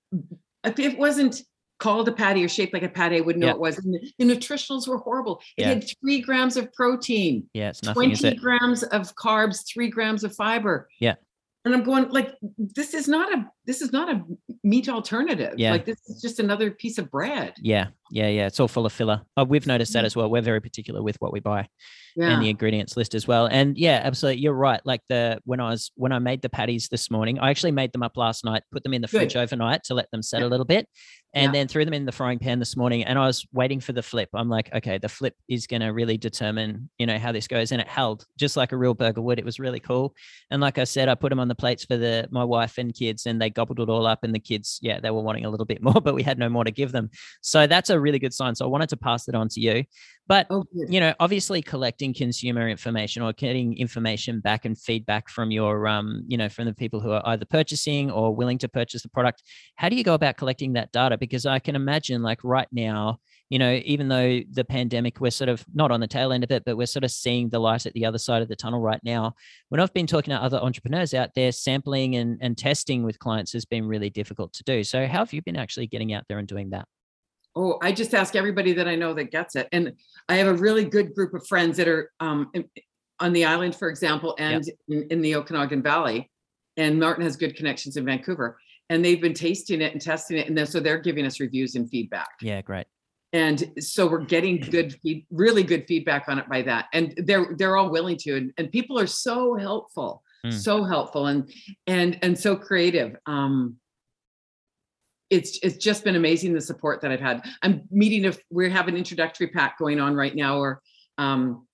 it 0.63 0.97
wasn't 0.97 1.41
called 1.81 2.07
a 2.07 2.11
patty 2.11 2.43
or 2.43 2.47
shaped 2.47 2.73
like 2.73 2.83
a 2.83 2.89
patty, 2.89 3.17
I 3.17 3.21
wouldn't 3.21 3.41
know 3.41 3.47
yeah. 3.47 3.53
it 3.53 3.59
was. 3.59 3.77
And 3.79 3.93
the, 3.93 4.11
the 4.19 4.25
nutritionals 4.25 4.87
were 4.87 4.99
horrible. 4.99 5.41
It 5.57 5.63
yeah. 5.63 5.69
had 5.69 5.89
three 5.99 6.21
grams 6.21 6.55
of 6.55 6.71
protein. 6.73 7.49
Yeah, 7.53 7.69
it's 7.69 7.83
nothing. 7.83 8.15
20 8.15 8.35
grams 8.35 8.83
of 8.83 9.13
carbs, 9.15 9.65
three 9.67 9.89
grams 9.89 10.23
of 10.23 10.35
fiber. 10.35 10.87
Yeah. 10.99 11.15
And 11.65 11.73
I'm 11.73 11.83
going 11.83 12.09
like, 12.09 12.35
this 12.57 12.93
is 12.93 13.07
not 13.07 13.33
a 13.33 13.47
this 13.65 13.81
is 13.81 13.91
not 13.91 14.09
a 14.09 14.23
meat 14.63 14.89
alternative. 14.89 15.53
Yeah. 15.57 15.71
Like 15.71 15.85
this 15.85 15.99
is 16.07 16.21
just 16.21 16.39
another 16.39 16.71
piece 16.71 16.97
of 16.97 17.11
bread. 17.11 17.53
Yeah, 17.61 17.87
yeah, 18.09 18.27
yeah. 18.27 18.47
It's 18.47 18.59
all 18.59 18.67
full 18.67 18.85
of 18.85 18.93
filler. 18.93 19.21
Oh, 19.37 19.43
we've 19.43 19.67
noticed 19.67 19.93
that 19.93 20.05
as 20.05 20.15
well. 20.15 20.29
We're 20.29 20.41
very 20.41 20.61
particular 20.61 21.01
with 21.01 21.17
what 21.19 21.31
we 21.31 21.39
buy 21.39 21.67
yeah. 22.15 22.31
and 22.31 22.41
the 22.41 22.49
ingredients 22.49 22.97
list 22.97 23.15
as 23.15 23.27
well. 23.27 23.45
And 23.47 23.77
yeah, 23.77 24.01
absolutely, 24.03 24.41
you're 24.41 24.53
right. 24.53 24.81
Like 24.85 25.01
the 25.09 25.39
when 25.45 25.59
I 25.59 25.69
was 25.69 25.91
when 25.95 26.11
I 26.11 26.19
made 26.19 26.41
the 26.41 26.49
patties 26.49 26.87
this 26.89 27.11
morning, 27.11 27.39
I 27.39 27.49
actually 27.49 27.71
made 27.71 27.91
them 27.93 28.03
up 28.03 28.17
last 28.17 28.43
night, 28.43 28.63
put 28.71 28.83
them 28.83 28.93
in 28.93 29.01
the 29.01 29.07
Good. 29.07 29.17
fridge 29.17 29.35
overnight 29.35 29.83
to 29.85 29.93
let 29.93 30.09
them 30.11 30.21
set 30.21 30.41
yeah. 30.41 30.47
a 30.47 30.49
little 30.49 30.65
bit, 30.65 30.87
and 31.33 31.45
yeah. 31.45 31.59
then 31.59 31.67
threw 31.67 31.85
them 31.85 31.93
in 31.93 32.05
the 32.05 32.11
frying 32.11 32.39
pan 32.39 32.59
this 32.59 32.75
morning. 32.75 33.03
And 33.03 33.17
I 33.17 33.25
was 33.25 33.45
waiting 33.53 33.79
for 33.79 33.93
the 33.93 34.03
flip. 34.03 34.29
I'm 34.33 34.49
like, 34.49 34.73
okay, 34.73 34.97
the 34.97 35.09
flip 35.09 35.35
is 35.47 35.67
going 35.67 35.81
to 35.81 35.89
really 35.89 36.17
determine, 36.17 36.89
you 36.97 37.05
know, 37.05 37.17
how 37.17 37.31
this 37.31 37.47
goes. 37.47 37.71
And 37.71 37.81
it 37.81 37.87
held 37.87 38.25
just 38.37 38.57
like 38.57 38.71
a 38.71 38.77
real 38.77 38.93
burger 38.93 39.21
would. 39.21 39.39
It 39.39 39.45
was 39.45 39.59
really 39.59 39.79
cool. 39.79 40.13
And 40.49 40.61
like 40.61 40.77
I 40.77 40.83
said, 40.83 41.09
I 41.09 41.15
put 41.15 41.29
them 41.29 41.39
on 41.39 41.47
the 41.47 41.55
plates 41.55 41.85
for 41.85 41.97
the 41.97 42.27
my 42.31 42.43
wife 42.43 42.77
and 42.77 42.93
kids, 42.93 43.25
and 43.25 43.41
they 43.41 43.49
gobbled 43.53 43.79
it 43.79 43.89
all 43.89 44.05
up. 44.05 44.23
And 44.23 44.33
the 44.33 44.39
kids, 44.39 44.79
yeah, 44.81 44.99
they 44.99 45.11
were 45.11 45.21
wanting 45.21 45.45
a 45.45 45.49
little 45.49 45.65
bit 45.65 45.81
more, 45.83 46.01
but 46.01 46.15
we 46.15 46.23
had 46.23 46.39
no 46.39 46.49
more 46.49 46.63
to 46.63 46.71
give 46.71 46.91
them. 46.91 47.09
So 47.41 47.67
that's 47.67 47.89
a 47.89 47.99
really 47.99 48.19
good 48.19 48.33
sign. 48.33 48.55
So 48.55 48.65
I 48.65 48.69
wanted 48.69 48.89
to 48.89 48.97
pass 48.97 49.27
it 49.27 49.35
on 49.35 49.49
to 49.49 49.61
you. 49.61 49.83
But 50.27 50.47
oh, 50.49 50.63
you 50.73 50.99
know, 50.99 51.13
obviously 51.19 51.61
collecting 51.61 52.13
consumer 52.13 52.69
information 52.69 53.21
or 53.21 53.33
getting 53.33 53.77
information 53.77 54.39
back 54.39 54.63
and 54.65 54.77
feedback 54.77 55.29
from 55.29 55.51
your 55.51 55.87
um, 55.87 56.23
you 56.27 56.37
know, 56.37 56.47
from 56.47 56.65
the 56.65 56.73
people 56.73 57.01
who 57.01 57.11
are 57.11 57.21
either 57.25 57.45
purchasing 57.45 58.09
or 58.09 58.33
willing 58.33 58.57
to 58.59 58.69
purchase 58.69 59.03
the 59.03 59.09
product. 59.09 59.43
How 59.75 59.89
do 59.89 59.95
you 59.95 60.03
go 60.03 60.13
about 60.13 60.37
collecting 60.37 60.73
that 60.73 60.91
data? 60.91 61.17
Because 61.17 61.45
I 61.45 61.59
can 61.59 61.75
imagine 61.75 62.21
like 62.21 62.43
right 62.43 62.67
now, 62.71 63.19
you 63.51 63.59
know, 63.59 63.81
even 63.83 64.07
though 64.07 64.39
the 64.49 64.63
pandemic, 64.63 65.19
we're 65.19 65.29
sort 65.29 65.49
of 65.49 65.65
not 65.73 65.91
on 65.91 65.99
the 65.99 66.07
tail 66.07 66.31
end 66.31 66.45
of 66.45 66.51
it, 66.51 66.63
but 66.65 66.77
we're 66.77 66.85
sort 66.85 67.03
of 67.03 67.11
seeing 67.11 67.49
the 67.49 67.59
light 67.59 67.85
at 67.85 67.91
the 67.91 68.05
other 68.05 68.17
side 68.17 68.41
of 68.41 68.47
the 68.47 68.55
tunnel 68.55 68.79
right 68.79 69.01
now. 69.03 69.35
When 69.67 69.81
I've 69.81 69.93
been 69.93 70.07
talking 70.07 70.31
to 70.31 70.41
other 70.41 70.57
entrepreneurs 70.57 71.13
out 71.13 71.31
there, 71.35 71.51
sampling 71.51 72.15
and, 72.15 72.37
and 72.39 72.57
testing 72.57 73.03
with 73.03 73.19
clients 73.19 73.51
has 73.51 73.65
been 73.65 73.85
really 73.85 74.09
difficult 74.09 74.53
to 74.53 74.63
do. 74.63 74.85
So, 74.85 75.05
how 75.05 75.19
have 75.19 75.33
you 75.33 75.41
been 75.41 75.57
actually 75.57 75.87
getting 75.87 76.13
out 76.13 76.23
there 76.29 76.39
and 76.39 76.47
doing 76.47 76.69
that? 76.69 76.87
Oh, 77.53 77.77
I 77.81 77.91
just 77.91 78.13
ask 78.13 78.37
everybody 78.37 78.71
that 78.71 78.87
I 78.87 78.95
know 78.95 79.13
that 79.15 79.31
gets 79.31 79.57
it. 79.57 79.67
And 79.73 79.91
I 80.29 80.35
have 80.35 80.47
a 80.47 80.53
really 80.53 80.85
good 80.85 81.13
group 81.13 81.33
of 81.33 81.45
friends 81.45 81.75
that 81.75 81.89
are 81.89 82.09
um, 82.21 82.49
on 83.19 83.33
the 83.33 83.43
island, 83.43 83.75
for 83.75 83.89
example, 83.89 84.33
and 84.39 84.65
yep. 84.65 84.75
in, 84.87 85.07
in, 85.11 85.21
the 85.21 85.35
Okanagan 85.35 85.83
Valley. 85.83 86.31
And 86.77 86.97
Martin 86.97 87.25
has 87.25 87.35
good 87.35 87.57
connections 87.57 87.97
in 87.97 88.05
Vancouver. 88.05 88.57
And 88.89 89.03
they've 89.03 89.19
been 89.19 89.33
tasting 89.33 89.81
it 89.81 89.91
and 89.91 90.01
testing 90.01 90.37
it. 90.37 90.47
And 90.47 90.57
then, 90.57 90.67
so 90.67 90.79
they're 90.79 90.99
giving 90.99 91.25
us 91.25 91.41
reviews 91.41 91.75
and 91.75 91.89
feedback. 91.89 92.29
Yeah, 92.41 92.61
great. 92.61 92.87
And 93.33 93.71
so 93.79 94.07
we're 94.07 94.25
getting 94.25 94.59
good, 94.59 94.99
really 95.31 95.63
good 95.63 95.85
feedback 95.87 96.27
on 96.27 96.37
it 96.37 96.49
by 96.49 96.61
that. 96.63 96.87
And 96.93 97.13
they're 97.17 97.55
they're 97.57 97.77
all 97.77 97.89
willing 97.89 98.17
to. 98.17 98.35
And, 98.35 98.53
and 98.57 98.71
people 98.71 98.99
are 98.99 99.07
so 99.07 99.55
helpful, 99.55 100.21
mm. 100.45 100.53
so 100.53 100.83
helpful 100.83 101.27
and 101.27 101.49
and 101.87 102.19
and 102.21 102.37
so 102.37 102.55
creative. 102.55 103.15
Um, 103.25 103.77
it's 105.29 105.59
it's 105.63 105.77
just 105.77 106.03
been 106.03 106.17
amazing 106.17 106.53
the 106.53 106.61
support 106.61 107.01
that 107.01 107.11
I've 107.11 107.21
had. 107.21 107.45
I'm 107.61 107.83
meeting 107.89 108.25
if 108.25 108.43
we 108.51 108.69
have 108.69 108.89
an 108.89 108.97
introductory 108.97 109.47
pack 109.47 109.79
going 109.79 109.99
on 109.99 110.13
right 110.13 110.35
now, 110.35 110.57
or 110.57 110.81
um, 111.17 111.65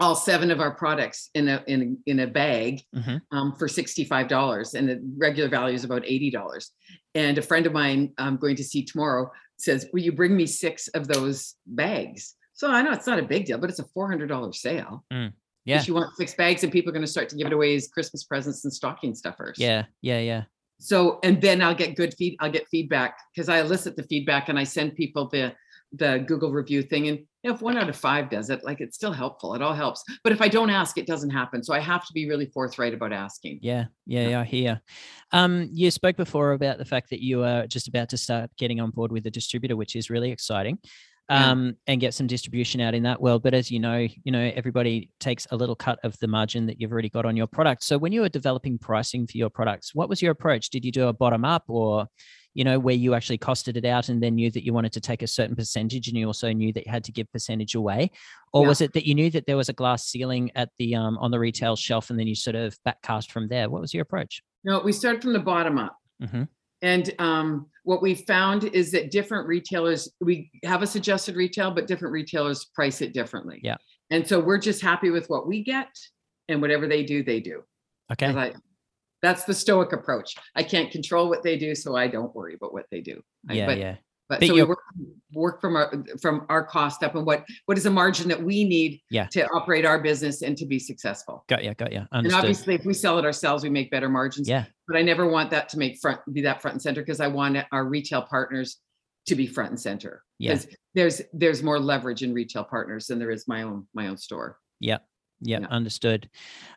all 0.00 0.16
seven 0.16 0.50
of 0.50 0.60
our 0.60 0.72
products 0.72 1.30
in 1.34 1.48
a 1.48 1.62
in 1.68 1.98
in 2.06 2.18
a 2.18 2.26
bag 2.26 2.82
mm-hmm. 2.94 3.18
um, 3.30 3.54
for 3.54 3.68
sixty 3.68 4.04
five 4.04 4.26
dollars, 4.26 4.74
and 4.74 4.88
the 4.88 5.00
regular 5.16 5.48
value 5.48 5.76
is 5.76 5.84
about 5.84 6.04
eighty 6.04 6.30
dollars. 6.30 6.72
And 7.14 7.38
a 7.38 7.42
friend 7.42 7.64
of 7.64 7.72
mine 7.72 8.12
I'm 8.18 8.36
going 8.36 8.56
to 8.56 8.64
see 8.64 8.84
tomorrow 8.84 9.30
says, 9.56 9.86
"Will 9.92 10.02
you 10.02 10.12
bring 10.12 10.36
me 10.36 10.46
six 10.46 10.88
of 10.88 11.08
those 11.08 11.54
bags?" 11.66 12.34
So 12.54 12.70
I 12.70 12.82
know 12.82 12.92
it's 12.92 13.06
not 13.06 13.18
a 13.18 13.22
big 13.22 13.46
deal, 13.46 13.58
but 13.58 13.70
it's 13.70 13.78
a 13.78 13.86
four 13.94 14.08
hundred 14.08 14.28
dollar 14.28 14.52
sale. 14.52 15.04
Mm, 15.12 15.32
yeah. 15.64 15.78
If 15.78 15.88
you 15.88 15.94
want 15.94 16.14
six 16.16 16.34
bags, 16.34 16.62
and 16.62 16.72
people 16.72 16.90
are 16.90 16.92
going 16.92 17.04
to 17.04 17.10
start 17.10 17.28
to 17.30 17.36
give 17.36 17.46
it 17.46 17.52
away 17.52 17.74
as 17.74 17.88
Christmas 17.88 18.24
presents 18.24 18.64
and 18.64 18.72
stocking 18.72 19.14
stuffers. 19.14 19.58
Yeah. 19.58 19.84
Yeah. 20.02 20.20
Yeah. 20.20 20.44
So 20.78 21.18
and 21.22 21.40
then 21.40 21.62
I'll 21.62 21.74
get 21.74 21.96
good 21.96 22.14
feed. 22.14 22.36
I'll 22.40 22.50
get 22.50 22.68
feedback 22.68 23.18
because 23.34 23.48
I 23.48 23.60
elicit 23.60 23.96
the 23.96 24.02
feedback 24.02 24.48
and 24.48 24.58
I 24.58 24.64
send 24.64 24.94
people 24.94 25.28
the 25.28 25.54
the 25.92 26.24
Google 26.26 26.52
review 26.52 26.82
thing. 26.82 27.08
And 27.08 27.20
if 27.42 27.60
one 27.62 27.76
out 27.76 27.88
of 27.88 27.96
five 27.96 28.28
does 28.28 28.50
it, 28.50 28.64
like 28.64 28.80
it's 28.80 28.96
still 28.96 29.12
helpful. 29.12 29.54
It 29.54 29.62
all 29.62 29.74
helps. 29.74 30.02
But 30.22 30.32
if 30.32 30.40
I 30.40 30.48
don't 30.48 30.70
ask, 30.70 30.98
it 30.98 31.06
doesn't 31.06 31.30
happen. 31.30 31.62
So 31.62 31.74
I 31.74 31.80
have 31.80 32.04
to 32.06 32.12
be 32.12 32.28
really 32.28 32.46
forthright 32.46 32.94
about 32.94 33.12
asking. 33.12 33.60
Yeah, 33.62 33.86
yeah, 34.06 34.28
yeah. 34.28 34.40
I 34.40 34.44
hear. 34.44 34.80
Um, 35.32 35.68
you 35.72 35.90
spoke 35.90 36.16
before 36.16 36.52
about 36.52 36.78
the 36.78 36.84
fact 36.84 37.10
that 37.10 37.22
you 37.22 37.44
are 37.44 37.66
just 37.66 37.88
about 37.88 38.08
to 38.10 38.16
start 38.16 38.50
getting 38.58 38.80
on 38.80 38.90
board 38.90 39.12
with 39.12 39.26
a 39.26 39.30
distributor, 39.30 39.76
which 39.76 39.96
is 39.96 40.10
really 40.10 40.30
exciting. 40.30 40.78
Yeah. 41.28 41.50
Um, 41.50 41.76
and 41.88 42.00
get 42.00 42.14
some 42.14 42.28
distribution 42.28 42.80
out 42.80 42.94
in 42.94 43.02
that 43.02 43.20
world. 43.20 43.42
But 43.42 43.52
as 43.52 43.68
you 43.68 43.80
know, 43.80 44.06
you 44.22 44.30
know, 44.30 44.52
everybody 44.54 45.10
takes 45.18 45.44
a 45.50 45.56
little 45.56 45.74
cut 45.74 45.98
of 46.04 46.16
the 46.20 46.28
margin 46.28 46.66
that 46.66 46.80
you've 46.80 46.92
already 46.92 47.08
got 47.08 47.24
on 47.24 47.36
your 47.36 47.48
product. 47.48 47.82
So 47.82 47.98
when 47.98 48.12
you 48.12 48.20
were 48.20 48.28
developing 48.28 48.78
pricing 48.78 49.26
for 49.26 49.36
your 49.36 49.50
products, 49.50 49.92
what 49.92 50.08
was 50.08 50.22
your 50.22 50.30
approach? 50.30 50.70
Did 50.70 50.84
you 50.84 50.92
do 50.92 51.08
a 51.08 51.12
bottom 51.12 51.44
up 51.44 51.64
or 51.66 52.06
you 52.56 52.64
know, 52.64 52.78
where 52.78 52.94
you 52.94 53.14
actually 53.14 53.36
costed 53.36 53.76
it 53.76 53.84
out 53.84 54.08
and 54.08 54.22
then 54.22 54.34
knew 54.34 54.50
that 54.50 54.64
you 54.64 54.72
wanted 54.72 54.92
to 54.94 55.00
take 55.00 55.22
a 55.22 55.26
certain 55.26 55.54
percentage 55.54 56.08
and 56.08 56.16
you 56.16 56.26
also 56.26 56.52
knew 56.52 56.72
that 56.72 56.86
you 56.86 56.90
had 56.90 57.04
to 57.04 57.12
give 57.12 57.30
percentage 57.30 57.74
away? 57.74 58.10
Or 58.54 58.62
Yeah. 58.62 58.68
was 58.68 58.80
it 58.80 58.94
that 58.94 59.06
you 59.06 59.14
knew 59.14 59.30
that 59.30 59.46
there 59.46 59.58
was 59.58 59.68
a 59.68 59.74
glass 59.74 60.06
ceiling 60.06 60.50
at 60.54 60.70
the 60.78 60.94
um 60.94 61.18
on 61.18 61.30
the 61.30 61.38
retail 61.38 61.76
shelf 61.76 62.08
and 62.10 62.18
then 62.18 62.26
you 62.26 62.34
sort 62.34 62.56
of 62.56 62.76
backcast 62.88 63.30
from 63.30 63.48
there? 63.48 63.68
What 63.68 63.82
was 63.82 63.92
your 63.92 64.02
approach? 64.02 64.42
No, 64.64 64.80
we 64.80 64.92
start 64.92 65.22
from 65.22 65.34
the 65.34 65.38
bottom 65.38 65.76
up. 65.78 65.96
hmm 66.20 66.44
And 66.82 67.12
um, 67.18 67.66
what 67.84 68.00
we 68.02 68.14
found 68.14 68.64
is 68.64 68.90
that 68.92 69.10
different 69.10 69.46
retailers, 69.48 70.08
we 70.20 70.50
have 70.64 70.82
a 70.82 70.86
suggested 70.86 71.36
retail, 71.36 71.70
but 71.70 71.86
different 71.86 72.12
retailers 72.12 72.64
price 72.74 73.00
it 73.02 73.12
differently. 73.12 73.60
Yeah. 73.62 73.76
And 74.10 74.26
so 74.26 74.40
we're 74.40 74.58
just 74.58 74.80
happy 74.80 75.10
with 75.10 75.28
what 75.28 75.46
we 75.46 75.62
get 75.62 75.88
and 76.48 76.60
whatever 76.62 76.86
they 76.88 77.02
do, 77.02 77.22
they 77.22 77.40
do. 77.40 77.62
Okay. 78.12 78.26
I- 78.26 78.54
That's 79.26 79.42
the 79.44 79.54
stoic 79.54 79.92
approach. 79.92 80.36
I 80.54 80.62
can't 80.62 80.88
control 80.92 81.28
what 81.28 81.42
they 81.42 81.58
do, 81.58 81.74
so 81.74 81.96
I 81.96 82.06
don't 82.06 82.32
worry 82.32 82.54
about 82.54 82.72
what 82.72 82.86
they 82.92 83.00
do. 83.00 83.20
Yeah, 83.50 83.66
but, 83.66 83.78
yeah. 83.78 83.96
But 84.28 84.38
But 84.40 84.46
so 84.46 84.54
we 84.54 84.62
work, 84.62 84.78
work 85.32 85.60
from 85.60 85.74
our, 85.74 85.92
from 86.22 86.46
our 86.48 86.64
cost 86.64 87.02
up 87.02 87.16
and 87.16 87.26
what, 87.26 87.44
what 87.64 87.76
is 87.76 87.82
the 87.82 87.90
margin 87.90 88.28
that 88.28 88.40
we 88.40 88.62
need 88.64 89.00
Yeah. 89.10 89.26
to 89.32 89.44
operate 89.48 89.84
our 89.84 90.00
business 90.00 90.42
and 90.42 90.56
to 90.58 90.64
be 90.66 90.78
successful? 90.78 91.44
Got 91.48 91.64
you, 91.64 91.74
got 91.74 91.92
you. 91.92 92.06
And 92.12 92.32
obviously, 92.32 92.74
if 92.76 92.84
we 92.84 92.94
sell 92.94 93.18
it 93.18 93.24
ourselves, 93.24 93.64
we 93.64 93.70
make 93.70 93.90
better 93.90 94.08
margins 94.08 94.48
Yeah. 94.48 94.66
but 94.86 94.96
I 94.96 95.02
never 95.02 95.26
want 95.28 95.50
that 95.50 95.68
to 95.70 95.78
make 95.78 95.98
front, 95.98 96.20
be 96.32 96.42
that 96.42 96.62
front 96.62 96.74
and 96.76 96.82
center, 96.82 97.00
because 97.02 97.20
I 97.20 97.26
want 97.26 97.56
our 97.72 97.84
retail 97.84 98.22
partners 98.22 98.78
to 99.26 99.34
be 99.34 99.48
front 99.48 99.70
and 99.70 99.80
center. 99.80 100.22
Yeah. 100.38 100.52
'Cause 100.52 100.68
There's, 100.94 101.22
there's 101.32 101.62
more 101.64 101.80
leverage 101.80 102.22
in 102.22 102.32
retail 102.32 102.62
partners 102.62 103.06
than 103.08 103.18
there 103.18 103.30
is 103.32 103.48
my 103.48 103.62
own, 103.62 103.88
my 103.92 104.06
own 104.06 104.16
store. 104.16 104.58
Yeah, 104.78 104.98
Yeah. 105.40 105.66
understood. 105.70 106.28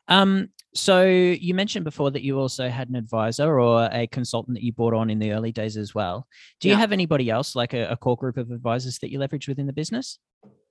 Um, 0.07 0.49
so 0.75 1.03
you 1.05 1.53
mentioned 1.53 1.85
before 1.85 2.11
that 2.11 2.21
you 2.21 2.39
also 2.39 2.69
had 2.69 2.89
an 2.89 2.95
advisor 2.95 3.59
or 3.59 3.89
a 3.91 4.05
consultant 4.07 4.55
that 4.55 4.63
you 4.63 4.71
brought 4.73 4.93
on 4.93 5.09
in 5.09 5.17
the 5.19 5.31
early 5.31 5.51
days 5.51 5.77
as 5.77 5.95
well. 5.95 6.27
Do 6.59 6.67
you 6.67 6.73
Yeah. 6.73 6.79
have 6.79 6.91
anybody 6.91 7.29
else, 7.29 7.55
like 7.55 7.73
a, 7.73 7.87
a 7.89 7.97
core 7.97 8.17
group 8.17 8.37
of 8.37 8.51
advisors 8.51 8.99
that 8.99 9.11
you 9.11 9.19
leverage 9.19 9.47
within 9.47 9.65
the 9.65 9.73
business? 9.73 10.19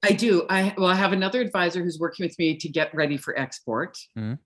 I 0.03 0.13
do. 0.13 0.47
I, 0.49 0.75
well, 0.79 0.87
I 0.89 0.95
have 0.95 1.13
another 1.13 1.41
advisor 1.41 1.83
who's 1.83 1.99
working 1.99 2.25
with 2.25 2.39
me 2.39 2.57
to 2.59 2.69
get 2.69 2.95
ready 2.95 3.17
for 3.17 3.37
export. 3.39 3.99
Mhm. 4.17 4.39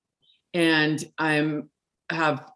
And 0.55 1.05
I'm, 1.19 1.71
have, 2.11 2.47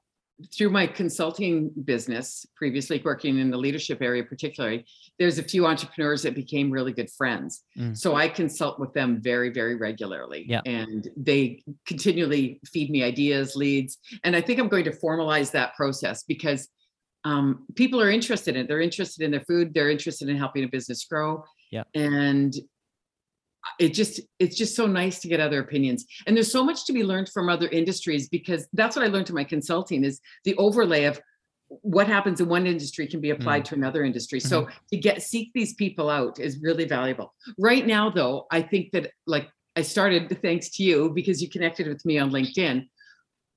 through 0.55 0.71
my 0.71 0.87
consulting 0.87 1.71
business, 1.85 2.45
previously 2.57 3.01
working 3.05 3.39
in 3.39 3.51
the 3.51 3.57
leadership 3.57 4.03
area 4.03 4.23
particularly, 4.23 4.85
there's 5.19 5.39
a 5.39 5.43
few 5.43 5.67
entrepreneurs 5.67 6.23
that 6.23 6.35
became 6.35 6.71
really 6.71 6.93
good 6.93 7.11
friends. 7.11 7.63
Mm. 7.79 7.97
So 7.97 8.15
I 8.15 8.29
consult 8.29 8.79
with 8.79 8.93
them 8.93 9.21
very, 9.23 9.51
very 9.51 9.77
regularly. 9.77 10.45
Yeah. 10.47 10.61
And 10.67 11.09
they 11.17 11.63
continually 11.87 12.61
feed 12.67 12.91
me 12.91 13.03
ideas, 13.03 13.57
leads. 13.57 13.99
And 14.25 14.37
I 14.37 14.43
think 14.43 14.61
I'm 14.61 14.69
going 14.69 14.85
to 14.85 14.91
formalize 14.91 15.51
that 15.53 15.75
process 15.75 16.23
because 16.25 16.69
um, 17.25 17.65
people 17.75 18.01
are 18.01 18.11
interested 18.11 18.57
in 18.57 18.63
it. 18.63 18.69
They're 18.69 18.81
interested 18.81 19.25
in 19.25 19.31
their 19.31 19.41
food. 19.41 19.73
They're 19.73 19.91
interested 19.91 20.29
in 20.29 20.37
helping 20.37 20.65
a 20.65 20.69
business 20.69 21.05
grow. 21.05 21.45
Yeah. 21.73 21.85
And 21.95 22.55
it 23.79 23.95
just 23.95 24.21
it's 24.39 24.57
just 24.57 24.75
so 24.75 24.87
nice 24.87 25.21
to 25.21 25.29
get 25.29 25.41
other 25.41 25.61
opinions. 25.61 26.07
And 26.27 26.37
there's 26.37 26.51
so 26.51 26.65
much 26.65 26.87
to 26.87 26.93
be 26.93 27.05
learned 27.05 27.29
from 27.29 27.49
other 27.49 27.69
industries 27.69 28.29
because 28.29 28.67
that's 28.73 28.97
what 28.97 29.05
i 29.05 29.09
learned 29.09 29.29
in 29.29 29.35
my 29.35 29.45
consulting 29.45 30.05
is 30.05 30.21
the 30.45 30.55
overlay 30.57 31.05
of 31.05 31.21
what 31.69 32.07
happens 32.07 32.41
in 32.41 32.49
one 32.49 32.67
industry 32.67 33.09
can 33.09 33.21
be 33.21 33.31
applied 33.31 33.63
mm. 33.63 33.69
to 33.69 33.75
another 33.75 34.05
industry. 34.05 34.39
So 34.39 34.63
mm-hmm. 34.63 34.71
to 34.93 34.97
get 34.99 35.23
seek 35.23 35.51
these 35.53 35.75
people 35.75 36.09
out 36.09 36.39
is 36.39 36.61
really 36.63 36.85
valuable. 36.85 37.35
Right 37.59 37.87
now 37.87 38.11
though 38.11 38.47
i 38.51 38.63
think 38.63 38.93
that 38.93 39.11
like 39.27 39.49
i 39.77 39.83
started 39.83 40.39
thanks 40.43 40.71
to 40.77 40.83
you 40.83 41.11
because 41.11 41.43
you 41.43 41.49
connected 41.49 41.87
with 41.87 42.05
me 42.05 42.19
on 42.19 42.31
linkedin 42.31 42.87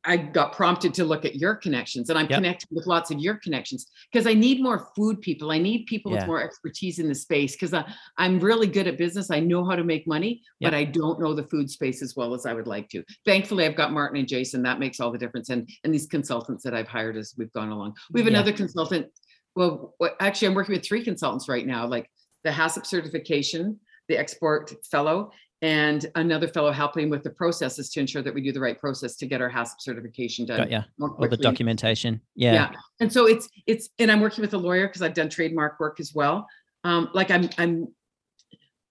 i 0.09 0.17
got 0.17 0.51
prompted 0.53 0.93
to 0.95 1.03
look 1.05 1.23
at 1.23 1.35
your 1.35 1.55
connections 1.55 2.09
and 2.09 2.17
i'm 2.19 2.25
Yep. 2.29 2.37
connected 2.39 2.67
with 2.71 2.85
lots 2.87 3.11
of 3.11 3.19
your 3.19 3.35
connections 3.35 3.81
because 4.11 4.25
i 4.27 4.33
need 4.33 4.61
more 4.61 4.79
food 4.95 5.21
people. 5.21 5.51
I 5.51 5.59
need 5.59 5.85
people 5.85 6.11
Yeah. 6.11 6.17
with 6.19 6.27
more 6.27 6.41
expertise 6.43 6.99
in 6.99 7.07
the 7.07 7.15
space 7.15 7.53
because 7.55 7.73
i'm 8.17 8.39
really 8.39 8.67
good 8.67 8.87
at 8.87 8.97
business. 8.97 9.29
I 9.31 9.39
know 9.39 9.63
how 9.63 9.75
to 9.75 9.83
make 9.83 10.05
money 10.07 10.41
but 10.59 10.73
i 10.73 10.83
don't 10.83 11.19
know 11.21 11.33
the 11.33 11.47
food 11.53 11.69
space 11.77 12.01
as 12.01 12.15
well 12.17 12.33
as 12.33 12.45
i 12.45 12.53
would 12.57 12.67
like 12.75 12.87
to. 12.89 13.03
Thankfully 13.25 13.65
i've 13.65 13.75
got 13.81 13.93
martin 13.93 14.17
and 14.19 14.27
jason. 14.27 14.63
That 14.63 14.79
makes 14.79 14.99
all 14.99 15.11
the 15.11 15.17
difference. 15.23 15.49
And 15.49 15.61
and 15.83 15.93
these 15.93 16.07
consultants 16.07 16.63
that 16.63 16.73
i've 16.73 16.87
hired 16.97 17.15
as 17.15 17.33
we've 17.37 17.53
gone 17.59 17.69
along. 17.69 17.91
We 18.11 18.19
have 18.21 18.27
Yeah. 18.27 18.37
another 18.37 18.53
consultant. 18.63 19.07
Well 19.55 19.93
what- 19.99 20.15
actually 20.19 20.47
i'm 20.49 20.53
working 20.59 20.75
with 20.75 20.85
three 20.85 21.03
consultants 21.03 21.47
right 21.55 21.65
now 21.75 21.85
like 21.95 22.09
the 22.43 22.51
HACCP 22.51 22.85
certification 22.95 23.79
the 24.09 24.17
export 24.17 24.73
fellow 24.93 25.17
and 25.61 26.05
another 26.15 26.47
fellow 26.47 26.71
helping 26.71 27.09
with 27.09 27.23
the 27.23 27.29
processes 27.29 27.89
to 27.89 27.99
ensure 27.99 28.21
that 28.21 28.33
we 28.33 28.41
do 28.41 28.51
the 28.51 28.59
right 28.59 28.79
process 28.79 29.15
to 29.17 29.25
get 29.25 29.41
our 29.41 29.49
HACCP 29.49 29.79
certification 29.79 30.45
done 30.45 30.69
Got 30.69 30.85
more 30.97 31.15
All 31.19 31.27
the 31.27 31.35
documentation. 31.35 32.21
Yeah. 32.35 32.53
Yeah. 32.53 32.71
And 32.99 33.11
so 33.11 33.27
it's 33.27 33.49
it's 33.67 33.89
and 33.99 34.11
I'm 34.11 34.21
working 34.21 34.41
with 34.41 34.53
a 34.53 34.57
lawyer 34.57 34.87
because 34.87 35.01
I've 35.01 35.13
done 35.13 35.29
trademark 35.29 35.79
work 35.79 35.99
as 35.99 36.13
well. 36.13 36.47
Um, 36.85 37.09
like 37.13 37.29
I'm 37.29 37.49
I'm 37.57 37.89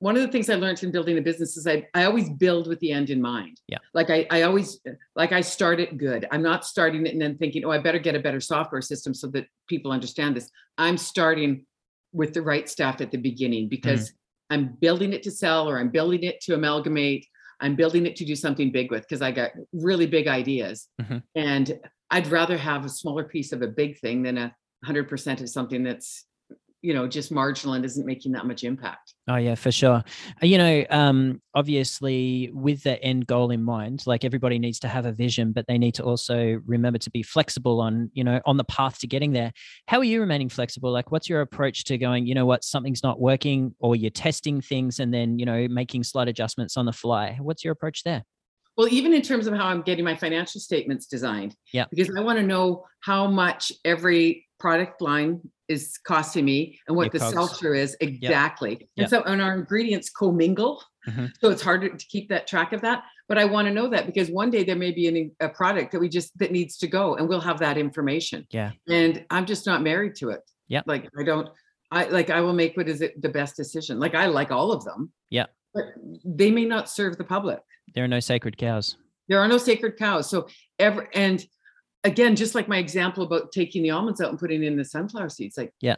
one 0.00 0.14
of 0.14 0.22
the 0.22 0.28
things 0.28 0.48
I 0.48 0.54
learned 0.54 0.78
from 0.78 0.92
building 0.92 1.18
a 1.18 1.22
business 1.22 1.56
is 1.56 1.66
I 1.66 1.86
I 1.94 2.04
always 2.04 2.28
build 2.28 2.68
with 2.68 2.80
the 2.80 2.92
end 2.92 3.08
in 3.08 3.22
mind. 3.22 3.60
Yeah. 3.66 3.78
Like 3.94 4.10
I 4.10 4.26
I 4.30 4.42
always 4.42 4.78
like 5.16 5.32
I 5.32 5.40
start 5.40 5.80
it 5.80 5.96
good. 5.96 6.26
I'm 6.30 6.42
not 6.42 6.66
starting 6.66 7.06
it 7.06 7.12
and 7.12 7.22
then 7.22 7.38
thinking, 7.38 7.64
oh, 7.64 7.70
I 7.70 7.78
better 7.78 7.98
get 7.98 8.14
a 8.14 8.20
better 8.20 8.40
software 8.40 8.82
system 8.82 9.14
so 9.14 9.28
that 9.28 9.46
people 9.68 9.90
understand 9.90 10.36
this. 10.36 10.50
I'm 10.76 10.98
starting 10.98 11.64
with 12.12 12.34
the 12.34 12.42
right 12.42 12.68
stuff 12.68 13.00
at 13.00 13.10
the 13.10 13.18
beginning 13.18 13.68
because 13.68 14.12
I'm 14.50 14.76
building 14.80 15.12
it 15.12 15.22
to 15.24 15.30
sell 15.30 15.68
or 15.68 15.78
I'm 15.78 15.90
building 15.90 16.22
it 16.22 16.40
to 16.42 16.54
amalgamate. 16.54 17.26
I'm 17.60 17.74
building 17.74 18.06
it 18.06 18.16
to 18.16 18.24
do 18.24 18.36
something 18.36 18.70
big 18.70 18.90
with 18.90 19.02
because 19.02 19.22
I 19.22 19.32
got 19.32 19.50
really 19.72 20.06
big 20.06 20.28
ideas. 20.28 20.88
Mhm. 21.00 21.22
And 21.34 21.80
I'd 22.10 22.28
rather 22.28 22.56
have 22.56 22.84
a 22.84 22.88
smaller 22.88 23.24
piece 23.24 23.52
of 23.52 23.62
a 23.62 23.66
big 23.68 23.98
thing 23.98 24.22
than 24.22 24.38
a 24.38 24.54
hundred 24.84 25.08
percent 25.08 25.40
of 25.40 25.48
something 25.48 25.82
that's, 25.82 26.24
you 26.80 26.94
know, 26.94 27.08
just 27.08 27.32
marginal 27.32 27.74
and 27.74 27.84
isn't 27.84 28.06
making 28.06 28.32
that 28.32 28.46
much 28.46 28.62
impact. 28.62 29.14
Oh 29.28 29.36
yeah, 29.36 29.56
for 29.56 29.72
sure. 29.72 30.04
Uh, 30.42 30.46
You 30.46 30.58
know, 30.58 30.84
um, 30.90 31.42
obviously 31.54 32.50
with 32.52 32.84
the 32.84 33.02
end 33.02 33.26
goal 33.26 33.50
in 33.50 33.64
mind, 33.64 34.04
like 34.06 34.24
everybody 34.24 34.58
needs 34.58 34.78
to 34.80 34.88
have 34.88 35.04
a 35.04 35.12
vision, 35.12 35.52
but 35.52 35.66
they 35.66 35.76
need 35.76 35.94
to 35.94 36.04
also 36.04 36.60
remember 36.66 36.98
to 37.00 37.10
be 37.10 37.22
flexible 37.22 37.80
on, 37.80 38.10
you 38.14 38.22
know, 38.22 38.40
on 38.46 38.56
the 38.56 38.64
path 38.64 39.00
to 39.00 39.06
getting 39.06 39.32
there. 39.32 39.52
How 39.88 39.98
are 39.98 40.04
you 40.04 40.20
remaining 40.20 40.48
flexible? 40.48 40.92
Like 40.92 41.10
what's 41.10 41.28
your 41.28 41.40
approach 41.40 41.84
to 41.84 41.98
going, 41.98 42.26
you 42.26 42.34
know 42.34 42.46
what, 42.46 42.62
something's 42.62 43.02
not 43.02 43.20
working 43.20 43.74
or 43.80 43.96
you're 43.96 44.10
testing 44.10 44.60
things 44.60 45.00
and 45.00 45.12
then, 45.12 45.38
you 45.38 45.46
know, 45.46 45.66
making 45.68 46.04
slight 46.04 46.28
adjustments 46.28 46.76
on 46.76 46.86
the 46.86 46.92
fly. 46.92 47.38
What's 47.40 47.64
your 47.64 47.72
approach 47.72 48.04
there? 48.04 48.24
Well, 48.78 48.86
even 48.92 49.12
in 49.12 49.22
terms 49.22 49.48
of 49.48 49.54
how 49.54 49.66
I'm 49.66 49.82
getting 49.82 50.04
my 50.04 50.14
financial 50.14 50.60
statements 50.60 51.06
designed. 51.06 51.56
Yeah. 51.72 51.86
Because 51.90 52.14
I 52.16 52.20
want 52.20 52.38
to 52.38 52.46
know 52.46 52.86
how 53.00 53.26
much 53.26 53.72
every 53.84 54.46
product 54.60 55.02
line 55.02 55.40
is 55.66 55.98
costing 56.06 56.44
me 56.44 56.78
and 56.86 56.96
what 56.96 57.06
Your 57.06 57.10
the 57.10 57.18
COGS. 57.18 57.32
sell-through 57.32 57.76
is 57.76 57.96
exactly. 58.00 58.88
Yeah. 58.94 59.02
And 59.02 59.10
so, 59.10 59.22
and 59.22 59.42
our 59.42 59.54
ingredients 59.54 60.10
commingle. 60.10 60.80
Mhm. 61.08 61.32
So 61.40 61.50
it's 61.50 61.60
harder 61.60 61.88
to 61.88 62.06
keep 62.06 62.28
that 62.28 62.46
track 62.46 62.72
of 62.72 62.80
that. 62.82 63.02
But 63.28 63.36
I 63.36 63.46
want 63.46 63.66
to 63.66 63.74
know 63.74 63.88
that 63.88 64.06
because 64.06 64.30
one 64.30 64.48
day 64.48 64.62
there 64.62 64.76
may 64.76 64.92
be 64.92 65.08
an, 65.08 65.32
a 65.40 65.48
product 65.48 65.90
that 65.92 66.00
we 66.00 66.08
just, 66.08 66.38
that 66.38 66.52
needs 66.52 66.76
to 66.78 66.86
go 66.86 67.16
and 67.16 67.28
we'll 67.28 67.40
have 67.40 67.58
that 67.58 67.78
information. 67.78 68.46
Yeah. 68.50 68.70
And 68.88 69.26
I'm 69.28 69.44
just 69.44 69.66
not 69.66 69.82
married 69.82 70.14
to 70.16 70.30
it. 70.30 70.40
Yeah. 70.68 70.82
Like 70.86 71.08
I 71.18 71.24
don't, 71.24 71.48
I 71.90 72.04
like, 72.04 72.30
I 72.30 72.42
will 72.42 72.52
make 72.52 72.76
what 72.76 72.88
is 72.88 73.00
it 73.00 73.20
the 73.20 73.28
best 73.28 73.56
decision. 73.56 73.98
Like 73.98 74.14
I 74.14 74.26
like 74.26 74.52
all 74.52 74.70
of 74.70 74.84
them. 74.84 75.12
Yeah. 75.30 75.46
But 75.74 75.86
they 76.24 76.52
may 76.52 76.64
not 76.64 76.88
serve 76.88 77.18
the 77.18 77.24
public 77.24 77.58
There 77.94 78.04
are 78.04 78.08
no 78.08 78.20
sacred 78.20 78.56
cows. 78.58 78.96
there 79.28 79.38
are 79.40 79.48
no 79.48 79.58
sacred 79.58 79.96
cows 79.98 80.28
so 80.30 80.48
ever 80.78 81.08
and 81.14 81.44
again 82.04 82.34
just 82.36 82.54
like 82.54 82.66
my 82.68 82.78
example 82.78 83.22
about 83.24 83.52
taking 83.52 83.82
the 83.82 83.90
almonds 83.90 84.20
out 84.20 84.30
and 84.30 84.38
putting 84.38 84.62
in 84.64 84.76
the 84.76 84.84
sunflower 84.84 85.28
seeds 85.28 85.56
like 85.58 85.72
Yeah. 85.80 85.96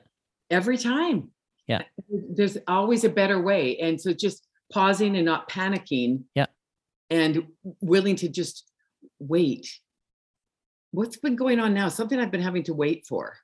every 0.51 0.77
time 0.79 1.31
Yeah. 1.69 1.83
there's 2.09 2.59
always 2.67 3.05
a 3.05 3.09
better 3.09 3.41
way 3.41 3.79
and 3.79 4.01
so 4.01 4.13
just 4.13 4.47
pausing 4.73 5.15
and 5.17 5.25
not 5.25 5.49
panicking 5.49 6.25
Yeah. 6.35 6.47
and 7.11 7.47
willing 7.81 8.17
to 8.17 8.29
just 8.29 8.69
wait 9.21 9.69
what's 10.91 11.17
been 11.19 11.37
going 11.37 11.61
on 11.61 11.73
now 11.75 11.89
something 11.89 12.19
i've 12.19 12.33
been 12.33 12.43
having 12.43 12.65
to 12.65 12.75
wait 12.75 13.07
for 13.07 13.37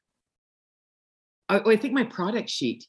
i, 1.49 1.59
I 1.61 1.77
think 1.77 1.95
my 1.95 2.05
product 2.05 2.51
sheet 2.51 2.85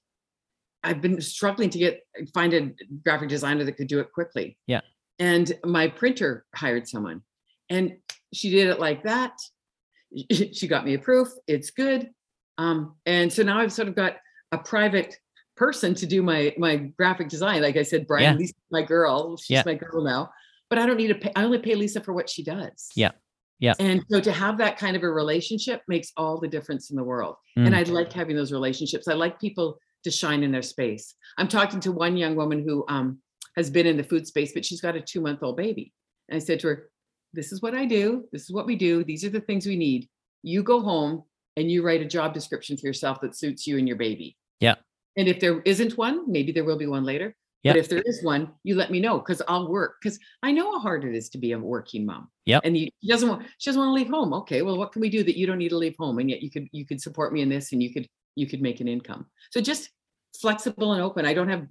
I've 0.83 1.01
been 1.01 1.19
struggling 1.21 1.69
to 1.71 1.79
get 1.79 2.01
find 2.33 2.53
a 2.53 2.71
graphic 3.03 3.29
designer 3.29 3.63
that 3.65 3.73
could 3.73 3.87
do 3.87 3.99
it 3.99 4.11
quickly. 4.13 4.57
Yeah. 4.67 4.81
And 5.19 5.51
my 5.65 5.87
printer 5.87 6.45
hired 6.55 6.87
someone 6.87 7.21
and 7.69 7.97
she 8.33 8.49
did 8.49 8.67
it 8.69 8.79
like 8.79 9.03
that. 9.03 9.33
She 10.31 10.67
got 10.67 10.85
me 10.85 10.93
a 10.93 10.99
proof. 10.99 11.27
It's 11.47 11.71
good. 11.71 12.09
Um, 12.57 12.95
and 13.05 13.31
so 13.31 13.43
now 13.43 13.59
I've 13.59 13.73
sort 13.73 13.89
of 13.89 13.95
got 13.95 14.13
a 14.53 14.57
private 14.57 15.15
person 15.57 15.93
to 15.95 16.05
do 16.05 16.23
my 16.23 16.53
my 16.57 16.77
graphic 16.77 17.27
design. 17.27 17.61
Like 17.61 17.75
I 17.75 17.83
said, 17.83 18.07
Brian, 18.07 18.33
Yeah. 18.33 18.37
Lisa's 18.39 18.55
my 18.71 18.83
girl. 18.83 19.35
She's 19.37 19.55
Yeah. 19.55 19.63
my 19.65 19.73
girl 19.75 20.03
now. 20.03 20.31
But 20.69 20.79
I 20.79 20.85
don't 20.85 20.97
need 20.97 21.07
to 21.07 21.15
pay. 21.15 21.31
I 21.35 21.43
only 21.43 21.59
pay 21.59 21.75
Lisa 21.75 21.99
for 22.01 22.13
what 22.13 22.29
she 22.29 22.41
does. 22.43 22.89
Yeah. 22.95 23.11
Yeah. 23.59 23.73
And 23.79 24.03
so 24.09 24.21
to 24.21 24.31
have 24.31 24.57
that 24.59 24.77
kind 24.77 24.95
of 24.95 25.03
a 25.03 25.09
relationship 25.09 25.81
makes 25.87 26.11
all 26.15 26.39
the 26.39 26.47
difference 26.47 26.89
in 26.89 26.95
the 26.95 27.03
world. 27.03 27.35
Mm. 27.57 27.65
And 27.67 27.75
I 27.75 27.83
like 27.83 28.13
having 28.13 28.35
those 28.35 28.51
relationships. 28.51 29.07
I 29.07 29.13
like 29.13 29.39
people 29.41 29.79
to 30.03 30.11
shine 30.11 30.43
in 30.43 30.51
their 30.51 30.61
space. 30.61 31.15
I'm 31.37 31.47
talking 31.47 31.79
to 31.81 31.91
one 31.91 32.15
young 32.17 32.35
woman 32.35 32.63
who 32.65 32.85
um, 32.87 33.19
has 33.57 33.69
been 33.69 33.87
in 33.87 33.97
the 33.97 34.03
food 34.03 34.25
space, 34.25 34.53
but 34.53 34.63
she's 34.63 34.79
got 34.79 34.95
a 34.95 35.01
two 35.01 35.19
month 35.19 35.43
old 35.43 35.57
baby. 35.57 35.91
And 36.29 36.37
I 36.37 36.39
said 36.39 36.59
to 36.61 36.67
her, 36.67 36.89
This 37.33 37.51
is 37.51 37.61
what 37.61 37.75
I 37.75 37.85
do. 37.85 38.25
This 38.31 38.43
is 38.43 38.51
what 38.51 38.67
we 38.67 38.75
do. 38.75 39.03
These 39.03 39.25
are 39.25 39.29
the 39.29 39.41
things 39.41 39.65
we 39.65 39.75
need. 39.75 40.07
You 40.43 40.63
go 40.63 40.79
home 40.79 41.23
and 41.57 41.69
you 41.69 41.83
write 41.83 42.01
a 42.01 42.05
job 42.05 42.33
description 42.33 42.77
for 42.77 42.85
yourself 42.85 43.19
that 43.21 43.35
suits 43.35 43.67
you 43.67 43.77
and 43.77 43.87
your 43.87 43.97
baby. 43.97 44.37
Yeah. 44.59 44.75
And 45.17 45.27
if 45.27 45.39
there 45.39 45.61
isn't 45.61 45.97
one, 45.97 46.31
maybe 46.31 46.51
there 46.51 46.63
will 46.63 46.77
be 46.77 46.85
one 46.85 47.03
later. 47.03 47.35
Yeah. 47.63 47.73
But 47.73 47.79
if 47.79 47.89
there 47.89 48.03
is 48.05 48.23
one, 48.23 48.51
you 48.63 48.75
let 48.75 48.91
me 48.91 48.99
know 48.99 49.17
because 49.17 49.41
I'll 49.47 49.67
work 49.67 49.95
because 50.01 50.19
I 50.43 50.51
know 50.51 50.71
how 50.71 50.79
hard 50.79 51.03
it 51.03 51.15
is 51.15 51.27
to 51.29 51.39
be 51.39 51.53
a 51.53 51.59
working 51.59 52.05
mom. 52.05 52.29
Yeah. 52.45 52.59
And 52.63 52.77
you, 52.77 52.89
she 53.01 53.09
doesn't 53.09 53.27
want 53.27 53.45
she 53.57 53.69
doesn't 53.69 53.81
want 53.81 53.89
to 53.89 53.93
leave 53.93 54.13
home. 54.13 54.33
Okay, 54.33 54.61
well, 54.61 54.77
what 54.77 54.91
can 54.91 55.01
we 55.01 55.09
do 55.09 55.23
that 55.23 55.35
you 55.35 55.47
don't 55.47 55.57
need 55.57 55.69
to 55.69 55.77
leave 55.77 55.95
home 55.97 56.19
and 56.19 56.29
yet 56.29 56.43
you 56.43 56.51
could 56.51 56.67
you 56.71 56.85
could 56.85 57.01
support 57.01 57.33
me 57.33 57.41
in 57.41 57.49
this 57.49 57.73
and 57.73 57.81
you 57.81 57.91
could 57.91 58.07
you 58.35 58.45
could 58.45 58.61
make 58.61 58.79
an 58.79 58.87
income. 58.87 59.25
So 59.51 59.59
just 59.59 59.89
flexible 60.39 60.93
and 60.93 61.01
open. 61.01 61.25
I 61.25 61.33
don't 61.33 61.49
have 61.49 61.65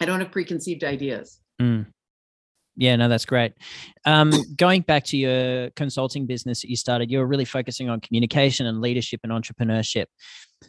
I 0.00 0.04
don't 0.04 0.20
have 0.20 0.30
preconceived 0.30 0.84
ideas. 0.84 1.40
Mm. 1.60 1.86
Yeah, 2.76 2.94
no, 2.94 3.08
that's 3.08 3.24
great. 3.24 3.54
Um, 4.04 4.32
going 4.56 4.82
back 4.82 5.02
to 5.06 5.16
your 5.16 5.70
consulting 5.70 6.26
business 6.26 6.62
that 6.62 6.70
you 6.70 6.76
started, 6.76 7.10
you 7.10 7.18
were 7.18 7.26
really 7.26 7.44
focusing 7.44 7.90
on 7.90 8.00
communication 8.00 8.66
and 8.66 8.80
leadership 8.80 9.20
and 9.24 9.32
entrepreneurship. 9.32 10.06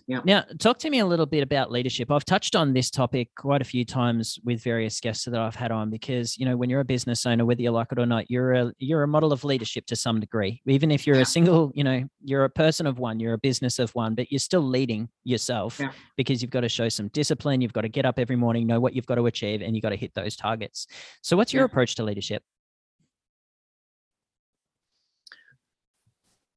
Yeah. 0.05 0.21
Now, 0.23 0.43
talk 0.59 0.77
to 0.79 0.89
me 0.89 0.99
a 0.99 1.05
little 1.05 1.25
bit 1.25 1.41
about 1.41 1.71
leadership. 1.71 2.11
I've 2.11 2.25
touched 2.25 2.55
on 2.55 2.73
this 2.73 2.91
topic 2.91 3.29
quite 3.35 3.61
a 3.61 3.65
few 3.65 3.83
times 3.85 4.39
with 4.43 4.61
various 4.63 4.99
guests 4.99 5.25
that 5.25 5.35
I've 5.39 5.55
had 5.55 5.71
on 5.71 5.89
because 5.89 6.37
you 6.37 6.45
know 6.45 6.55
when 6.55 6.69
you're 6.69 6.79
a 6.79 6.85
business 6.85 7.25
owner, 7.25 7.43
whether 7.45 7.61
you 7.61 7.71
like 7.71 7.91
it 7.91 7.97
or 7.99 8.05
not, 8.05 8.29
you're 8.29 8.53
a 8.53 8.73
you're 8.77 9.01
a 9.03 9.07
model 9.07 9.33
of 9.33 9.43
leadership 9.43 9.87
to 9.87 9.95
some 9.95 10.19
degree. 10.19 10.61
Even 10.67 10.91
if 10.91 11.07
you're 11.07 11.15
Yeah. 11.15 11.23
a 11.23 11.25
single, 11.25 11.71
you 11.73 11.83
know, 11.83 12.03
you're 12.23 12.43
a 12.43 12.49
person 12.49 12.85
of 12.85 12.99
one, 12.99 13.19
you're 13.19 13.33
a 13.33 13.37
business 13.39 13.79
of 13.79 13.89
one, 13.95 14.13
but 14.13 14.31
you're 14.31 14.39
still 14.39 14.61
leading 14.61 15.09
yourself 15.23 15.79
Yeah. 15.79 15.91
because 16.17 16.41
you've 16.41 16.51
got 16.51 16.61
to 16.61 16.69
show 16.69 16.89
some 16.89 17.07
discipline. 17.09 17.61
You've 17.61 17.73
got 17.73 17.81
to 17.81 17.89
get 17.89 18.05
up 18.05 18.19
every 18.19 18.35
morning, 18.35 18.67
know 18.67 18.79
what 18.79 18.93
you've 18.93 19.07
got 19.07 19.15
to 19.15 19.25
achieve, 19.25 19.61
and 19.63 19.75
you've 19.75 19.83
got 19.83 19.89
to 19.89 19.95
hit 19.95 20.13
those 20.13 20.35
targets. 20.35 20.85
So, 21.23 21.35
what's 21.35 21.51
your 21.51 21.61
Yeah. 21.63 21.65
approach 21.65 21.95
to 21.95 22.03
leadership? 22.03 22.43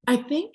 I 0.07 0.17
think, 0.17 0.55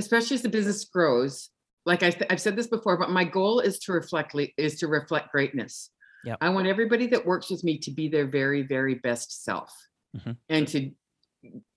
especially 0.00 0.34
as 0.34 0.42
the 0.42 0.48
business 0.48 0.84
grows, 0.84 1.50
like 1.86 2.02
I, 2.02 2.12
I've 2.28 2.40
said 2.40 2.56
this 2.56 2.66
before, 2.66 2.96
but 2.98 3.10
my 3.10 3.24
goal 3.24 3.60
is 3.60 3.78
to 3.80 3.92
reflect 3.92 4.34
le- 4.34 4.54
is 4.56 4.78
to 4.80 4.88
reflect 4.88 5.30
greatness. 5.30 5.90
Yep. 6.24 6.38
I 6.40 6.48
want 6.50 6.66
everybody 6.66 7.06
that 7.08 7.24
works 7.24 7.48
with 7.50 7.62
me 7.64 7.78
to 7.78 7.90
be 7.90 8.08
their 8.08 8.26
very, 8.26 8.62
very 8.62 8.94
best 8.96 9.44
self, 9.44 9.70
Mhm. 10.16 10.36
and 10.48 10.66
to 10.68 10.90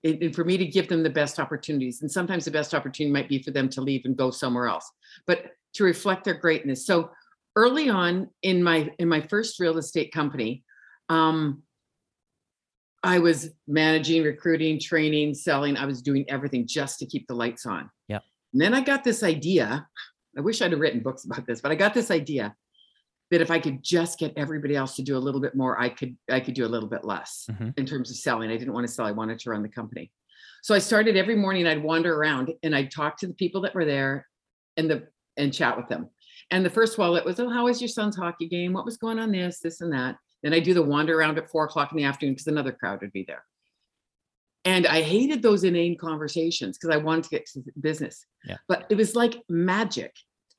and 0.04 0.22
and 0.24 0.36
for 0.36 0.44
me 0.44 0.58
to 0.58 0.66
give 0.66 0.88
them 0.90 1.04
the 1.04 1.10
best 1.22 1.40
opportunities. 1.40 2.02
And 2.02 2.12
sometimes 2.12 2.44
the 2.44 2.52
best 2.60 2.74
opportunity 2.74 3.14
might 3.14 3.30
be 3.30 3.42
for 3.42 3.52
them 3.52 3.70
to 3.70 3.82
leave 3.82 4.04
and 4.06 4.18
go 4.18 4.32
somewhere 4.32 4.68
else, 4.68 4.90
but 5.28 5.52
to 5.76 5.84
reflect 5.84 6.24
their 6.26 6.34
greatness. 6.46 6.86
So 6.86 7.12
early 7.56 7.88
on 7.90 8.30
in 8.42 8.62
my 8.64 8.90
in 9.00 9.08
my 9.08 9.22
first 9.22 9.60
real 9.60 9.78
estate 9.78 10.12
company, 10.12 10.64
um, 11.10 11.64
I 13.04 13.20
was 13.20 13.50
managing, 13.68 14.24
recruiting, 14.24 14.80
training, 14.80 15.34
selling. 15.34 15.76
I 15.78 15.86
was 15.86 16.02
doing 16.02 16.26
everything 16.30 16.66
just 16.66 17.00
to 17.00 17.06
keep 17.06 17.28
the 17.28 17.36
lights 17.36 17.66
on. 17.66 17.90
Yeah. 18.08 18.20
And 18.54 18.62
then 18.62 18.74
I 18.74 18.82
got 18.82 19.04
this 19.04 19.24
idea. 19.24 19.88
I 20.38 20.42
wish 20.42 20.62
I'd 20.62 20.72
have 20.72 20.80
written 20.80 21.02
books 21.02 21.26
about 21.26 21.46
this, 21.46 21.60
but 21.62 21.72
I 21.72 21.76
got 21.76 21.94
this 21.94 22.10
idea 22.12 22.56
that 23.30 23.42
if 23.42 23.52
I 23.52 23.60
could 23.60 23.84
just 23.84 24.20
get 24.20 24.34
everybody 24.38 24.76
else 24.76 24.96
to 24.96 25.02
do 25.02 25.18
a 25.18 25.20
little 25.20 25.42
bit 25.42 25.56
more, 25.56 25.80
I 25.80 25.90
could 25.90 26.16
I 26.30 26.40
could 26.40 26.54
do 26.54 26.66
a 26.66 26.68
little 26.74 26.90
bit 26.90 27.04
less 27.04 27.48
Mhm. 27.52 27.78
in 27.78 27.86
terms 27.86 28.10
of 28.10 28.16
selling. 28.18 28.50
I 28.52 28.58
didn't 28.58 28.74
want 28.74 28.88
to 28.88 28.94
sell. 28.94 29.06
I 29.06 29.12
wanted 29.12 29.40
to 29.40 29.50
run 29.50 29.64
the 29.64 29.70
company. 29.70 30.12
So 30.62 30.74
I 30.74 30.80
started 30.80 31.18
every 31.18 31.36
morning. 31.36 31.68
I'd 31.68 31.84
wander 31.84 32.16
around 32.16 32.54
and 32.64 32.76
I'd 32.76 32.92
talk 32.92 33.18
to 33.18 33.28
the 33.28 33.34
people 33.34 33.62
that 33.62 33.76
were 33.76 33.86
there, 33.86 34.28
and 34.78 34.90
the 34.90 35.08
and 35.36 35.52
chat 35.54 35.76
with 35.76 35.88
them. 35.90 36.10
And 36.52 36.64
the 36.64 36.70
first 36.70 36.98
wallet 36.98 37.26
was, 37.26 37.40
"Oh, 37.40 37.50
how 37.50 37.66
was 37.66 37.82
your 37.82 37.88
son's 37.88 38.16
hockey 38.16 38.48
game? 38.48 38.72
What 38.74 38.86
was 38.86 38.98
going 38.98 39.18
on? 39.20 39.32
This, 39.32 39.60
this, 39.60 39.82
and 39.82 39.92
that." 39.94 40.18
Then 40.44 40.54
I 40.54 40.60
do 40.60 40.74
the 40.74 40.84
wander 40.84 41.18
around 41.18 41.38
at 41.38 41.50
four 41.50 41.66
o'clock 41.66 41.92
in 41.92 41.98
the 41.98 42.04
afternoon 42.04 42.34
because 42.34 42.48
another 42.48 42.72
crowd 42.72 43.02
would 43.02 43.14
be 43.14 43.24
there. 43.24 43.44
And 44.66 44.88
I 44.88 45.02
hated 45.02 45.42
those 45.42 45.64
inane 45.64 45.98
conversations 45.98 46.78
because 46.78 46.96
I 46.96 46.98
wanted 46.98 47.24
to 47.26 47.30
get 47.32 47.46
to 47.48 47.64
business. 47.80 48.26
Yeah. 48.46 48.58
But 48.68 48.86
it 48.90 48.96
was 48.96 49.16
like 49.16 49.42
magic. 49.50 50.16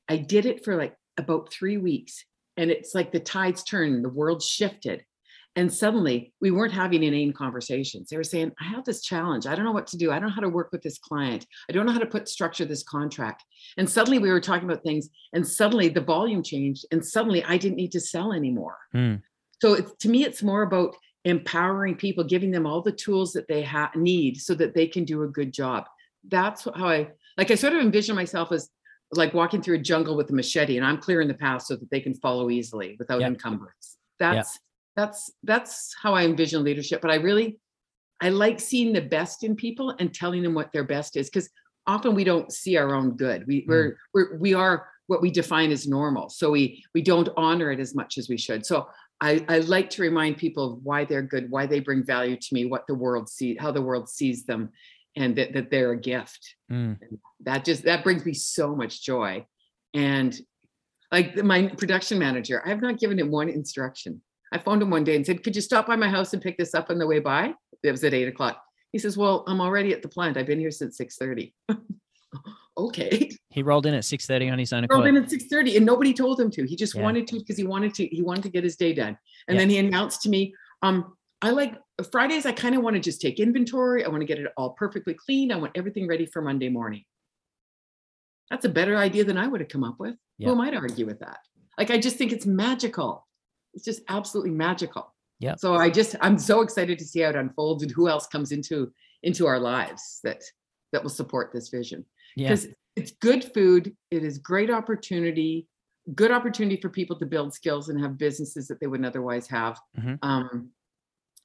I 0.09 0.17
did 0.17 0.45
it 0.45 0.63
for 0.63 0.75
like 0.75 0.95
about 1.17 1.51
three 1.51 1.77
weeks. 1.77 2.23
And 2.57 2.69
it's 2.69 2.93
like 2.93 3.11
the 3.11 3.19
tides 3.19 3.63
turned, 3.63 4.03
the 4.03 4.09
world 4.09 4.41
shifted. 4.43 5.03
And 5.57 5.73
suddenly 5.73 6.33
we 6.41 6.51
weren't 6.51 6.73
having 6.73 7.03
inane 7.03 7.31
conversations. 7.31 8.09
They 8.09 8.17
were 8.17 8.23
saying, 8.23 8.51
I 8.59 8.65
have 8.65 8.83
this 8.83 9.01
challenge. 9.01 9.47
I 9.47 9.55
don't 9.55 9.63
know 9.63 9.71
what 9.71 9.87
to 9.87 9.97
do. 9.97 10.11
I 10.11 10.19
don't 10.19 10.27
know 10.29 10.35
how 10.35 10.41
to 10.41 10.49
work 10.49 10.71
with 10.71 10.81
this 10.81 10.97
client. 10.97 11.45
I 11.69 11.73
don't 11.73 11.85
know 11.85 11.93
how 11.93 11.99
to 11.99 12.05
put 12.05 12.27
structure 12.27 12.65
this 12.65 12.83
contract. 12.83 13.43
And 13.77 13.89
suddenly 13.89 14.19
we 14.19 14.29
were 14.29 14.41
talking 14.41 14.69
about 14.69 14.83
things, 14.83 15.09
and 15.31 15.47
suddenly 15.47 15.87
the 15.87 16.01
volume 16.01 16.43
changed, 16.43 16.85
and 16.91 17.05
suddenly 17.05 17.41
I 17.45 17.57
didn't 17.57 17.77
need 17.77 17.93
to 17.93 18.01
sell 18.01 18.33
anymore. 18.33 18.77
Mm. 18.93 19.21
So 19.65 19.73
it's, 19.73 19.95
to 19.95 20.09
me, 20.09 20.23
it's 20.23 20.43
more 20.43 20.61
about 20.61 20.95
empowering 21.23 21.95
people, 21.95 22.23
giving 22.23 22.51
them 22.51 22.67
all 22.67 22.83
the 22.83 22.91
tools 22.91 23.33
that 23.33 23.47
they 23.47 23.63
ha- 23.63 23.89
need 23.95 24.39
so 24.39 24.53
that 24.53 24.75
they 24.75 24.85
can 24.85 25.05
do 25.05 25.23
a 25.23 25.27
good 25.27 25.51
job. 25.51 25.85
That's 26.27 26.65
how 26.65 26.87
I 26.87 27.09
like. 27.35 27.49
I 27.49 27.55
sort 27.55 27.73
of 27.73 27.79
envision 27.79 28.15
myself 28.15 28.51
as 28.51 28.69
like 29.13 29.33
walking 29.33 29.63
through 29.63 29.77
a 29.77 29.79
jungle 29.79 30.15
with 30.15 30.29
a 30.29 30.33
machete, 30.33 30.77
and 30.77 30.85
I'm 30.85 30.99
clearing 30.99 31.27
the 31.27 31.33
path 31.33 31.63
so 31.63 31.77
that 31.77 31.89
they 31.89 31.99
can 31.99 32.13
follow 32.13 32.51
easily 32.51 32.95
without 32.99 33.23
encumbrance. 33.23 33.97
That's 34.19 34.59
that's 34.95 35.31
that's 35.41 35.95
how 35.99 36.13
I 36.13 36.25
envision 36.25 36.63
leadership. 36.63 37.01
But 37.01 37.09
I 37.09 37.15
really, 37.15 37.57
I 38.21 38.29
like 38.29 38.59
seeing 38.59 38.93
the 38.93 39.01
best 39.01 39.43
in 39.43 39.55
people 39.55 39.95
and 39.97 40.13
telling 40.13 40.43
them 40.43 40.53
what 40.53 40.71
their 40.73 40.83
best 40.83 41.17
is 41.17 41.27
because 41.27 41.49
often 41.87 42.13
we 42.13 42.23
don't 42.23 42.51
see 42.51 42.77
our 42.77 42.93
own 42.93 43.15
good. 43.15 43.47
We 43.47 43.61
hmm. 43.61 43.71
we're, 43.71 43.97
we're 44.13 44.37
we 44.37 44.53
are 44.53 44.87
what 45.07 45.23
we 45.23 45.31
define 45.31 45.71
as 45.71 45.87
normal, 45.87 46.29
so 46.29 46.51
we 46.51 46.83
we 46.93 47.01
don't 47.01 47.29
honor 47.35 47.71
it 47.71 47.79
as 47.79 47.95
much 47.95 48.19
as 48.19 48.29
we 48.29 48.37
should. 48.37 48.63
So 48.63 48.87
I, 49.25 49.43
I 49.49 49.59
like 49.59 49.89
to 49.91 50.03
remind 50.03 50.37
people 50.37 50.73
of 50.73 50.83
why 50.83 51.03
they're 51.03 51.23
good, 51.23 51.49
why 51.49 51.65
they 51.65 51.79
bring 51.79 52.03
value 52.03 52.37
to 52.37 52.53
me, 52.53 52.65
what 52.65 52.85
the 52.85 52.93
world 52.93 53.27
see, 53.27 53.55
how 53.55 53.71
the 53.71 53.81
world 53.81 54.07
sees 54.07 54.45
them, 54.45 54.69
and 55.15 55.35
that, 55.35 55.53
that 55.53 55.71
they're 55.71 55.93
a 55.93 55.99
gift. 55.99 56.55
Mm. 56.71 56.99
That 57.43 57.65
just 57.65 57.85
that 57.85 58.03
brings 58.03 58.23
me 58.23 58.35
so 58.35 58.75
much 58.75 59.03
joy. 59.03 59.47
And 59.95 60.39
like 61.11 61.43
my 61.43 61.69
production 61.69 62.19
manager, 62.19 62.61
I 62.63 62.69
have 62.69 62.83
not 62.83 62.99
given 62.99 63.17
him 63.17 63.31
one 63.31 63.49
instruction. 63.49 64.21
I 64.51 64.59
phoned 64.59 64.83
him 64.83 64.91
one 64.91 65.03
day 65.03 65.15
and 65.15 65.25
said, 65.25 65.43
Could 65.43 65.55
you 65.55 65.61
stop 65.61 65.87
by 65.87 65.95
my 65.95 66.09
house 66.09 66.33
and 66.33 66.41
pick 66.41 66.59
this 66.59 66.75
up 66.75 66.91
on 66.91 66.99
the 66.99 67.07
way 67.07 67.17
by? 67.17 67.55
It 67.81 67.91
was 67.91 68.03
at 68.03 68.13
eight 68.13 68.27
o'clock. 68.27 68.61
He 68.91 68.99
says, 68.99 69.17
Well, 69.17 69.43
I'm 69.47 69.59
already 69.59 69.91
at 69.91 70.03
the 70.03 70.07
plant. 70.07 70.37
I've 70.37 70.45
been 70.45 70.59
here 70.59 70.69
since 70.69 70.97
six 70.97 71.17
6:30. 71.17 71.51
okay. 72.77 73.29
He 73.55 73.63
rolled 73.63 73.85
in 73.85 73.93
at 73.93 74.03
six 74.03 74.25
thirty 74.27 74.49
on 74.49 74.59
his 74.59 74.73
own 74.73 74.85
Rolled 74.89 75.05
in 75.07 75.15
at 75.15 75.29
6:30 75.29 75.77
and 75.77 75.85
nobody 75.85 76.13
told 76.13 76.37
him 76.41 76.51
to. 76.51 76.65
He 76.65 76.75
just 76.75 76.93
Yeah. 76.93 77.03
wanted 77.03 77.25
to 77.27 77.39
because 77.39 77.55
he 77.55 77.63
wanted 77.63 77.93
to, 77.93 78.05
he 78.05 78.21
wanted 78.21 78.43
to 78.43 78.49
get 78.49 78.65
his 78.65 78.75
day 78.75 78.93
done. 78.93 79.17
And 79.47 79.55
Yeah. 79.55 79.61
then 79.61 79.69
he 79.69 79.77
announced 79.77 80.21
to 80.23 80.29
me, 80.29 80.53
um, 80.81 81.15
I 81.41 81.51
like 81.51 81.73
Fridays, 82.11 82.45
I 82.45 82.51
kind 82.51 82.75
of 82.75 82.81
want 82.81 82.95
to 82.95 82.99
just 82.99 83.21
take 83.21 83.39
inventory. 83.39 84.03
I 84.03 84.09
want 84.09 84.19
to 84.21 84.25
get 84.25 84.39
it 84.39 84.51
all 84.57 84.71
perfectly 84.71 85.13
clean. 85.13 85.53
I 85.53 85.55
want 85.55 85.71
everything 85.75 86.05
ready 86.05 86.25
for 86.25 86.41
Monday 86.41 86.67
morning. 86.67 87.05
That's 88.49 88.65
a 88.65 88.69
better 88.69 88.97
idea 88.97 89.23
than 89.23 89.37
I 89.37 89.47
would 89.47 89.61
have 89.61 89.69
come 89.69 89.85
up 89.85 89.99
with. 89.99 90.15
Yeah. 90.37 90.49
Who 90.49 90.55
am 90.55 90.61
I 90.61 90.71
to 90.71 90.77
argue 90.77 91.05
with 91.05 91.19
that? 91.19 91.39
Like, 91.77 91.91
I 91.91 91.97
just 91.97 92.17
think 92.17 92.33
it's 92.33 92.45
magical. 92.45 93.25
It's 93.73 93.85
just 93.85 94.01
absolutely 94.09 94.51
magical. 94.51 95.15
Yeah. 95.39 95.55
So 95.55 95.75
I 95.75 95.89
just, 95.89 96.17
I'm 96.19 96.37
so 96.37 96.59
excited 96.59 96.99
to 96.99 97.05
see 97.05 97.21
how 97.21 97.29
it 97.29 97.35
unfolds 97.37 97.83
and 97.83 97.91
who 97.91 98.09
else 98.09 98.27
comes 98.27 98.51
into 98.51 98.91
into 99.23 99.47
our 99.47 99.59
lives 99.59 100.19
that 100.25 100.43
that 100.91 101.01
will 101.01 101.09
support 101.09 101.51
this 101.53 101.69
vision 101.69 102.05
Yeah. 102.35 102.49
because 102.49 102.67
it's 102.95 103.11
good 103.11 103.43
food. 103.53 103.95
It 104.11 104.23
is 104.23 104.37
great 104.37 104.69
opportunity, 104.69 105.67
good 106.13 106.31
opportunity 106.31 106.79
for 106.81 106.89
people 106.89 107.17
to 107.19 107.25
build 107.25 107.53
skills 107.53 107.89
and 107.89 107.99
have 107.99 108.17
businesses 108.17 108.67
that 108.67 108.79
they 108.79 108.87
wouldn't 108.87 109.07
otherwise 109.07 109.47
have. 109.47 109.79
Mhm. 109.97 110.19
Um, 110.21 110.69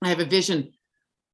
I 0.02 0.08
have 0.08 0.20
a 0.20 0.24
vision. 0.24 0.72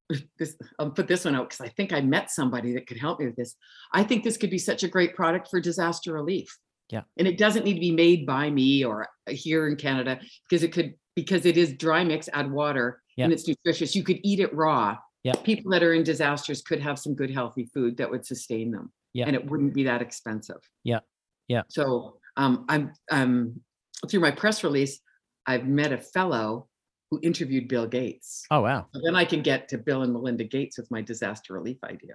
This 0.39 0.55
I'll 0.79 0.91
put 0.91 1.07
this 1.07 1.25
one 1.25 1.35
out 1.35 1.49
because 1.49 1.61
I 1.61 1.69
think 1.69 1.91
I 1.91 1.99
met 2.01 2.31
somebody 2.31 2.73
that 2.73 2.87
could 2.87 2.97
help 2.97 3.19
me 3.19 3.25
with 3.25 3.35
this. 3.35 3.55
I 3.91 4.03
think 4.03 4.23
this 4.23 4.37
could 4.37 4.49
be 4.49 4.57
such 4.57 4.83
a 4.83 4.87
great 4.87 5.15
product 5.15 5.49
for 5.49 5.59
disaster 5.59 6.13
relief. 6.13 6.47
Yeah. 6.89 7.01
And 7.17 7.27
it 7.27 7.37
doesn't 7.37 7.65
need 7.65 7.73
to 7.73 7.79
be 7.81 7.91
made 7.91 8.25
by 8.25 8.49
me 8.49 8.85
or 8.85 9.09
here 9.27 9.67
in 9.67 9.75
Canada 9.75 10.19
because 10.49 10.63
it 10.63 10.71
could 10.71 10.93
because 11.15 11.45
it 11.45 11.57
is 11.57 11.73
dry 11.73 12.03
mix, 12.05 12.29
add 12.31 12.49
water, 12.49 13.01
and 13.17 13.33
it's 13.33 13.47
nutritious. 13.47 13.95
You 13.95 14.03
could 14.03 14.19
eat 14.23 14.39
it 14.39 14.53
raw. 14.53 14.95
Yeah. 15.23 15.33
People 15.43 15.71
that 15.71 15.83
are 15.83 15.93
in 15.93 16.03
disasters 16.03 16.61
could 16.61 16.79
have 16.79 16.97
some 16.97 17.13
good 17.13 17.31
healthy 17.31 17.65
food 17.73 17.97
that 17.97 18.09
would 18.09 18.25
sustain 18.25 18.71
them 18.71 18.93
Yeah. 19.17 19.25
and 19.25 19.35
it 19.35 19.49
wouldn't 19.49 19.73
be 19.73 19.83
that 19.85 20.03
expensive. 20.03 20.61
Yeah. 20.83 20.99
Yeah. 21.47 21.63
So 21.69 22.19
um, 22.37 22.65
I'm 22.69 22.93
I'm 23.09 23.61
through 24.07 24.19
my 24.19 24.29
press 24.29 24.63
release, 24.63 24.99
I've 25.47 25.65
met 25.65 25.91
a 25.91 25.97
fellow 25.97 26.67
who 27.09 27.19
interviewed 27.23 27.67
Bill 27.67 27.87
Gates. 27.87 28.45
Oh 28.51 28.61
wow! 28.61 28.85
So 28.93 29.01
then 29.03 29.15
I 29.15 29.25
can 29.25 29.41
get 29.41 29.69
to 29.69 29.79
Bill 29.79 30.03
and 30.03 30.13
Melinda 30.13 30.43
Gates 30.43 30.77
with 30.77 30.91
my 30.91 31.01
disaster 31.01 31.53
relief 31.53 31.77
idea. 31.83 32.13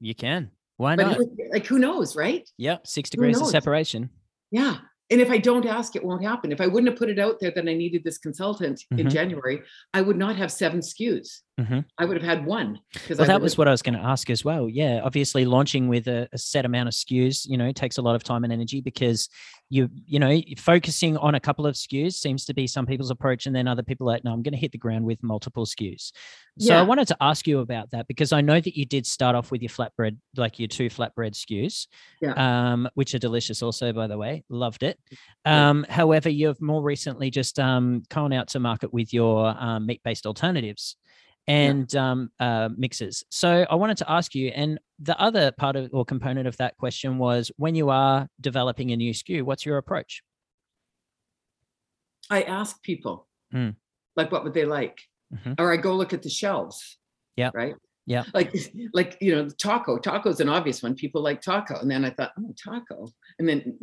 You 0.00 0.14
can. 0.14 0.50
Why 0.76 0.94
not? 0.96 1.16
it- 1.18 1.52
like, 1.52 1.66
who 1.66 1.78
knows, 1.78 2.16
right? 2.16 2.46
Yep, 2.58 2.86
six 2.86 3.08
degrees 3.08 3.40
of 3.40 3.46
separation. 3.46 4.10
Yeah. 4.50 4.76
And 5.12 5.20
if 5.20 5.30
I 5.30 5.36
don't 5.38 5.66
ask, 5.66 5.94
it 5.94 6.02
won't 6.02 6.24
happen. 6.24 6.50
If 6.52 6.60
I 6.60 6.66
wouldn't 6.66 6.90
have 6.90 6.98
put 6.98 7.10
it 7.10 7.18
out 7.18 7.38
there 7.38 7.50
that 7.54 7.68
I 7.68 7.74
needed 7.74 8.02
this 8.02 8.16
consultant 8.18 8.82
in 8.92 9.06
Mhm. 9.06 9.10
January, 9.10 9.60
I 9.92 10.00
would 10.00 10.16
not 10.16 10.36
have 10.36 10.50
seven 10.50 10.80
SKUs. 10.80 11.42
Mhm. 11.60 11.84
I 11.98 12.06
would 12.06 12.16
have 12.16 12.24
had 12.24 12.46
one. 12.46 12.78
Because 12.94 13.18
Well, 13.18 13.26
that 13.26 13.42
was 13.42 13.58
what 13.58 13.68
I 13.68 13.70
was 13.72 13.82
going 13.82 13.94
to 13.94 14.00
ask 14.04 14.30
as 14.30 14.42
well. 14.44 14.68
Yeah, 14.70 15.00
obviously 15.04 15.44
launching 15.44 15.88
with 15.88 16.08
a, 16.08 16.28
a 16.32 16.38
set 16.38 16.64
amount 16.64 16.88
of 16.88 16.94
SKUs, 16.94 17.46
you 17.46 17.58
know, 17.58 17.70
takes 17.72 17.98
a 17.98 18.02
lot 18.02 18.14
of 18.16 18.22
time 18.24 18.42
and 18.42 18.52
energy 18.52 18.80
because 18.80 19.28
you, 19.72 19.88
you 20.06 20.18
know, 20.18 20.38
focusing 20.58 21.16
on 21.16 21.34
a 21.34 21.40
couple 21.40 21.66
of 21.66 21.76
SKUs 21.76 22.12
seems 22.12 22.44
to 22.44 22.52
be 22.52 22.66
some 22.66 22.84
people's 22.84 23.10
approach, 23.10 23.46
and 23.46 23.56
then 23.56 23.66
other 23.66 23.82
people 23.82 24.06
are 24.06 24.12
like, 24.12 24.22
no, 24.22 24.30
I'm 24.30 24.42
going 24.42 24.52
to 24.52 24.58
hit 24.58 24.70
the 24.70 24.76
ground 24.76 25.06
with 25.06 25.22
multiple 25.22 25.64
SKUs. 25.64 26.12
So 26.58 26.74
I 26.76 26.82
wanted 26.82 27.08
to 27.08 27.16
ask 27.22 27.46
you 27.46 27.60
about 27.60 27.90
that 27.92 28.06
because 28.06 28.34
I 28.34 28.42
know 28.42 28.60
that 28.60 28.76
you 28.76 28.84
did 28.84 29.06
start 29.06 29.34
off 29.34 29.50
with 29.50 29.62
your 29.62 29.70
flatbread, 29.70 30.18
like 30.36 30.58
your 30.58 30.68
two 30.68 30.90
flatbread 30.90 31.32
SKUs, 31.32 31.86
um, 32.36 32.86
which 32.92 33.14
are 33.14 33.18
delicious 33.18 33.62
also, 33.62 33.94
by 33.94 34.08
the 34.08 34.18
way. 34.18 34.44
Loved 34.50 34.82
it. 34.82 34.98
Yeah. 35.46 35.70
Um, 35.70 35.86
however, 35.88 36.28
you've 36.28 36.60
more 36.60 36.82
recently 36.82 37.30
just 37.30 37.58
um, 37.58 38.02
gone 38.10 38.34
out 38.34 38.48
to 38.48 38.60
market 38.60 38.92
with 38.92 39.14
your 39.14 39.54
um, 39.58 39.86
meat-based 39.86 40.26
alternatives 40.26 40.96
and 41.48 41.94
um, 41.96 42.30
uh, 42.40 42.68
mixes. 42.76 43.24
So 43.30 43.66
I 43.68 43.74
wanted 43.74 43.96
to 43.98 44.10
ask 44.10 44.34
you, 44.34 44.48
and 44.48 44.78
the 44.98 45.18
other 45.20 45.50
part 45.52 45.76
of 45.76 45.90
or 45.92 46.04
component 46.04 46.46
of 46.46 46.56
that 46.58 46.76
question 46.76 47.18
was 47.18 47.50
when 47.56 47.74
you 47.74 47.90
are 47.90 48.28
developing 48.40 48.92
a 48.92 48.96
new 48.96 49.12
SKU, 49.12 49.42
what's 49.42 49.66
your 49.66 49.76
approach? 49.78 50.22
I 52.30 52.42
ask 52.42 52.82
people, 52.82 53.26
Mm. 53.52 53.76
like, 54.16 54.32
what 54.32 54.44
would 54.44 54.54
they 54.54 54.64
like? 54.64 55.00
Mhm. 55.34 55.58
Or 55.58 55.72
I 55.72 55.76
go 55.76 55.94
look 55.96 56.12
at 56.12 56.22
the 56.22 56.30
shelves. 56.30 56.98
Yeah. 57.36 57.50
Right. 57.52 57.74
Yeah. 58.06 58.24
Like, 58.32 58.54
like 58.94 59.18
you 59.20 59.34
know, 59.34 59.48
taco. 59.48 59.98
Taco's 59.98 60.40
an 60.40 60.48
obvious 60.48 60.82
one. 60.82 60.94
People 60.94 61.22
like 61.22 61.40
taco, 61.40 61.78
and 61.80 61.90
then 61.90 62.04
I 62.04 62.10
thought, 62.10 62.32
oh, 62.38 62.54
taco. 62.62 63.08
And 63.38 63.48
then 63.48 63.78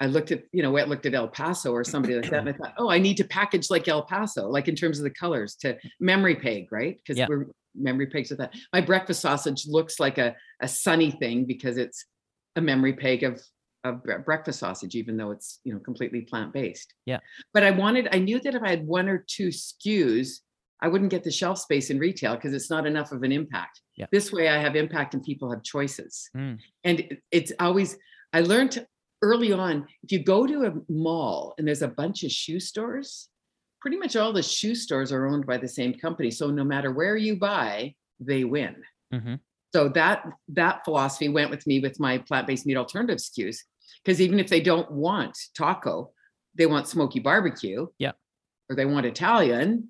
I 0.00 0.06
looked 0.06 0.32
at, 0.32 0.44
you 0.52 0.62
know, 0.62 0.76
I 0.76 0.84
looked 0.84 1.06
at 1.06 1.14
El 1.14 1.28
Paso 1.28 1.72
or 1.72 1.84
somebody 1.84 2.14
like 2.14 2.30
that, 2.30 2.40
and 2.40 2.48
I 2.48 2.52
thought, 2.52 2.74
oh, 2.78 2.88
I 2.90 2.98
need 2.98 3.18
to 3.18 3.24
package 3.24 3.70
like 3.70 3.86
El 3.86 4.02
Paso, 4.02 4.48
like 4.48 4.66
in 4.66 4.74
terms 4.74 4.98
of 4.98 5.04
the 5.04 5.10
colors, 5.10 5.54
to 5.56 5.76
memory 6.00 6.36
peg, 6.36 6.72
right? 6.72 6.96
Because 6.96 7.18
Yeah. 7.18 7.26
we're 7.28 7.46
memory 7.74 8.06
pegs 8.06 8.30
with 8.30 8.38
that. 8.38 8.54
My 8.72 8.80
breakfast 8.80 9.20
sausage 9.20 9.66
looks 9.66 10.00
like 10.00 10.18
a 10.18 10.34
a 10.60 10.66
sunny 10.66 11.10
thing 11.10 11.44
because 11.44 11.76
it's 11.76 12.04
a 12.56 12.60
memory 12.60 12.94
peg 12.94 13.22
of 13.22 13.40
of 13.84 14.02
breakfast 14.24 14.58
sausage, 14.58 14.94
even 14.94 15.16
though 15.16 15.30
it's 15.30 15.60
you 15.64 15.72
know 15.72 15.78
completely 15.80 16.22
plant 16.22 16.52
based. 16.52 16.94
Yeah. 17.06 17.18
But 17.54 17.62
I 17.62 17.70
wanted, 17.70 18.08
I 18.12 18.18
knew 18.18 18.40
that 18.40 18.54
if 18.54 18.62
I 18.62 18.70
had 18.70 18.86
one 18.86 19.08
or 19.08 19.24
two 19.26 19.48
SKUs, 19.48 20.40
I 20.82 20.88
wouldn't 20.88 21.10
get 21.10 21.24
the 21.24 21.30
shelf 21.30 21.58
space 21.58 21.90
in 21.90 21.98
retail 21.98 22.34
because 22.34 22.54
it's 22.54 22.70
not 22.70 22.86
enough 22.86 23.12
of 23.12 23.22
an 23.22 23.32
impact. 23.32 23.80
Yeah. 23.96 24.06
This 24.10 24.32
way, 24.32 24.48
I 24.48 24.58
have 24.58 24.76
impact 24.76 25.14
and 25.14 25.22
people 25.22 25.50
have 25.50 25.62
choices. 25.62 26.28
Mm. 26.36 26.58
And 26.84 27.18
it's 27.30 27.52
always, 27.60 27.96
I 28.32 28.40
learned 28.40 28.86
early 29.22 29.52
on 29.52 29.86
if 30.02 30.12
you 30.12 30.22
go 30.22 30.46
to 30.46 30.64
a 30.66 30.72
mall 30.92 31.54
and 31.58 31.66
there's 31.66 31.82
a 31.82 31.88
bunch 31.88 32.24
of 32.24 32.30
shoe 32.30 32.60
stores, 32.60 33.28
pretty 33.80 33.96
much 33.96 34.16
all 34.16 34.32
the 34.32 34.42
shoe 34.42 34.74
stores 34.74 35.12
are 35.12 35.26
owned 35.26 35.46
by 35.46 35.56
the 35.56 35.68
same 35.68 35.94
company. 35.94 36.30
So 36.30 36.50
no 36.50 36.64
matter 36.64 36.92
where 36.92 37.16
you 37.16 37.36
buy, 37.36 37.94
they 38.18 38.44
win. 38.44 38.76
hmm 39.12 39.34
So 39.72 39.88
that 39.90 40.24
that 40.48 40.84
philosophy 40.84 41.28
went 41.28 41.50
with 41.50 41.66
me 41.66 41.80
with 41.80 41.98
my 42.00 42.18
plant-based 42.18 42.66
meat 42.66 42.76
alternative 42.76 43.18
SKUs. 43.18 43.58
Because 44.04 44.20
even 44.20 44.38
if 44.38 44.48
they 44.48 44.60
don't 44.60 44.90
want 44.90 45.36
taco, 45.54 46.12
they 46.54 46.66
want 46.66 46.88
smoky 46.88 47.20
barbecue. 47.20 47.86
Yeah. 47.98 48.12
Or 48.68 48.76
they 48.76 48.86
want 48.86 49.04
Italian, 49.06 49.88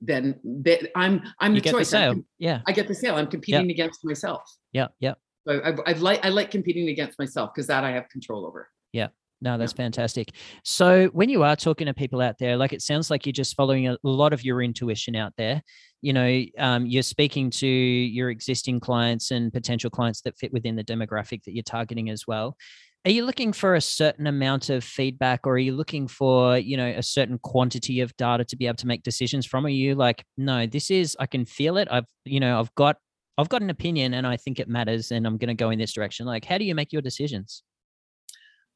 then 0.00 0.40
they, 0.44 0.90
I'm 0.96 1.22
I'm 1.40 1.54
You 1.54 1.60
the 1.60 1.64
get 1.64 1.70
the 1.72 1.78
choice. 1.78 1.94
I'm 1.94 2.14
sale. 2.14 2.22
Yeah, 2.38 2.60
I 2.66 2.72
get 2.72 2.88
the 2.88 2.94
sale. 2.94 3.14
I'm 3.16 3.28
competing 3.28 3.70
against 3.70 4.04
myself. 4.04 4.42
yeah, 4.72 4.88
yeah. 5.00 5.14
So 5.46 5.60
I, 5.60 5.90
I 5.90 5.92
like 5.94 6.24
I 6.24 6.28
like 6.30 6.50
competing 6.50 6.88
against 6.88 7.18
myself 7.18 7.50
because 7.54 7.66
that 7.68 7.84
I 7.84 7.92
have 7.92 8.08
control 8.08 8.46
over. 8.46 8.68
Yeah. 8.92 9.08
No, 9.42 9.58
that's 9.58 9.74
fantastic. 9.74 10.30
So 10.64 11.08
when 11.08 11.28
you 11.28 11.42
are 11.42 11.56
talking 11.56 11.88
to 11.88 11.94
people 11.94 12.22
out 12.22 12.38
there, 12.38 12.56
like 12.56 12.72
it 12.72 12.80
sounds 12.80 13.10
like 13.10 13.26
you're 13.26 13.34
just 13.34 13.54
following 13.54 13.86
a 13.86 13.98
lot 14.02 14.32
of 14.32 14.42
your 14.42 14.62
intuition 14.62 15.14
out 15.14 15.34
there. 15.36 15.62
You 16.00 16.14
know, 16.14 16.42
um, 16.58 16.86
you're 16.86 17.02
speaking 17.02 17.50
to 17.50 17.66
your 17.66 18.30
existing 18.30 18.80
clients 18.80 19.30
and 19.30 19.52
potential 19.52 19.90
clients 19.90 20.22
that 20.22 20.38
fit 20.38 20.54
within 20.54 20.74
the 20.74 20.84
demographic 20.84 21.44
that 21.44 21.52
you're 21.52 21.62
targeting 21.62 22.08
as 22.08 22.26
well. 22.26 22.56
Are 23.04 23.10
you 23.10 23.24
looking 23.24 23.52
for 23.52 23.74
a 23.74 23.80
certain 23.80 24.26
amount 24.26 24.68
of 24.68 24.82
feedback, 24.82 25.46
or 25.46 25.52
are 25.52 25.58
you 25.58 25.76
looking 25.76 26.08
for, 26.08 26.58
you 26.58 26.76
know, 26.76 26.88
a 26.88 27.02
certain 27.02 27.38
quantity 27.38 28.00
of 28.00 28.16
data 28.16 28.44
to 28.46 28.56
be 28.56 28.66
able 28.66 28.76
to 28.78 28.86
make 28.86 29.04
decisions 29.04 29.46
from? 29.46 29.64
Are 29.66 29.68
you 29.68 29.94
like, 29.94 30.24
no, 30.36 30.66
this 30.66 30.90
is 30.90 31.16
I 31.20 31.26
can 31.26 31.44
feel 31.44 31.76
it. 31.76 31.88
I've, 31.90 32.06
you 32.24 32.40
know, 32.40 32.58
I've 32.58 32.74
got 32.74 32.96
I've 33.38 33.48
got 33.48 33.62
an 33.62 33.70
opinion 33.70 34.14
and 34.14 34.26
I 34.26 34.36
think 34.36 34.58
it 34.58 34.68
matters, 34.68 35.12
and 35.12 35.26
I'm 35.26 35.36
going 35.36 35.48
to 35.48 35.54
go 35.54 35.70
in 35.70 35.78
this 35.78 35.92
direction. 35.92 36.26
Like, 36.26 36.44
how 36.44 36.58
do 36.58 36.64
you 36.64 36.74
make 36.74 36.92
your 36.92 37.02
decisions? 37.02 37.62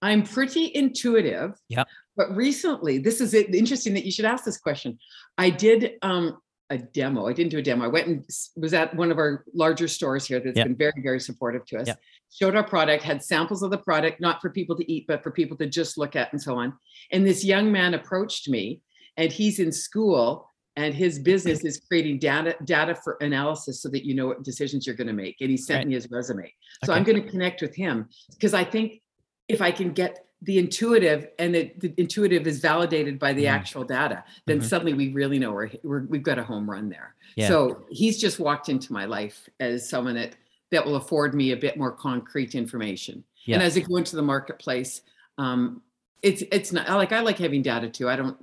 I'm 0.02 0.22
pretty 0.22 0.70
intuitive. 0.74 1.58
Yeah. 1.68 1.84
But 2.16 2.34
recently, 2.34 2.98
this 2.98 3.20
is 3.20 3.34
it, 3.34 3.54
interesting 3.54 3.94
that 3.94 4.04
you 4.04 4.12
should 4.12 4.24
ask 4.24 4.44
this 4.44 4.58
question. 4.58 4.98
I 5.38 5.50
did 5.50 5.92
um, 6.02 6.38
a 6.70 6.78
demo. 6.78 7.26
I 7.26 7.32
didn't 7.32 7.50
do 7.50 7.58
a 7.58 7.62
demo. 7.62 7.84
I 7.84 7.88
went 7.88 8.06
and 8.06 8.24
was 8.56 8.74
at 8.74 8.94
one 8.94 9.10
of 9.10 9.18
our 9.18 9.44
larger 9.54 9.88
stores 9.88 10.26
here 10.26 10.40
that's 10.40 10.56
Yep. 10.56 10.66
been 10.66 10.76
very, 10.76 11.02
very 11.02 11.20
supportive 11.20 11.64
to 11.66 11.78
us. 11.78 11.88
Yep. 11.88 12.00
Showed 12.32 12.56
our 12.56 12.64
product, 12.64 13.02
had 13.02 13.24
samples 13.24 13.62
of 13.62 13.70
the 13.70 13.78
product, 13.78 14.20
not 14.20 14.40
for 14.40 14.50
people 14.50 14.76
to 14.76 14.92
eat, 14.92 15.06
but 15.08 15.22
for 15.22 15.30
people 15.30 15.56
to 15.58 15.66
just 15.66 15.98
look 15.98 16.14
at 16.16 16.32
and 16.32 16.40
so 16.40 16.56
on. 16.56 16.72
And 17.10 17.26
this 17.26 17.44
young 17.44 17.72
man 17.72 17.94
approached 17.94 18.48
me, 18.48 18.82
and 19.16 19.32
he's 19.32 19.58
in 19.58 19.72
school, 19.72 20.49
and 20.76 20.94
his 20.94 21.18
business 21.18 21.64
is 21.64 21.80
creating 21.88 22.18
data 22.18 22.56
data 22.64 22.94
for 22.94 23.16
analysis 23.20 23.82
so 23.82 23.88
that 23.88 24.04
you 24.04 24.14
know 24.14 24.28
what 24.28 24.42
decisions 24.42 24.86
you're 24.86 24.96
going 24.96 25.06
to 25.06 25.12
make. 25.12 25.36
And 25.40 25.50
he 25.50 25.56
sent 25.56 25.78
Right. 25.78 25.88
me 25.88 25.94
his 25.94 26.10
resume. 26.10 26.52
So 26.84 26.92
I'm 26.92 27.02
going 27.04 27.22
to 27.22 27.28
connect 27.28 27.60
with 27.60 27.74
him 27.74 28.08
because 28.30 28.54
I 28.54 28.64
think 28.64 29.02
if 29.48 29.60
I 29.60 29.72
can 29.72 29.92
get 29.92 30.26
the 30.42 30.58
intuitive 30.58 31.28
and 31.38 31.54
the, 31.54 31.70
the 31.78 31.92
intuitive 31.98 32.46
is 32.46 32.60
validated 32.60 33.18
by 33.18 33.32
the 33.34 33.44
Mhm. 33.44 33.50
actual 33.50 33.84
data, 33.84 34.24
then 34.46 34.60
Mhm. 34.60 34.64
suddenly 34.64 34.94
we 34.94 35.12
really 35.12 35.38
know 35.38 35.52
we're, 35.52 35.70
we're 35.82 36.04
we've 36.06 36.22
got 36.22 36.38
a 36.38 36.44
home 36.44 36.70
run 36.70 36.88
there. 36.88 37.14
Yeah. 37.36 37.48
So 37.48 37.84
he's 37.90 38.18
just 38.18 38.38
walked 38.38 38.68
into 38.68 38.92
my 38.92 39.04
life 39.04 39.48
as 39.58 39.88
someone 39.88 40.14
that 40.14 40.36
that 40.70 40.86
will 40.86 40.96
afford 40.96 41.34
me 41.34 41.50
a 41.50 41.56
bit 41.56 41.76
more 41.76 41.90
concrete 41.90 42.54
information. 42.54 43.24
And 43.48 43.60
as 43.60 43.76
I 43.76 43.80
go 43.80 43.96
into 43.96 44.14
the 44.14 44.22
marketplace, 44.22 45.02
um, 45.36 45.82
it's 46.22 46.42
it's 46.52 46.72
not 46.72 46.88
like 46.88 47.10
I 47.10 47.20
like 47.20 47.38
having 47.38 47.62
data 47.62 47.88
too. 47.88 48.08
I 48.08 48.14
don't 48.14 48.36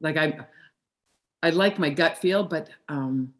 like 0.00 0.16
I 0.16 0.46
I 1.42 1.50
like 1.50 1.78
my 1.78 1.90
gut 1.90 2.18
feel, 2.18 2.44
but 2.44 2.68
um, 2.88 3.32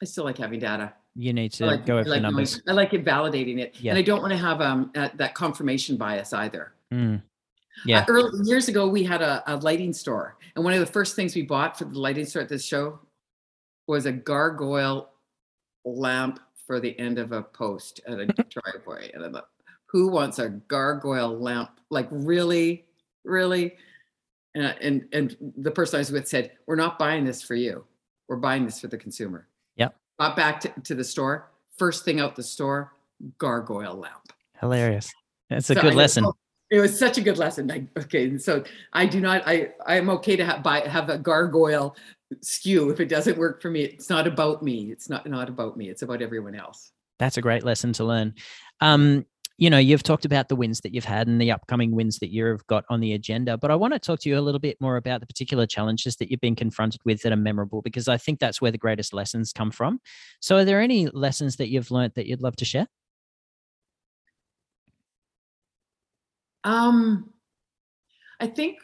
I 0.00 0.04
still 0.04 0.24
like 0.24 0.38
having 0.38 0.60
data. 0.60 0.92
You 1.16 1.32
need 1.32 1.52
to 1.54 1.66
like, 1.66 1.84
go 1.86 1.94
I 1.94 1.96
with 1.98 2.04
the 2.06 2.10
like 2.12 2.22
knowing- 2.22 2.34
numbers. 2.34 2.62
I 2.68 2.72
like 2.72 2.94
it 2.94 3.04
validating 3.04 3.58
it, 3.58 3.74
Yeah. 3.80 3.92
and 3.92 3.98
I 3.98 4.02
don't 4.02 4.20
want 4.22 4.32
to 4.32 4.38
have 4.38 4.60
um 4.60 4.90
uh, 4.94 5.08
that 5.16 5.34
confirmation 5.34 5.96
bias 5.96 6.32
either. 6.32 6.72
Mm. 6.92 7.22
Yeah. 7.84 8.00
Uh, 8.00 8.04
early, 8.08 8.30
years 8.48 8.68
ago, 8.68 8.88
we 8.88 9.02
had 9.04 9.22
a, 9.22 9.42
a 9.46 9.56
lighting 9.56 9.92
store, 9.92 10.36
and 10.54 10.64
one 10.64 10.74
of 10.74 10.80
the 10.80 10.86
first 10.86 11.16
things 11.16 11.34
we 11.34 11.42
bought 11.42 11.78
for 11.78 11.84
the 11.84 11.98
lighting 11.98 12.24
store 12.26 12.42
at 12.42 12.48
this 12.48 12.64
show 12.64 13.00
was 13.88 14.06
a 14.06 14.12
gargoyle 14.12 15.10
lamp 15.84 16.38
for 16.66 16.78
the 16.78 16.96
end 16.98 17.18
of 17.18 17.32
a 17.32 17.42
post 17.42 18.00
at 18.06 18.20
a 18.20 18.26
driveway. 18.50 19.10
And 19.14 19.24
I 19.24 19.30
thought, 19.30 19.48
who 19.86 20.08
wants 20.08 20.38
a 20.38 20.48
gargoyle 20.50 21.36
lamp? 21.38 21.80
Like 21.90 22.06
really, 22.10 22.84
really? 23.24 23.76
And, 24.54 24.74
and 24.80 25.04
and 25.12 25.36
the 25.58 25.70
person 25.70 25.96
I 25.96 26.00
was 26.00 26.10
with 26.10 26.26
said, 26.26 26.52
"We're 26.66 26.76
not 26.76 26.98
buying 26.98 27.24
this 27.24 27.42
for 27.42 27.54
you. 27.54 27.84
We're 28.28 28.36
buying 28.36 28.64
this 28.64 28.80
for 28.80 28.88
the 28.88 28.98
consumer." 28.98 29.46
Yep. 29.76 29.94
Got 30.18 30.36
back 30.36 30.60
to, 30.60 30.72
to 30.84 30.94
the 30.94 31.04
store. 31.04 31.50
First 31.78 32.04
thing 32.04 32.20
out 32.20 32.34
the 32.36 32.42
store, 32.42 32.92
gargoyle 33.38 33.94
lamp. 33.94 34.32
Hilarious. 34.60 35.12
That's 35.48 35.70
a 35.70 35.74
So 35.74 35.80
good 35.80 35.92
I- 35.92 35.96
lesson. 35.96 36.26
It 36.70 36.78
was 36.78 36.96
such 36.96 37.18
a 37.18 37.20
good 37.20 37.36
lesson. 37.36 37.66
Like, 37.66 37.84
okay, 37.98 38.38
so 38.38 38.62
I 38.92 39.04
do 39.06 39.20
not. 39.20 39.42
I 39.46 39.70
I'm 39.86 40.08
okay 40.10 40.36
to 40.36 40.44
have 40.44 40.62
buy 40.62 40.80
have 40.80 41.08
a 41.08 41.18
gargoyle 41.18 41.96
SKU 42.34 42.92
if 42.92 43.00
it 43.00 43.08
doesn't 43.08 43.36
work 43.38 43.60
for 43.60 43.70
me. 43.70 43.82
It's 43.82 44.08
not 44.08 44.26
about 44.28 44.62
me. 44.62 44.92
It's 44.92 45.08
not 45.08 45.26
not 45.28 45.48
about 45.48 45.76
me. 45.76 45.88
It's 45.88 46.02
about 46.02 46.22
everyone 46.22 46.54
else. 46.54 46.92
That's 47.18 47.36
a 47.38 47.42
great 47.42 47.64
lesson 47.64 47.92
to 47.94 48.04
learn. 48.04 48.34
Um, 48.80 49.26
you 49.60 49.70
know, 49.70 49.78
you've 49.78 50.02
talked 50.02 50.24
about 50.24 50.48
the 50.48 50.56
wins 50.56 50.80
that 50.80 50.94
you've 50.94 51.04
had 51.04 51.28
and 51.28 51.40
the 51.40 51.52
upcoming 51.52 51.92
wins 51.94 52.18
that 52.20 52.32
you've 52.32 52.66
got 52.66 52.84
on 52.90 53.00
the 53.00 53.12
agenda, 53.12 53.58
but 53.58 53.70
I 53.70 53.76
want 53.76 53.92
to 53.94 54.00
talk 54.00 54.20
to 54.20 54.28
you 54.30 54.38
a 54.38 54.40
little 54.40 54.58
bit 54.58 54.80
more 54.80 54.96
about 54.96 55.20
the 55.20 55.26
particular 55.28 55.66
challenges 55.66 56.16
that 56.16 56.30
you've 56.30 56.40
been 56.40 56.56
confronted 56.56 57.02
with 57.04 57.22
that 57.22 57.32
are 57.32 57.36
memorable 57.36 57.82
because 57.82 58.08
I 58.08 58.16
think 58.16 58.40
that's 58.40 58.60
where 58.62 58.72
the 58.72 58.78
greatest 58.78 59.14
lessons 59.14 59.52
come 59.52 59.70
from. 59.70 60.00
So, 60.40 60.56
are 60.56 60.64
there 60.64 60.80
any 60.80 61.08
lessons 61.08 61.56
that 61.56 61.68
you've 61.68 61.92
learned 61.92 62.14
that 62.16 62.26
you'd 62.26 62.42
love 62.42 62.56
to 62.56 62.64
share? 62.64 62.88
Um, 66.64 67.32
I 68.40 68.46
think 68.46 68.78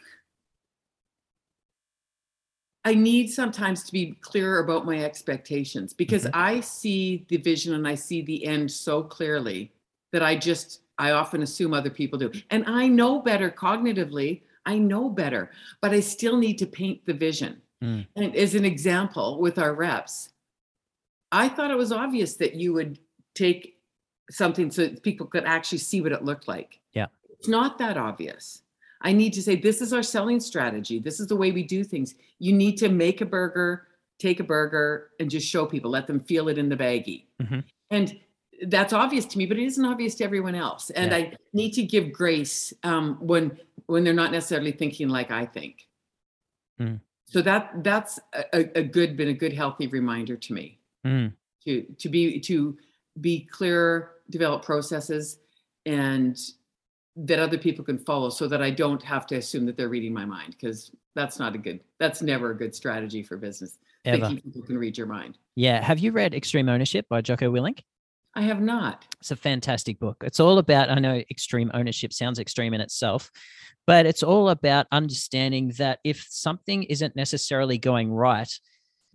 I 2.85 2.93
need 2.93 3.27
sometimes 3.27 3.83
to 3.83 3.91
be 3.91 4.13
clearer 4.21 4.59
about 4.59 4.85
my 4.85 5.03
expectations 5.03 5.93
because 5.93 6.25
Mhm. 6.25 6.31
I 6.33 6.61
see 6.61 7.25
the 7.27 7.37
vision 7.37 7.73
and 7.73 7.87
I 7.87 7.95
see 7.95 8.21
the 8.21 8.45
end 8.45 8.71
so 8.71 9.03
clearly 9.03 9.73
that 10.11 10.23
I 10.23 10.35
just 10.35 10.81
I 10.97 11.11
often 11.11 11.43
assume 11.43 11.73
other 11.73 11.89
people 11.89 12.17
do. 12.17 12.31
And 12.49 12.63
I 12.65 12.87
know 12.87 13.21
better 13.21 13.51
cognitively. 13.51 14.41
I 14.65 14.77
know 14.77 15.09
better, 15.09 15.51
but 15.81 15.91
I 15.91 15.99
still 15.99 16.37
need 16.37 16.57
to 16.57 16.65
paint 16.65 17.05
the 17.05 17.13
vision. 17.13 17.61
Mm. 17.83 18.07
And 18.15 18.35
as 18.35 18.55
an 18.55 18.65
example, 18.65 19.39
with 19.39 19.59
our 19.59 19.73
reps, 19.73 20.29
I 21.31 21.47
thought 21.49 21.71
it 21.71 21.77
was 21.77 21.91
obvious 21.91 22.35
that 22.37 22.55
you 22.55 22.73
would 22.73 22.99
take 23.35 23.77
something 24.29 24.71
so 24.71 24.89
people 24.89 25.27
could 25.27 25.45
actually 25.45 25.77
see 25.77 26.01
what 26.01 26.11
it 26.11 26.23
looked 26.23 26.47
like. 26.47 26.79
Yeah. 26.93 27.07
It's 27.29 27.47
not 27.47 27.77
that 27.77 27.97
obvious. 27.97 28.63
I 29.01 29.13
need 29.13 29.33
to 29.33 29.43
say, 29.43 29.55
this 29.55 29.81
is 29.81 29.93
our 29.93 30.03
selling 30.03 30.39
strategy. 30.39 30.99
This 30.99 31.19
is 31.19 31.27
the 31.27 31.35
way 31.35 31.51
we 31.51 31.63
do 31.63 31.83
things. 31.83 32.15
You 32.39 32.51
need 32.51 32.77
to 32.77 32.89
make 32.89 33.21
a 33.21 33.25
burger, 33.25 33.87
take 34.19 34.39
a 34.39 34.43
burger, 34.43 35.11
and 35.19 35.29
just 35.29 35.47
show 35.47 35.65
people, 35.65 35.91
let 35.91 36.07
them 36.07 36.19
feel 36.19 36.49
it 36.49 36.57
in 36.57 36.67
the 36.67 36.75
baggie. 36.75 37.25
Mhm. 37.41 37.63
And 37.91 38.19
that's 38.63 38.93
obvious 38.93 39.25
to 39.25 39.37
me, 39.37 39.45
but 39.45 39.57
it 39.57 39.65
isn't 39.65 39.85
obvious 39.85 40.15
to 40.15 40.23
everyone 40.23 40.55
else. 40.55 40.89
And 40.91 41.11
Yeah. 41.11 41.17
I 41.17 41.33
need 41.53 41.71
to 41.73 41.83
give 41.83 42.11
grace 42.11 42.73
um, 42.83 43.17
when 43.19 43.57
when 43.85 44.03
they're 44.03 44.13
not 44.13 44.31
necessarily 44.31 44.71
thinking 44.71 45.07
like 45.07 45.31
I 45.31 45.45
think. 45.45 45.87
Mm. 46.79 46.99
So 47.25 47.41
that 47.41 47.83
that's 47.83 48.19
a, 48.53 48.79
a 48.79 48.83
good, 48.83 49.15
been 49.17 49.29
a 49.29 49.33
good, 49.33 49.53
healthy 49.53 49.87
reminder 49.87 50.35
to 50.35 50.53
me 50.53 50.79
Mm. 51.05 51.33
to 51.65 51.81
to 51.83 52.09
be 52.09 52.39
to 52.41 52.77
be 53.21 53.41
clear, 53.41 54.11
develop 54.29 54.63
processes, 54.63 55.39
and 55.85 56.37
that 57.15 57.39
other 57.39 57.57
people 57.57 57.83
can 57.83 57.97
follow, 57.97 58.29
so 58.29 58.47
that 58.47 58.61
I 58.61 58.69
don't 58.69 59.01
have 59.03 59.25
to 59.27 59.35
assume 59.35 59.65
that 59.65 59.75
they're 59.77 59.89
reading 59.89 60.13
my 60.13 60.25
mind 60.25 60.55
because 60.59 60.91
that's 61.15 61.39
not 61.39 61.55
a 61.55 61.57
good. 61.57 61.79
That's 61.99 62.21
never 62.21 62.51
a 62.51 62.57
good 62.57 62.75
strategy 62.75 63.23
for 63.23 63.37
business. 63.37 63.77
Ever. 64.05 64.27
Thinking 64.27 64.41
people 64.51 64.61
can 64.61 64.77
read 64.77 64.97
your 64.97 65.07
mind. 65.07 65.37
Yeah. 65.55 65.83
Have 65.83 65.99
you 65.99 66.11
read 66.11 66.33
Extreme 66.33 66.69
Ownership 66.69 67.07
by 67.09 67.21
Jocko 67.21 67.51
Willink? 67.51 67.79
I 68.37 68.41
have 68.41 68.61
not. 68.61 69.03
It's 69.19 69.31
a 69.31 69.35
fantastic 69.35 69.97
book. 69.99 70.17
It's 70.23 70.39
all 70.39 70.59
about, 70.59 70.91
I 70.91 70.99
know 70.99 71.23
extreme 71.31 71.71
ownership 71.73 72.13
sounds 72.13 72.37
extreme 72.37 72.75
in 72.75 72.81
itself, 72.81 73.31
but 73.87 74.05
it's 74.05 74.21
all 74.21 74.49
about 74.49 74.85
understanding 74.91 75.73
that 75.79 75.97
if 76.03 76.23
something 76.29 76.83
isn't 76.83 77.15
necessarily 77.15 77.79
going 77.79 78.11
right, 78.11 78.47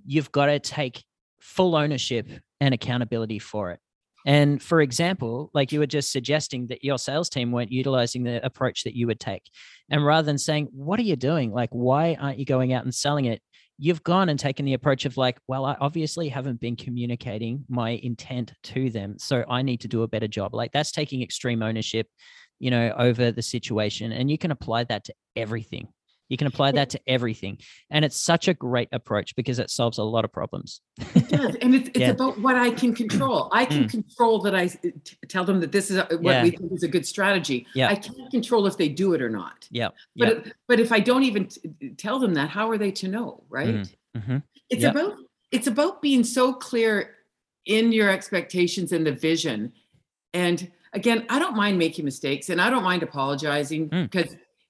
you've 0.05 0.33
got 0.33 0.47
to 0.47 0.59
take 0.59 1.05
full 1.39 1.77
ownership 1.77 2.29
and 2.61 2.75
accountability 2.75 3.39
for 3.39 3.71
it. 3.71 3.79
And 4.27 4.61
for 4.61 4.81
example, 4.81 5.53
like 5.55 5.71
you 5.71 5.79
were 5.79 5.87
just 5.87 6.11
suggesting 6.11 6.67
that 6.69 6.83
your 6.83 6.99
sales 6.99 7.29
team 7.29 7.53
weren't 7.53 7.71
utilizing 7.71 8.25
the 8.25 8.45
approach 8.45 8.83
that 8.83 8.97
you 8.97 9.07
would 9.07 9.21
take. 9.21 9.45
And 9.89 10.05
rather 10.05 10.27
than 10.27 10.39
saying, 10.39 10.69
What 10.73 10.99
are 10.99 11.05
you 11.05 11.17
doing? 11.17 11.53
Like, 11.53 11.71
why 11.71 12.17
aren't 12.21 12.39
you 12.41 12.45
going 12.45 12.73
out 12.73 12.85
and 12.85 12.95
selling 12.95 13.27
it? 13.27 13.41
You've 13.79 14.05
gone 14.05 14.29
and 14.29 14.39
taken 14.39 14.65
the 14.65 14.75
approach 14.75 15.07
of, 15.07 15.17
like, 15.17 15.39
well, 15.49 15.65
I 15.65 15.77
obviously 15.81 16.29
haven't 16.29 16.61
been 16.61 16.77
communicating 16.77 17.65
my 17.69 17.91
intent 17.91 18.53
to 18.65 18.91
them. 18.91 19.17
So 19.19 19.45
I 19.49 19.63
need 19.63 19.81
to 19.81 19.89
do 19.89 20.03
a 20.03 20.09
better 20.09 20.29
job. 20.29 20.55
Like, 20.55 20.73
that's 20.73 20.93
taking 20.93 21.23
extreme 21.23 21.63
ownership, 21.63 22.07
you 22.61 22.71
know, 22.71 22.95
over 22.97 23.33
the 23.33 23.43
situation. 23.43 24.13
And 24.13 24.31
you 24.31 24.39
can 24.39 24.51
apply 24.51 24.85
that 24.85 25.05
to 25.05 25.15
everything. 25.35 25.89
You 26.33 26.39
can 26.39 26.47
apply 26.47 26.73
that 26.73 26.89
to 26.91 27.01
everything. 27.07 27.59
And 27.91 28.07
it's 28.07 28.17
such 28.17 28.49
a 28.49 28.55
great 28.55 28.89
approach 28.91 29.37
because 29.37 29.59
it 29.59 29.69
solves 29.69 29.99
a 29.99 30.03
lot 30.03 30.25
of 30.25 30.33
problems. 30.33 30.81
It 31.15 31.29
does, 31.29 31.57
and 31.57 31.75
it's, 31.75 31.89
it's 31.95 31.99
Yeah. 31.99 32.09
about 32.13 32.41
what 32.41 32.57
I 32.57 32.71
can 32.71 32.95
control. 32.95 33.51
I 33.53 33.67
can 33.67 33.85
Mm. 33.85 33.91
control 33.91 34.41
that 34.41 34.55
I 34.55 34.69
t- 34.69 34.93
tell 35.29 35.45
them 35.45 35.61
that 35.61 35.73
this 35.73 35.91
is 35.91 35.99
what 35.99 36.23
Yeah. 36.23 36.43
we 36.43 36.51
think 36.53 36.73
is 36.73 36.85
a 36.85 36.89
good 36.89 37.05
strategy. 37.07 37.67
Yeah. 37.75 37.91
I 37.91 37.97
can't 37.97 38.31
control 38.31 38.67
if 38.67 38.79
they 38.79 38.89
do 38.89 39.13
it 39.13 39.21
or 39.21 39.29
not. 39.29 39.69
Yeah. 39.71 39.89
But 40.17 40.47
Yeah. 40.47 40.53
but 40.69 40.81
if 40.81 40.91
I 40.91 41.01
don't 41.01 41.25
even 41.25 41.49
t- 41.49 41.91
tell 41.99 42.19
them 42.19 42.33
that, 42.33 42.49
how 42.49 42.71
are 42.71 42.79
they 42.79 42.93
to 42.93 43.09
know? 43.09 43.45
Right. 43.51 43.75
Mhm. 43.75 43.93
Mhm. 44.17 44.43
It's 44.71 44.85
about 44.85 45.17
it's 45.51 45.67
about 45.67 46.01
being 46.01 46.25
so 46.25 46.55
clear 46.55 47.15
in 47.67 47.93
your 47.93 48.09
expectations 48.09 48.91
and 48.93 49.07
the 49.07 49.13
vision. 49.13 49.75
And 50.33 50.73
again, 50.95 51.27
I 51.29 51.39
don't 51.39 51.57
mind 51.57 51.77
making 51.79 52.07
mistakes 52.07 52.49
and 52.49 52.59
I 52.59 52.71
don't 52.71 52.85
mind 52.85 53.03
apologizing 53.03 53.91
Mm. 53.91 54.11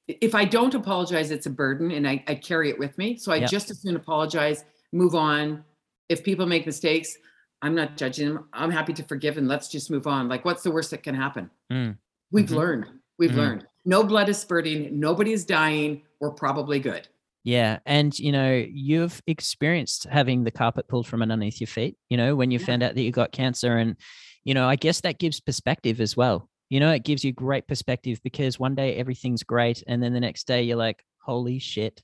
If 0.09 0.35
I 0.35 0.45
don't 0.45 0.75
apologize, 0.75 1.31
it's 1.31 1.47
a 1.47 1.51
burden 1.51 1.91
and 1.93 2.07
I, 2.09 2.23
I 2.27 2.35
carry 2.35 2.69
it 2.71 2.79
with 2.79 2.97
me. 2.99 3.17
So 3.17 3.33
I 3.33 3.37
Yep. 3.37 3.51
just 3.51 3.71
as 3.71 3.81
soon 3.81 3.97
apologize, 3.97 4.65
move 4.93 5.15
on. 5.15 5.65
If 6.09 6.25
people 6.25 6.47
make 6.47 6.67
mistakes, 6.67 7.17
I'm 7.63 7.75
not 7.75 7.97
judging 7.97 8.29
them. 8.35 8.49
I'm 8.53 8.71
happy 8.71 8.93
to 8.95 9.03
forgive 9.05 9.39
and 9.39 9.47
let's 9.49 9.69
just 9.69 9.91
move 9.91 10.07
on. 10.07 10.29
Like, 10.29 10.45
what's 10.45 10.63
the 10.63 10.71
worst 10.73 10.91
that 10.91 11.03
can 11.05 11.15
happen? 11.15 11.51
Mm. 11.73 11.97
We've 12.33 12.47
Mhm. 12.49 12.57
learned. 12.57 12.87
We've 13.19 13.31
Mhm. 13.31 13.37
learned. 13.37 13.67
No 13.85 14.03
blood 14.03 14.29
is 14.29 14.39
spurting. 14.39 14.99
Nobody 14.99 15.33
is 15.33 15.45
dying. 15.45 16.03
We're 16.21 16.33
probably 16.33 16.81
good. 16.81 17.07
Yeah. 17.45 17.79
And, 17.87 18.17
you 18.19 18.31
know, 18.33 18.65
you've 18.73 19.21
experienced 19.27 20.05
having 20.05 20.45
the 20.45 20.51
carpet 20.51 20.87
pulled 20.89 21.07
from 21.07 21.23
underneath 21.23 21.61
your 21.61 21.67
feet, 21.69 21.97
you 22.11 22.17
know, 22.17 22.35
when 22.37 22.51
you 22.51 22.59
Yeah. 22.59 22.67
found 22.67 22.83
out 22.83 22.95
that 22.95 23.03
you 23.03 23.11
got 23.13 23.33
cancer. 23.33 23.77
And, 23.77 23.97
you 24.45 24.55
know, 24.55 24.69
I 24.69 24.77
guess 24.77 25.01
that 25.03 25.19
gives 25.19 25.41
perspective 25.41 26.01
as 26.01 26.17
well. 26.17 26.49
You 26.73 26.81
know, 26.81 26.91
it 26.91 27.05
gives 27.05 27.23
you 27.23 27.33
great 27.33 27.69
perspective 27.69 28.19
because 28.25 28.59
one 28.59 28.75
day 28.75 28.97
everything's 28.97 29.43
great. 29.43 29.83
And 29.87 30.03
then 30.03 30.15
the 30.15 30.21
next 30.21 30.47
day 30.47 30.63
you're 30.63 30.77
like, 30.77 31.05
holy 31.21 31.59
shit. 31.59 32.03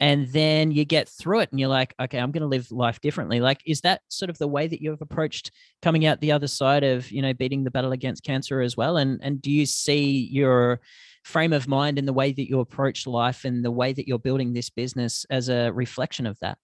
And 0.00 0.26
then 0.28 0.72
you 0.72 0.84
get 0.84 1.08
through 1.08 1.40
it 1.40 1.50
and 1.52 1.60
you're 1.60 1.68
like, 1.68 1.94
okay, 2.00 2.18
I'm 2.18 2.32
going 2.32 2.40
to 2.40 2.48
live 2.48 2.72
life 2.72 3.00
differently. 3.00 3.38
Like, 3.38 3.60
is 3.66 3.82
that 3.82 4.00
sort 4.08 4.30
of 4.30 4.38
the 4.38 4.48
way 4.48 4.66
that 4.66 4.80
you've 4.82 5.02
approached 5.02 5.52
coming 5.82 6.06
out 6.06 6.20
the 6.20 6.32
other 6.32 6.48
side 6.48 6.82
of, 6.82 7.10
you 7.12 7.22
know, 7.22 7.34
beating 7.34 7.62
the 7.62 7.70
battle 7.70 7.92
against 7.92 8.24
cancer 8.24 8.60
as 8.60 8.76
well? 8.76 8.96
And, 8.96 9.20
and 9.22 9.40
do 9.40 9.50
you 9.50 9.66
see 9.66 10.28
your, 10.32 10.80
frame 11.22 11.52
of 11.52 11.68
mind 11.68 11.98
and 11.98 12.08
the 12.08 12.12
way 12.12 12.32
that 12.32 12.48
you 12.48 12.60
approach 12.60 13.06
life 13.06 13.44
and 13.44 13.64
the 13.64 13.70
way 13.70 13.92
that 13.92 14.08
you're 14.08 14.18
building 14.18 14.52
this 14.52 14.70
business 14.70 15.26
as 15.30 15.48
a 15.48 15.70
reflection 15.72 16.26
of 16.26 16.38
that. 16.40 16.58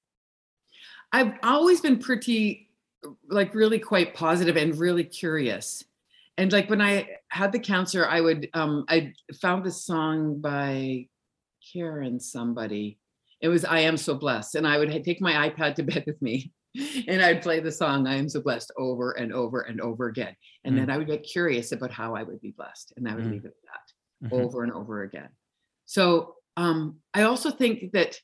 I've 1.12 1.34
always 1.42 1.80
been 1.80 1.98
pretty, 1.98 2.70
like, 3.28 3.54
really 3.54 3.78
quite 3.78 4.14
positive 4.14 4.56
and 4.56 4.76
really 4.76 5.04
curious. 5.04 5.84
And 6.38 6.52
like 6.52 6.68
when 6.68 6.80
I 6.82 7.08
had 7.30 7.52
the 7.52 7.58
cancer, 7.58 8.06
I 8.06 8.20
would, 8.20 8.48
um, 8.54 8.84
I 8.88 9.12
found 9.40 9.64
this 9.64 9.84
song 9.84 10.40
by 10.40 11.08
Karen 11.72 12.20
somebody. 12.20 12.98
It 13.40 13.48
was 13.48 13.64
"I 13.64 13.80
Am 13.80 13.96
So 13.96 14.14
Blessed," 14.14 14.54
and 14.54 14.66
I 14.66 14.78
would 14.78 14.90
take 15.04 15.20
my 15.20 15.48
iPad 15.48 15.74
to 15.76 15.82
bed 15.90 16.04
with 16.06 16.20
me, 16.22 16.52
and 17.08 17.22
I'd 17.22 17.42
play 17.42 17.60
the 17.60 17.72
song 17.72 18.06
"I 18.06 18.14
Am 18.16 18.28
So 18.28 18.40
Blessed" 18.40 18.72
over 18.76 19.12
and 19.12 19.32
over 19.32 19.62
and 19.62 19.80
over 19.80 20.08
again. 20.08 20.34
And 20.64 20.74
Mm. 20.74 20.78
then 20.78 20.90
I 20.90 20.98
would 20.98 21.06
get 21.06 21.22
curious 21.22 21.72
about 21.72 21.90
how 21.90 22.14
I 22.14 22.22
would 22.22 22.40
be 22.40 22.52
blessed, 22.52 22.92
and 22.96 23.08
I 23.08 23.14
would 23.14 23.24
Mm. 23.24 23.30
leave 23.32 23.44
it 23.44 23.48
at 23.48 23.62
that 23.72 24.28
Mhm. 24.28 24.40
over 24.42 24.62
and 24.62 24.72
over 24.72 25.02
again. 25.02 25.28
So 25.86 26.36
um, 26.58 27.00
I 27.12 27.22
also 27.22 27.50
think 27.50 27.92
that 27.92 28.18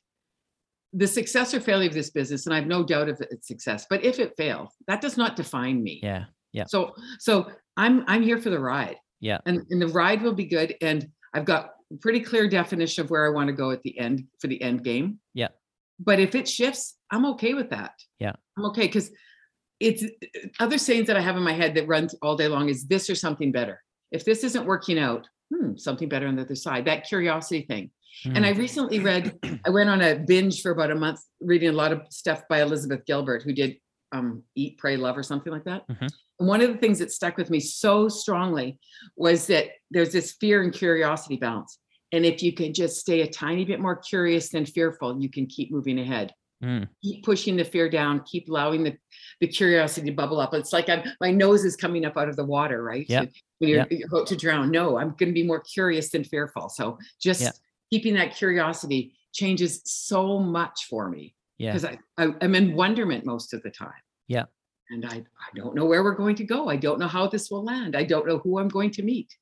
the 0.91 1.07
success 1.07 1.53
or 1.53 1.59
failure 1.59 1.87
of 1.87 1.93
this 1.93 2.09
business, 2.11 2.45
and 2.45 2.53
I 2.53 2.57
have 2.59 2.67
no 2.67 2.83
doubt 2.83 3.09
of 3.09 3.19
its 3.21 3.47
success, 3.47 3.85
but 3.89 4.03
if 4.03 4.19
it 4.19 4.35
fails, 4.37 4.75
that 4.87 5.01
does 5.01 5.17
not 5.17 5.35
define 5.35 5.81
me. 5.83 5.99
Yeah. 6.03 6.25
Yeah. 6.51 6.65
So 6.65 6.93
so 7.19 7.51
I'm 7.77 8.03
I'm 8.07 8.21
here 8.23 8.37
for 8.37 8.49
the 8.49 8.59
ride. 8.59 8.97
Yeah. 9.19 9.39
And 9.45 9.61
and 9.69 9.81
the 9.81 9.87
ride 9.87 10.21
will 10.21 10.33
be 10.33 10.45
good. 10.45 10.75
And 10.81 11.07
I've 11.33 11.45
got 11.45 11.71
a 11.91 11.97
pretty 11.97 12.19
clear 12.19 12.47
definition 12.47 13.03
of 13.03 13.09
where 13.09 13.25
I 13.25 13.29
want 13.29 13.47
to 13.47 13.53
go 13.53 13.71
at 13.71 13.81
the 13.83 13.97
end 13.97 14.25
for 14.39 14.47
the 14.47 14.61
end 14.61 14.83
game. 14.83 15.19
Yeah. 15.33 15.49
But 15.99 16.19
if 16.19 16.35
it 16.35 16.47
shifts, 16.47 16.97
I'm 17.11 17.25
okay 17.27 17.53
with 17.53 17.69
that. 17.69 17.93
Yeah. 18.19 18.33
I'm 18.57 18.65
okay 18.65 18.87
because 18.87 19.11
it's 19.79 20.03
other 20.59 20.77
sayings 20.77 21.07
that 21.07 21.17
I 21.17 21.21
have 21.21 21.35
in 21.37 21.43
my 21.43 21.53
head 21.53 21.75
that 21.75 21.87
runs 21.87 22.13
all 22.21 22.35
day 22.35 22.47
long 22.47 22.69
is 22.69 22.85
this 22.85 23.09
or 23.09 23.15
something 23.15 23.51
better. 23.51 23.81
If 24.11 24.25
this 24.25 24.43
isn't 24.43 24.65
working 24.65 24.99
out, 24.99 25.27
hmm, 25.53 25.75
something 25.75 26.07
better 26.09 26.27
on 26.27 26.35
the 26.35 26.43
other 26.43 26.55
side. 26.55 26.85
That 26.85 27.07
curiosity 27.07 27.65
thing. 27.67 27.91
And 28.25 28.45
I 28.45 28.53
Mm. 28.53 28.57
recently 28.59 28.99
read, 28.99 29.37
I 29.65 29.69
went 29.71 29.89
on 29.89 30.01
a 30.01 30.15
binge 30.19 30.61
for 30.61 30.71
about 30.71 30.91
a 30.91 30.95
month 30.95 31.19
reading 31.41 31.69
a 31.69 31.73
lot 31.73 31.91
of 31.91 32.01
stuff 32.11 32.43
by 32.47 32.61
Elizabeth 32.61 33.01
Gilbert, 33.07 33.41
who 33.43 33.53
did 33.53 33.77
um, 34.11 34.43
Eat, 34.55 34.77
Pray, 34.77 34.95
Love, 34.95 35.17
or 35.17 35.23
something 35.23 35.51
like 35.51 35.63
that. 35.63 35.87
Mhm. 35.89 36.07
And 36.43 36.49
one 36.49 36.59
of 36.59 36.67
the 36.73 36.77
things 36.77 36.99
that 36.99 37.09
stuck 37.09 37.37
with 37.37 37.49
me 37.49 37.61
so 37.61 38.09
strongly 38.09 38.77
was 39.15 39.47
that 39.47 39.67
there's 39.91 40.11
this 40.11 40.33
fear 40.33 40.61
and 40.61 40.73
curiosity 40.73 41.37
balance. 41.37 41.79
And 42.11 42.25
if 42.25 42.43
you 42.43 42.51
can 42.51 42.73
just 42.73 42.97
stay 42.99 43.21
a 43.21 43.27
tiny 43.27 43.63
bit 43.63 43.79
more 43.79 43.95
curious 43.95 44.49
than 44.49 44.65
fearful, 44.65 45.21
you 45.21 45.29
can 45.29 45.45
keep 45.45 45.71
moving 45.71 45.99
ahead. 45.99 46.33
Mm. 46.61 46.89
Keep 47.01 47.23
pushing 47.23 47.55
the 47.55 47.63
fear 47.63 47.89
down, 47.89 48.23
keep 48.25 48.49
allowing 48.49 48.83
the, 48.83 48.97
the 49.39 49.47
curiosity 49.47 50.07
to 50.09 50.13
bubble 50.13 50.41
up. 50.41 50.53
It's 50.53 50.73
like 50.73 50.89
I'm, 50.89 51.03
my 51.21 51.31
nose 51.31 51.63
is 51.63 51.77
coming 51.77 52.03
up 52.03 52.17
out 52.17 52.27
of 52.27 52.35
the 52.35 52.43
water, 52.43 52.83
right? 52.83 53.05
Yep. 53.07 53.29
When 53.59 53.69
you're, 53.69 53.79
Yep. 53.79 53.87
you're 53.91 54.07
about 54.09 54.27
to 54.27 54.35
drown. 54.35 54.69
No, 54.69 54.97
I'm 54.97 55.11
going 55.11 55.29
to 55.29 55.33
be 55.33 55.43
more 55.43 55.61
curious 55.61 56.09
than 56.11 56.25
fearful. 56.25 56.67
So 56.67 56.97
just 57.21 57.39
Yeah. 57.39 57.51
keeping 57.89 58.15
that 58.15 58.35
curiosity 58.35 59.13
changes 59.33 59.79
so 59.85 60.39
much 60.39 60.87
for 60.89 61.09
me 61.09 61.35
Yeah. 61.57 61.71
because 61.71 61.85
I, 61.85 61.99
I 62.17 62.33
I'm 62.41 62.53
in 62.53 62.75
wonderment 62.75 63.25
most 63.25 63.53
of 63.53 63.63
the 63.63 63.71
time. 63.71 63.93
Yeah. 64.27 64.43
And 64.89 65.05
I 65.05 65.15
I 65.15 65.55
don't 65.55 65.75
know 65.75 65.85
where 65.85 66.03
we're 66.03 66.15
going 66.15 66.35
to 66.35 66.43
go. 66.43 66.69
I 66.69 66.75
don't 66.75 66.99
know 66.99 67.07
how 67.07 67.27
this 67.27 67.49
will 67.49 67.63
land. 67.63 67.95
I 67.95 68.03
don't 68.03 68.27
know 68.27 68.39
who 68.39 68.59
I'm 68.59 68.67
going 68.67 68.91
to 68.91 69.03
meet. 69.03 69.35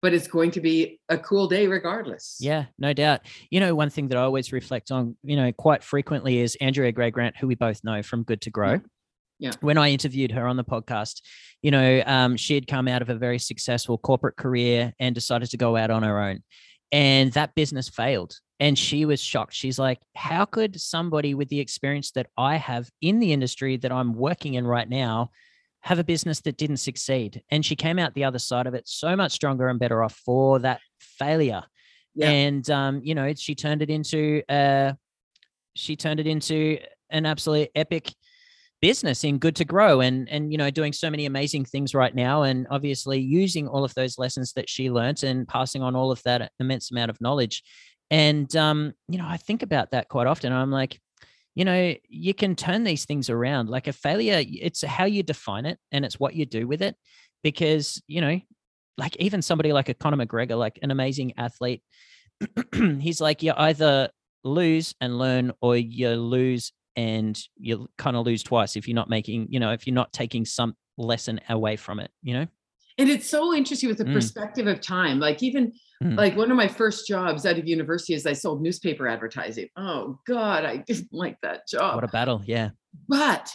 But 0.00 0.14
it's 0.14 0.28
going 0.28 0.52
to 0.52 0.60
be 0.60 1.00
a 1.08 1.18
cool 1.18 1.48
day 1.48 1.66
regardless. 1.66 2.36
Yeah, 2.38 2.66
no 2.78 2.92
doubt. 2.92 3.22
You 3.50 3.58
know, 3.58 3.74
one 3.74 3.90
thing 3.90 4.06
that 4.08 4.16
I 4.16 4.22
always 4.22 4.52
reflect 4.52 4.92
on, 4.92 5.16
you 5.24 5.34
know, 5.34 5.50
quite 5.50 5.82
frequently 5.82 6.38
is 6.38 6.56
Andrea 6.60 6.92
Gray 6.92 7.10
Grant, 7.10 7.36
who 7.36 7.48
we 7.48 7.56
both 7.56 7.82
know 7.82 8.00
from 8.04 8.22
Good 8.22 8.40
to 8.42 8.50
Grow. 8.50 8.80
Yeah. 9.40 9.52
When 9.60 9.76
I 9.76 9.90
interviewed 9.90 10.32
her 10.32 10.46
on 10.46 10.56
the 10.56 10.64
podcast, 10.64 11.22
you 11.62 11.70
know, 11.70 12.02
um, 12.06 12.36
she 12.36 12.54
had 12.54 12.66
come 12.66 12.86
out 12.88 13.02
of 13.02 13.08
a 13.08 13.14
very 13.14 13.38
successful 13.38 13.98
corporate 13.98 14.36
career 14.36 14.92
and 15.00 15.14
decided 15.14 15.50
to 15.50 15.56
go 15.56 15.76
out 15.76 15.90
on 15.90 16.02
her 16.02 16.20
own. 16.20 16.42
And 16.92 17.32
that 17.32 17.54
business 17.54 17.88
failed. 17.88 18.34
And 18.60 18.76
she 18.78 19.04
was 19.04 19.20
shocked. 19.20 19.54
She's 19.54 19.78
like, 19.78 20.00
how 20.16 20.44
could 20.44 20.80
somebody 20.80 21.34
with 21.34 21.48
the 21.48 21.60
experience 21.60 22.10
that 22.12 22.26
I 22.36 22.56
have 22.56 22.88
in 23.00 23.20
the 23.20 23.32
industry 23.32 23.76
that 23.78 23.92
I'm 23.92 24.14
working 24.14 24.54
in 24.54 24.66
right 24.66 24.88
now 24.88 25.30
have 25.82 25.98
a 26.00 26.04
business 26.04 26.40
that 26.40 26.56
didn't 26.56 26.78
succeed? 26.78 27.42
And 27.50 27.64
she 27.64 27.76
came 27.76 27.98
out 27.98 28.14
the 28.14 28.24
other 28.24 28.38
side 28.40 28.66
of 28.66 28.74
it 28.74 28.88
so 28.88 29.14
much 29.14 29.32
stronger 29.32 29.68
and 29.68 29.78
better 29.78 30.02
off 30.02 30.14
for 30.24 30.58
that 30.60 30.80
failure 30.98 31.62
Yeah. 32.14 32.30
and 32.30 32.68
um, 32.70 33.00
you 33.04 33.14
know, 33.14 33.32
she 33.36 33.54
turned 33.54 33.82
it 33.82 33.90
into 33.90 34.42
uh, 34.48 34.94
she 35.74 35.94
turned 35.94 36.18
it 36.18 36.26
into 36.26 36.78
an 37.10 37.26
absolute 37.26 37.68
epic 37.76 38.12
business 38.80 39.24
in 39.24 39.38
good 39.38 39.56
to 39.56 39.64
grow 39.64 40.00
and 40.00 40.28
and 40.28 40.52
you 40.52 40.58
know 40.58 40.70
doing 40.70 40.92
so 40.92 41.10
many 41.10 41.26
amazing 41.26 41.64
things 41.64 41.94
right 41.94 42.14
now 42.14 42.42
and 42.42 42.66
obviously 42.70 43.18
using 43.18 43.66
all 43.66 43.84
of 43.84 43.94
those 43.94 44.18
lessons 44.18 44.52
that 44.52 44.68
she 44.68 44.90
learnt 44.90 45.22
and 45.22 45.48
passing 45.48 45.82
on 45.82 45.96
all 45.96 46.12
of 46.12 46.22
that 46.22 46.52
immense 46.60 46.90
amount 46.90 47.10
of 47.10 47.20
knowledge. 47.20 47.62
And 48.10 48.54
um 48.56 48.94
you 49.08 49.18
know 49.18 49.26
i 49.26 49.36
think 49.36 49.62
about 49.62 49.90
that 49.90 50.08
quite 50.08 50.26
often. 50.26 50.52
I'm 50.52 50.70
like 50.70 51.00
you 51.54 51.64
know 51.64 51.94
you 52.08 52.34
can 52.34 52.54
turn 52.54 52.84
these 52.84 53.04
things 53.04 53.30
around. 53.30 53.68
Like 53.68 53.88
a 53.88 53.92
failure 53.92 54.42
it's 54.46 54.84
how 54.84 55.06
you 55.06 55.22
define 55.22 55.66
it 55.66 55.78
and 55.92 56.04
it's 56.04 56.20
what 56.20 56.34
you 56.34 56.46
do 56.46 56.66
with 56.66 56.82
it 56.82 56.94
because 57.42 58.02
you 58.06 58.20
know 58.20 58.40
like 58.96 59.16
even 59.16 59.42
somebody 59.42 59.72
like 59.72 59.88
a 59.88 59.94
conor 59.94 60.16
mcgregor 60.16 60.58
like 60.58 60.78
an 60.82 60.90
amazing 60.90 61.32
athlete 61.36 61.82
he's 62.74 63.20
like 63.20 63.42
you 63.42 63.52
either 63.56 64.10
lose 64.44 64.94
and 65.00 65.18
learn 65.18 65.52
or 65.60 65.76
you 65.76 66.10
lose 66.10 66.72
and 66.98 67.40
you 67.56 67.88
kind 67.96 68.16
of 68.16 68.26
lose 68.26 68.42
twice 68.42 68.74
if 68.74 68.88
you're 68.88 68.94
not 68.96 69.08
making 69.08 69.46
you 69.50 69.60
know 69.60 69.70
if 69.70 69.86
you're 69.86 69.94
not 69.94 70.12
taking 70.12 70.44
some 70.44 70.74
lesson 70.98 71.38
away 71.48 71.76
from 71.76 72.00
it 72.00 72.10
you 72.22 72.34
know 72.34 72.44
and 72.98 73.08
it's 73.08 73.30
so 73.30 73.54
interesting 73.54 73.88
with 73.88 73.98
the 73.98 74.04
Mm. 74.04 74.12
perspective 74.14 74.66
of 74.66 74.80
time 74.80 75.20
like 75.20 75.40
even 75.42 75.72
Mm. 76.02 76.16
like 76.16 76.36
one 76.36 76.50
of 76.50 76.56
my 76.56 76.66
first 76.66 77.06
jobs 77.06 77.46
out 77.46 77.56
of 77.58 77.68
university 77.68 78.14
is 78.14 78.26
i 78.26 78.32
sold 78.32 78.60
newspaper 78.60 79.06
advertising 79.06 79.68
oh 79.76 80.18
god 80.26 80.64
i 80.64 80.76
didn't 80.88 81.12
like 81.12 81.36
that 81.42 81.68
job 81.68 81.94
what 81.94 82.02
a 82.04 82.08
battle 82.08 82.42
yeah 82.46 82.70
but 83.08 83.48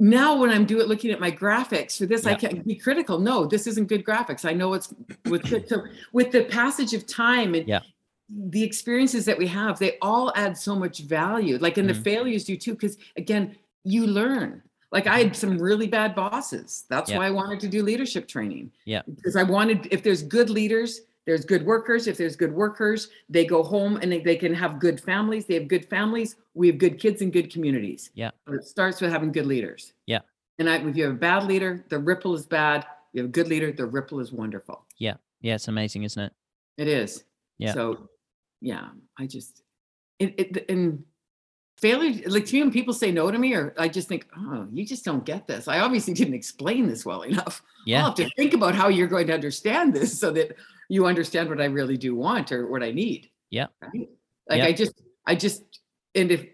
now 0.00 0.36
when 0.36 0.50
i'm 0.50 0.64
doing 0.66 0.82
it 0.82 0.88
looking 0.88 1.12
at 1.12 1.20
my 1.20 1.30
graphics 1.30 1.96
for 1.98 2.06
this 2.06 2.26
i 2.26 2.32
Yeah. 2.32 2.36
can 2.36 2.62
be 2.62 2.74
critical 2.74 3.20
no 3.20 3.46
this 3.46 3.68
isn't 3.68 3.86
good 3.88 4.04
graphics 4.04 4.44
i 4.44 4.52
know 4.52 4.74
it's 4.74 4.92
with 5.28 5.46
so 5.68 5.84
with 6.12 6.32
the 6.32 6.44
passage 6.46 6.94
of 6.94 7.06
time 7.06 7.54
and 7.54 7.68
Yeah. 7.68 7.80
The 8.28 8.62
experiences 8.62 9.24
that 9.24 9.38
we 9.38 9.46
have 9.46 9.78
they 9.78 9.96
all 10.02 10.32
add 10.34 10.56
so 10.56 10.74
much 10.74 11.00
value 11.00 11.58
like 11.58 11.78
and 11.78 11.88
the 11.88 11.94
Mhm. 11.94 12.02
failures 12.02 12.44
do 12.44 12.56
too 12.56 12.72
because 12.72 12.96
again 13.16 13.56
you 13.84 14.04
learn 14.06 14.62
like 14.90 15.06
i 15.06 15.18
had 15.20 15.36
some 15.36 15.58
really 15.58 15.86
bad 15.86 16.14
bosses 16.14 16.84
that's 16.90 17.10
Yeah. 17.10 17.18
why 17.18 17.26
i 17.26 17.30
wanted 17.30 17.60
to 17.60 17.68
do 17.68 17.82
leadership 17.84 18.26
training 18.26 18.72
Yeah. 18.84 19.02
because 19.14 19.36
i 19.36 19.44
wanted 19.44 19.86
if 19.92 20.02
there's 20.02 20.22
good 20.22 20.50
leaders 20.50 21.02
there's 21.24 21.44
good 21.44 21.64
workers 21.64 22.08
if 22.08 22.16
there's 22.16 22.34
good 22.34 22.52
workers 22.52 23.10
they 23.28 23.44
go 23.44 23.62
home 23.62 23.96
and 24.02 24.10
they, 24.10 24.20
they 24.20 24.36
can 24.36 24.52
have 24.54 24.80
good 24.80 25.00
families 25.00 25.46
they 25.46 25.54
have 25.54 25.68
good 25.68 25.84
families 25.88 26.34
we 26.54 26.66
have 26.66 26.78
good 26.78 26.98
kids 26.98 27.22
and 27.22 27.32
good 27.32 27.52
communities 27.52 28.10
Yeah. 28.14 28.32
but 28.44 28.56
it 28.56 28.64
starts 28.64 29.00
with 29.00 29.12
having 29.12 29.30
good 29.30 29.46
leaders. 29.46 29.92
Yeah. 30.06 30.20
And 30.58 30.70
I, 30.70 30.78
if 30.78 30.96
you 30.96 31.04
have 31.04 31.12
a 31.12 31.18
bad 31.18 31.44
leader, 31.44 31.84
the 31.90 31.98
ripple 31.98 32.34
is 32.34 32.46
bad. 32.46 32.78
If 32.80 32.86
you 33.12 33.20
have 33.22 33.28
a 33.28 33.32
good 33.32 33.46
leader, 33.48 33.70
the 33.72 33.84
ripple 33.84 34.20
is 34.20 34.32
wonderful. 34.32 34.84
Yeah 34.98 35.14
yeah 35.42 35.54
it's 35.56 35.68
amazing 35.68 36.02
isn't 36.04 36.22
it 36.22 36.32
It 36.78 36.88
is. 36.88 37.24
Yeah. 37.58 37.72
So, 37.74 38.08
yeah, 38.60 38.88
I 39.18 39.26
just, 39.26 39.62
it, 40.18 40.34
it, 40.38 40.70
and 40.70 41.04
failure, 41.78 42.22
like 42.28 42.46
to 42.46 42.54
me, 42.54 42.62
when 42.62 42.70
people 42.70 42.94
say 42.94 43.10
no 43.12 43.30
to 43.30 43.38
me, 43.38 43.54
or 43.54 43.74
I 43.78 43.88
just 43.88 44.08
think, 44.08 44.26
oh, 44.36 44.66
you 44.72 44.86
just 44.86 45.04
don't 45.04 45.24
get 45.24 45.46
this. 45.46 45.68
I 45.68 45.80
obviously 45.80 46.14
didn't 46.14 46.34
explain 46.34 46.86
this 46.86 47.04
well 47.04 47.22
enough. 47.22 47.62
yeah 47.84 48.00
I'll 48.00 48.06
have 48.06 48.14
to 48.16 48.30
think 48.36 48.54
about 48.54 48.74
how 48.74 48.88
you're 48.88 49.08
going 49.08 49.26
to 49.28 49.34
understand 49.34 49.94
this 49.94 50.18
so 50.18 50.30
that 50.32 50.56
you 50.88 51.06
understand 51.06 51.48
what 51.48 51.60
I 51.60 51.66
really 51.66 51.96
do 51.96 52.14
want 52.14 52.52
or 52.52 52.68
what 52.68 52.82
I 52.82 52.92
need. 52.92 53.30
Yeah. 53.50 53.66
Right? 53.80 54.08
Like 54.48 54.58
Yeah. 54.58 54.66
I 54.66 54.72
just, 54.72 55.02
I 55.26 55.34
just, 55.34 55.62
and 56.14 56.30
if, 56.30 56.46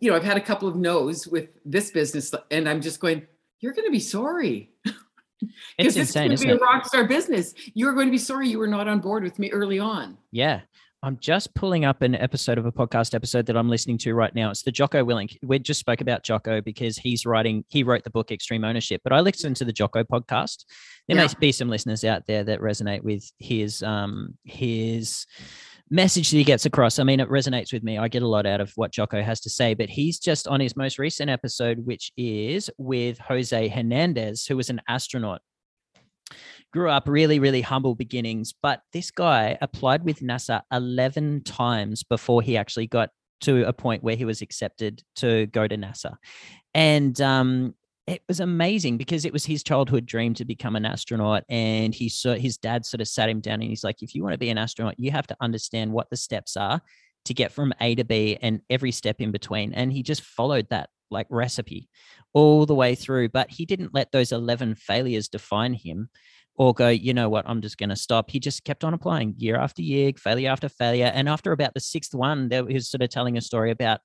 you 0.00 0.10
know, 0.10 0.16
I've 0.16 0.24
had 0.24 0.36
a 0.36 0.40
couple 0.40 0.68
of 0.68 0.76
no's 0.76 1.26
with 1.26 1.48
this 1.64 1.90
business 1.90 2.34
and 2.50 2.68
I'm 2.68 2.80
just 2.80 3.00
going, 3.00 3.26
you're 3.60 3.72
going 3.72 3.86
to 3.86 3.92
be 3.92 4.00
sorry. 4.00 4.72
it's 5.78 5.94
this 5.94 5.96
insane 5.96 6.32
is 6.32 6.42
going 6.42 6.58
to 6.58 6.58
be 6.58 6.62
a 6.62 6.66
rock 6.66 6.86
star 6.86 7.06
business. 7.06 7.54
You're 7.74 7.94
going 7.94 8.08
to 8.08 8.12
be 8.12 8.18
sorry 8.18 8.48
you 8.48 8.58
were 8.58 8.66
not 8.66 8.88
on 8.88 8.98
board 8.98 9.22
with 9.22 9.38
me 9.38 9.50
early 9.50 9.78
on. 9.78 10.18
Yeah. 10.32 10.62
I'm 11.04 11.18
just 11.18 11.52
pulling 11.56 11.84
up 11.84 12.00
an 12.02 12.14
episode 12.14 12.58
of 12.58 12.66
a 12.66 12.70
podcast 12.70 13.12
episode 13.12 13.46
that 13.46 13.56
I'm 13.56 13.68
listening 13.68 13.98
to 13.98 14.14
right 14.14 14.32
now. 14.36 14.50
It's 14.50 14.62
the 14.62 14.70
Jocko 14.70 15.04
Willink. 15.04 15.36
We 15.42 15.58
just 15.58 15.80
spoke 15.80 16.00
about 16.00 16.22
Jocko 16.22 16.60
because 16.60 16.96
he's 16.96 17.26
writing, 17.26 17.64
he 17.68 17.82
wrote 17.82 18.04
the 18.04 18.10
book 18.10 18.30
Extreme 18.30 18.62
Ownership, 18.62 19.00
but 19.02 19.12
I 19.12 19.18
listened 19.18 19.56
to 19.56 19.64
the 19.64 19.72
Jocko 19.72 20.04
podcast. 20.04 20.64
There 21.08 21.16
Yeah. 21.16 21.26
may 21.26 21.32
be 21.40 21.50
some 21.50 21.68
listeners 21.68 22.04
out 22.04 22.28
there 22.28 22.44
that 22.44 22.60
resonate 22.60 23.02
with 23.02 23.28
his 23.40 23.82
um 23.82 24.38
his 24.44 25.26
message 25.90 26.30
that 26.30 26.36
he 26.36 26.44
gets 26.44 26.66
across. 26.66 27.00
I 27.00 27.04
mean, 27.04 27.18
it 27.18 27.28
resonates 27.28 27.72
with 27.72 27.82
me. 27.82 27.98
I 27.98 28.06
get 28.06 28.22
a 28.22 28.28
lot 28.28 28.46
out 28.46 28.60
of 28.60 28.70
what 28.76 28.92
Jocko 28.92 29.22
has 29.22 29.40
to 29.40 29.50
say, 29.50 29.74
but 29.74 29.90
he's 29.90 30.20
just 30.20 30.46
on 30.46 30.60
his 30.60 30.76
most 30.76 31.00
recent 31.00 31.28
episode, 31.30 31.80
which 31.84 32.12
is 32.16 32.70
with 32.78 33.18
Jose 33.18 33.68
Hernandez, 33.68 34.46
who 34.46 34.56
was 34.56 34.70
an 34.70 34.80
astronaut 34.86 35.42
grew 36.72 36.90
up 36.90 37.06
really, 37.06 37.38
really 37.38 37.60
humble 37.60 37.94
beginnings. 37.94 38.52
But 38.60 38.82
this 38.92 39.10
guy 39.10 39.58
applied 39.60 40.04
with 40.04 40.20
NASA 40.20 40.62
11 40.72 41.42
times 41.44 42.02
before 42.02 42.42
he 42.42 42.56
actually 42.56 42.86
got 42.86 43.10
to 43.42 43.66
a 43.66 43.72
point 43.72 44.02
where 44.02 44.16
he 44.16 44.24
was 44.24 44.40
accepted 44.40 45.02
to 45.16 45.46
go 45.46 45.66
to 45.66 45.76
NASA. 45.76 46.16
And 46.74 47.20
um, 47.20 47.74
it 48.06 48.22
was 48.28 48.40
amazing 48.40 48.96
because 48.96 49.24
it 49.24 49.32
was 49.32 49.44
his 49.44 49.62
childhood 49.62 50.06
dream 50.06 50.34
to 50.34 50.44
become 50.44 50.76
an 50.76 50.86
astronaut. 50.86 51.44
And 51.48 51.94
he 51.94 52.08
saw 52.08 52.34
his 52.34 52.56
dad 52.56 52.86
sort 52.86 53.00
of 53.00 53.08
sat 53.08 53.28
him 53.28 53.40
down 53.40 53.54
and 53.54 53.64
he's 53.64 53.84
like, 53.84 54.02
if 54.02 54.14
you 54.14 54.22
want 54.22 54.32
to 54.32 54.38
be 54.38 54.50
an 54.50 54.58
astronaut, 54.58 54.94
you 54.98 55.10
have 55.10 55.26
to 55.26 55.36
understand 55.40 55.92
what 55.92 56.08
the 56.10 56.16
steps 56.16 56.56
are 56.56 56.80
to 57.24 57.34
get 57.34 57.52
from 57.52 57.72
A 57.80 57.94
to 57.94 58.04
B 58.04 58.38
and 58.40 58.60
every 58.70 58.92
step 58.92 59.20
in 59.20 59.30
between. 59.30 59.74
And 59.74 59.92
he 59.92 60.02
just 60.02 60.22
followed 60.22 60.68
that 60.70 60.90
like 61.10 61.26
recipe 61.30 61.88
all 62.32 62.64
the 62.64 62.74
way 62.74 62.94
through. 62.94 63.28
But 63.28 63.50
he 63.50 63.66
didn't 63.66 63.94
let 63.94 64.10
those 64.12 64.32
11 64.32 64.76
failures 64.76 65.28
define 65.28 65.74
him 65.74 66.08
or 66.62 66.72
go, 66.72 66.88
you 66.88 67.12
know 67.12 67.28
what, 67.28 67.44
I'm 67.48 67.60
just 67.60 67.76
going 67.76 67.88
to 67.88 67.96
stop. 67.96 68.30
He 68.30 68.38
just 68.38 68.62
kept 68.62 68.84
on 68.84 68.94
applying 68.94 69.34
year 69.36 69.56
after 69.56 69.82
year, 69.82 70.12
failure 70.16 70.48
after 70.48 70.68
failure. 70.68 71.10
And 71.12 71.28
after 71.28 71.50
about 71.50 71.74
the 71.74 71.80
sixth 71.80 72.14
one, 72.14 72.48
there 72.50 72.64
he 72.68 72.74
was 72.74 72.88
sort 72.88 73.02
of 73.02 73.10
telling 73.10 73.36
a 73.36 73.40
story 73.40 73.72
about 73.72 74.00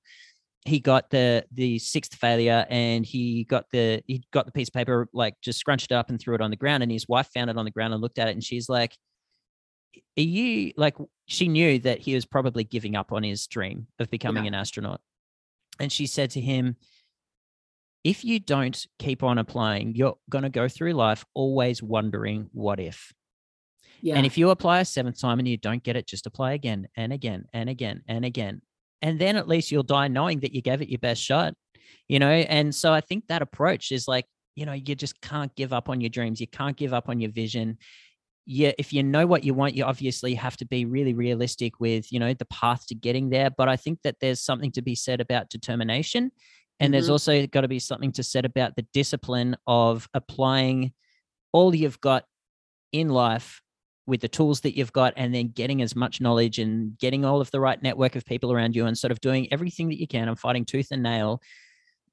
he 0.64 0.80
got 0.80 1.08
the 1.10 1.44
the 1.52 1.78
sixth 1.78 2.16
failure 2.16 2.66
and 2.68 3.06
he 3.06 3.44
got 3.44 3.66
the 3.70 4.02
he 4.08 4.24
got 4.32 4.44
the 4.44 4.50
piece 4.50 4.68
of 4.68 4.74
paper 4.74 5.08
like 5.12 5.34
just 5.40 5.60
scrunched 5.60 5.92
up 5.92 6.10
and 6.10 6.20
threw 6.20 6.34
it 6.34 6.40
on 6.40 6.50
the 6.50 6.56
ground 6.56 6.82
and 6.82 6.90
his 6.90 7.06
wife 7.08 7.28
found 7.32 7.48
it 7.48 7.56
on 7.56 7.64
the 7.64 7.70
ground 7.70 7.94
and 7.94 8.02
looked 8.02 8.18
at 8.18 8.26
it 8.26 8.32
and 8.32 8.42
she's 8.42 8.68
like 8.68 8.96
are 10.18 10.22
you 10.22 10.72
like 10.76 10.96
she 11.26 11.46
knew 11.46 11.78
that 11.78 12.00
he 12.00 12.12
was 12.12 12.26
probably 12.26 12.64
giving 12.64 12.96
up 12.96 13.12
on 13.12 13.22
his 13.22 13.46
dream 13.46 13.86
of 14.00 14.10
becoming 14.10 14.44
Yeah. 14.44 14.48
an 14.48 14.54
astronaut 14.54 15.00
and 15.78 15.92
she 15.92 16.06
said 16.06 16.30
to 16.30 16.40
him 16.40 16.74
if 18.10 18.24
you 18.24 18.38
don't 18.40 18.78
keep 18.98 19.20
on 19.22 19.36
applying 19.38 19.94
you're 19.94 20.16
going 20.30 20.46
to 20.48 20.48
go 20.60 20.66
through 20.68 20.92
life 20.92 21.24
always 21.34 21.82
wondering 21.82 22.40
what 22.52 22.78
if 22.80 23.12
Yeah. 24.00 24.16
and 24.16 24.24
if 24.26 24.38
you 24.38 24.50
apply 24.50 24.76
a 24.80 24.84
seventh 24.84 25.20
time 25.20 25.38
and 25.40 25.48
you 25.48 25.56
don't 25.56 25.82
get 25.82 25.96
it, 25.96 26.06
just 26.06 26.26
apply 26.26 26.50
again 26.52 26.80
and 26.96 27.12
again 27.12 27.40
and 27.52 27.68
again 27.68 28.02
and 28.06 28.24
again. 28.24 28.62
And 29.02 29.18
then 29.22 29.36
at 29.36 29.48
least 29.52 29.70
you'll 29.70 29.94
die 29.98 30.08
knowing 30.08 30.40
that 30.40 30.54
you 30.54 30.62
gave 30.62 30.80
it 30.82 30.88
your 30.88 30.98
best 31.08 31.22
shot, 31.22 31.54
you 32.08 32.18
know? 32.18 32.30
And 32.56 32.74
so 32.74 32.92
I 32.98 33.00
think 33.00 33.26
that 33.26 33.42
approach 33.42 33.92
is 33.92 34.08
like, 34.14 34.26
you 34.56 34.66
know, 34.66 34.72
you 34.72 34.94
just 34.94 35.20
can't 35.20 35.54
give 35.54 35.72
up 35.72 35.88
on 35.88 36.00
your 36.00 36.10
dreams. 36.10 36.40
You 36.40 36.48
can't 36.60 36.76
give 36.76 36.92
up 36.92 37.08
on 37.08 37.20
your 37.20 37.30
vision. 37.30 37.78
Yeah, 38.46 38.72
if 38.78 38.92
you 38.92 39.02
know 39.02 39.26
what 39.26 39.44
you 39.44 39.54
want, 39.54 39.74
you 39.76 39.84
obviously 39.84 40.34
have 40.34 40.56
to 40.56 40.66
be 40.66 40.84
really 40.84 41.14
realistic 41.14 41.78
with, 41.80 42.10
you 42.12 42.18
know, 42.18 42.34
the 42.34 42.46
path 42.46 42.86
to 42.88 42.94
getting 42.94 43.30
there. 43.30 43.50
But 43.50 43.68
I 43.68 43.76
think 43.76 44.00
that 44.02 44.16
there's 44.20 44.40
something 44.40 44.72
to 44.72 44.82
be 44.82 44.94
said 44.94 45.20
about 45.20 45.50
determination. 45.50 46.30
And 46.80 46.94
there's 46.94 47.08
Mhm. 47.08 47.12
also 47.12 47.46
got 47.46 47.62
to 47.62 47.68
be 47.68 47.78
something 47.78 48.12
to 48.12 48.22
said 48.22 48.44
about 48.44 48.76
the 48.76 48.86
discipline 48.92 49.56
of 49.66 50.08
applying 50.14 50.92
all 51.52 51.74
you've 51.74 52.00
got 52.00 52.24
in 52.92 53.08
life 53.08 53.60
with 54.06 54.20
the 54.20 54.28
tools 54.28 54.60
that 54.60 54.76
you've 54.76 54.92
got 54.92 55.12
and 55.16 55.34
then 55.34 55.48
getting 55.48 55.82
as 55.82 55.94
much 55.94 56.20
knowledge 56.20 56.58
and 56.58 56.96
getting 56.98 57.24
all 57.24 57.40
of 57.40 57.50
the 57.50 57.60
right 57.60 57.82
network 57.82 58.16
of 58.16 58.24
people 58.24 58.52
around 58.52 58.74
you 58.74 58.86
and 58.86 58.96
sort 58.96 59.10
of 59.10 59.20
doing 59.20 59.52
everything 59.52 59.88
that 59.88 60.00
you 60.00 60.06
can 60.06 60.28
and 60.28 60.38
fighting 60.38 60.64
tooth 60.64 60.88
and 60.90 61.02
nail 61.02 61.42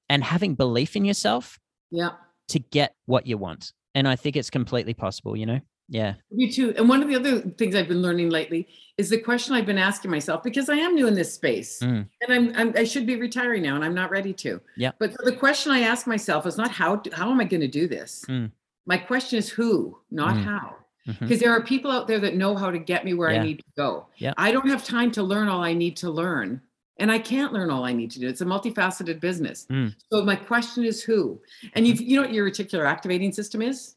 and 0.10 0.24
having 0.24 0.56
belief 0.56 0.96
in 0.96 1.06
yourself 1.06 1.58
yeah. 1.92 2.10
to 2.50 2.60
get 2.60 2.96
what 3.06 3.26
you 3.28 3.38
want. 3.38 3.72
And 3.94 4.08
I 4.08 4.16
think 4.18 4.36
it's 4.36 4.50
completely 4.50 4.94
possible, 4.94 5.38
you 5.38 5.46
know? 5.46 5.62
Yeah. 5.88 6.16
You 6.32 6.52
too. 6.52 6.74
And 6.78 6.90
one 6.90 7.02
of 7.04 7.08
the 7.08 7.16
other 7.16 7.42
things 7.42 7.76
I've 7.76 7.88
been 7.88 8.02
learning 8.02 8.30
lately 8.30 8.68
is 8.98 9.10
the 9.10 9.20
question 9.20 9.54
I've 9.54 9.66
been 9.68 9.78
asking 9.78 10.10
myself 10.10 10.42
because 10.44 10.68
I 10.70 10.76
am 10.78 10.96
new 10.96 11.08
in 11.08 11.14
this 11.14 11.34
space 11.34 11.80
Mm. 11.82 12.08
and 12.22 12.34
I'm, 12.34 12.54
I'm 12.56 12.74
I 12.76 12.84
should 12.86 13.06
be 13.06 13.18
retiring 13.18 13.62
now 13.64 13.76
and 13.76 13.84
I'm 13.86 13.94
not 13.94 14.10
ready 14.10 14.34
to. 14.34 14.60
Yeah. 14.78 14.92
But 15.00 15.14
the 15.24 15.36
question 15.36 15.72
I 15.72 15.82
ask 15.82 16.08
myself 16.08 16.46
is 16.48 16.58
not 16.58 16.72
how 16.72 16.96
do- 16.98 17.12
how 17.14 17.30
am 17.30 17.40
I 17.40 17.44
going 17.44 17.62
to 17.62 17.68
do 17.68 17.88
this? 17.88 18.24
Mm. 18.28 18.52
My 18.88 18.98
question 18.98 19.38
is 19.38 19.50
who, 19.50 19.98
not 20.12 20.36
Mm. 20.36 20.44
how. 20.44 20.76
Mhm. 21.08 21.20
Because 21.20 21.40
there 21.40 21.52
are 21.52 21.62
people 21.62 21.92
out 21.92 22.08
there 22.08 22.20
that 22.20 22.36
know 22.36 22.56
how 22.56 22.72
to 22.72 22.80
get 22.80 23.06
me 23.06 23.14
where 23.14 23.32
Yeah. 23.32 23.42
I 23.42 23.44
need 23.46 23.58
to 23.60 23.66
go. 23.78 24.08
Yeah. 24.18 24.34
I 24.38 24.52
don't 24.52 24.68
have 24.68 24.84
time 24.84 25.12
to 25.12 25.24
learn 25.24 25.48
all 25.48 25.64
I 25.64 25.74
need 25.74 25.98
to 25.98 26.10
learn. 26.10 26.62
And 26.98 27.12
I 27.12 27.20
can't 27.20 27.52
learn 27.54 27.70
all 27.70 27.84
I 27.84 27.92
need 27.94 28.10
to 28.12 28.20
do. 28.20 28.28
It's 28.28 28.42
a 28.42 28.46
multifaceted 28.46 29.20
business. 29.20 29.68
Mm. 29.70 29.94
So 30.12 30.24
my 30.24 30.36
question 30.38 30.84
is 30.86 31.04
who? 31.04 31.42
And 31.74 31.86
you 31.86 31.94
you 31.94 32.16
know 32.16 32.24
what 32.24 32.34
your 32.34 32.50
reticular 32.50 32.88
activating 32.88 33.34
system 33.34 33.62
is? 33.62 33.96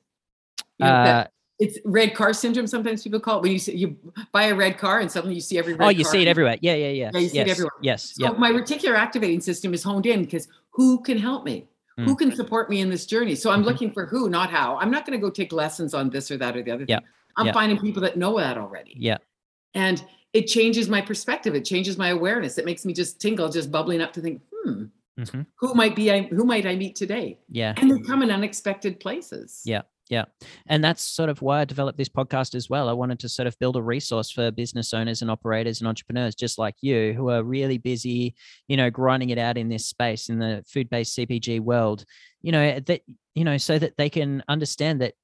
You 0.79 0.85
know, 0.87 0.93
Uh, 0.93 1.27
it's 1.59 1.79
red 1.85 2.15
car 2.15 2.33
syndrome. 2.33 2.67
Sometimes 2.67 3.03
people 3.03 3.21
call 3.21 3.39
it 3.39 3.43
when 3.43 3.53
you 3.53 3.59
see, 3.59 3.77
you 3.77 3.97
buy 4.33 4.45
a 4.45 4.55
red 4.55 4.79
car 4.79 5.01
and 5.01 5.11
suddenly 5.11 5.35
you 5.35 5.41
see 5.41 5.59
every. 5.59 5.75
Red 5.75 5.85
oh, 5.87 5.89
you 5.89 6.05
see 6.05 6.23
it 6.23 6.29
everywhere. 6.29 6.57
Yeah, 6.61 6.75
yeah, 6.75 6.89
yeah. 6.89 7.11
Yeah, 7.13 7.21
you 7.21 7.29
see 7.29 7.37
yes. 7.37 7.47
it 7.47 7.51
everywhere. 7.51 7.73
Yes. 7.83 8.15
So 8.17 8.25
Yeah. 8.25 8.31
my 8.39 8.51
reticular 8.51 8.97
activating 8.97 9.41
system 9.41 9.75
is 9.75 9.83
honed 9.83 10.07
in 10.07 10.23
because 10.25 10.49
who 10.71 11.03
can 11.03 11.19
help 11.19 11.45
me? 11.45 11.67
Who 11.97 12.15
Mm. 12.15 12.19
can 12.19 12.37
support 12.37 12.71
me 12.71 12.81
in 12.81 12.91
this 12.91 13.07
journey? 13.07 13.35
So 13.35 13.51
I'm 13.51 13.63
Mhm. 13.63 13.67
looking 13.67 13.91
for 13.91 14.07
who, 14.07 14.29
not 14.29 14.51
how. 14.51 14.77
I'm 14.77 14.91
not 14.91 15.05
going 15.05 15.19
to 15.19 15.25
go 15.25 15.31
take 15.31 15.53
lessons 15.53 15.95
on 15.95 16.11
this 16.11 16.31
or 16.31 16.37
that 16.37 16.57
or 16.57 16.63
the 16.63 16.71
other 16.71 16.85
Yeah. 16.87 17.01
thing. 17.01 17.09
I'm 17.37 17.47
Yeah. 17.47 17.53
finding 17.53 17.79
people 17.81 18.03
that 18.03 18.17
know 18.17 18.39
that 18.39 18.57
already. 18.57 18.95
Yeah. 18.97 19.19
And 19.75 20.05
it 20.33 20.47
changes 20.47 20.89
my 20.89 21.01
perspective. 21.01 21.57
It 21.57 21.65
changes 21.65 21.99
my 21.99 22.11
awareness. 22.11 22.57
It 22.57 22.65
makes 22.67 22.85
me 22.85 22.93
just 22.93 23.21
tingle, 23.21 23.49
just 23.49 23.73
bubbling 23.73 24.01
up 24.01 24.13
to 24.13 24.21
think, 24.21 24.43
hmm, 24.53 24.85
mm-hmm. 25.19 25.41
who 25.57 25.75
might 25.75 25.97
be 25.97 26.13
I 26.13 26.23
who 26.23 26.45
might 26.45 26.67
I 26.67 26.77
meet 26.77 26.95
today? 26.95 27.39
Yeah. 27.51 27.75
And 27.77 27.91
they 27.91 27.99
come 28.01 28.23
in 28.23 28.31
unexpected 28.31 29.01
places. 29.01 29.63
Yeah. 29.65 29.83
Yeah. 30.09 30.25
And 30.67 30.83
that's 30.83 31.03
sort 31.03 31.29
of 31.29 31.43
why 31.43 31.61
I 31.61 31.65
developed 31.65 31.99
this 31.99 32.09
podcast 32.09 32.55
as 32.55 32.71
well. 32.71 32.89
I 32.89 32.93
wanted 32.93 33.19
to 33.21 33.29
sort 33.29 33.47
of 33.47 33.59
build 33.59 33.77
a 33.77 33.83
resource 33.83 34.31
for 34.31 34.51
business 34.51 34.95
owners 34.95 35.21
and 35.21 35.31
operators 35.31 35.81
and 35.81 35.89
entrepreneurs 35.89 36.35
just 36.35 36.59
like 36.59 36.75
you 36.81 37.13
who 37.13 37.29
are 37.29 37.43
really 37.43 37.79
busy, 37.79 38.35
you 38.69 38.77
know, 38.77 38.91
grinding 38.91 39.31
it 39.31 39.39
out 39.39 39.59
in 39.59 39.69
this 39.69 39.87
space 39.87 40.31
in 40.31 40.39
the 40.39 40.65
food-based 40.67 41.17
CPG 41.17 41.61
world, 41.61 42.05
you 42.41 42.53
know, 42.53 42.61
eh, 42.61 42.81
that 42.87 43.03
you 43.35 43.45
know, 43.45 43.59
so 43.59 43.79
that 43.79 43.97
they 43.97 44.11
can 44.11 44.43
understand 44.49 45.01
that 45.03 45.15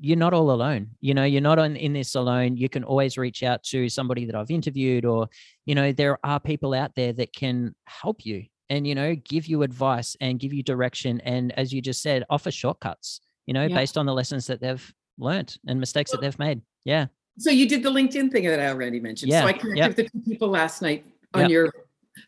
you're 0.00 0.16
not 0.16 0.32
all 0.32 0.50
alone 0.50 0.88
you 1.00 1.12
know 1.12 1.24
you're 1.24 1.42
not 1.42 1.58
on 1.58 1.76
in 1.76 1.92
this 1.92 2.14
alone 2.14 2.56
you 2.56 2.66
can 2.66 2.82
always 2.82 3.18
reach 3.18 3.42
out 3.42 3.62
to 3.62 3.90
somebody 3.90 4.24
that 4.24 4.34
i've 4.34 4.50
interviewed 4.50 5.04
or 5.04 5.28
you 5.66 5.74
know 5.74 5.92
there 5.92 6.18
are 6.24 6.40
people 6.40 6.72
out 6.72 6.94
there 6.94 7.12
that 7.12 7.30
can 7.34 7.74
help 7.84 8.24
you 8.24 8.42
and 8.70 8.86
you 8.86 8.94
know 8.94 9.14
give 9.14 9.46
you 9.46 9.62
advice 9.62 10.16
and 10.20 10.40
give 10.40 10.52
you 10.52 10.62
direction 10.62 11.20
and 11.20 11.52
as 11.58 11.74
you 11.74 11.82
just 11.82 12.00
said 12.00 12.24
offer 12.30 12.50
shortcuts 12.50 13.20
you 13.46 13.54
know 13.54 13.66
yeah. 13.66 13.74
based 13.74 13.96
on 13.96 14.06
the 14.06 14.12
lessons 14.12 14.46
that 14.46 14.60
they've 14.60 14.92
learned 15.18 15.56
and 15.66 15.78
mistakes 15.78 16.10
that 16.10 16.20
they've 16.20 16.38
made 16.38 16.60
yeah 16.84 17.06
so 17.38 17.50
you 17.50 17.68
did 17.68 17.82
the 17.82 17.90
linkedin 17.90 18.30
thing 18.30 18.44
that 18.44 18.60
i 18.60 18.68
already 18.68 19.00
mentioned 19.00 19.30
yeah. 19.30 19.42
so 19.42 19.46
i 19.46 19.52
connected 19.52 19.78
yep. 19.78 19.88
with 19.88 19.96
the 19.96 20.04
two 20.04 20.30
people 20.30 20.48
last 20.48 20.82
night 20.82 21.04
on 21.34 21.42
yep. 21.42 21.50
your 21.50 21.72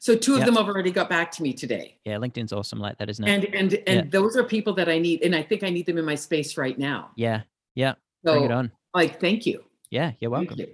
so 0.01 0.17
two 0.17 0.33
of 0.33 0.39
yep. 0.39 0.47
them 0.47 0.57
have 0.57 0.69
already 0.69 0.91
got 0.91 1.09
back 1.09 1.31
to 1.33 1.43
me 1.43 1.53
today. 1.53 1.99
Yeah, 2.05 2.17
LinkedIn's 2.17 2.53
awesome 2.53 2.79
like 2.79 2.97
that, 2.99 3.11
isn't 3.11 3.27
it? 3.27 3.31
And 3.31 3.55
and 3.55 3.75
and 3.87 4.05
yeah. 4.05 4.11
those 4.11 4.37
are 4.37 4.43
people 4.43 4.73
that 4.75 4.89
I 4.89 4.99
need, 4.99 5.23
and 5.23 5.35
I 5.35 5.43
think 5.43 5.63
I 5.63 5.71
need 5.71 5.87
them 5.87 5.99
in 5.99 6.05
my 6.05 6.15
space 6.15 6.57
right 6.57 6.79
now. 6.79 7.11
Yeah, 7.17 7.43
yeah. 7.75 7.95
So, 8.25 8.33
Bring 8.33 8.45
it 8.45 8.51
on. 8.51 8.73
Like, 8.95 9.21
thank 9.21 9.45
you. 9.45 9.63
Yeah, 9.91 10.13
you're 10.21 10.31
welcome. 10.31 10.59
You. 10.59 10.69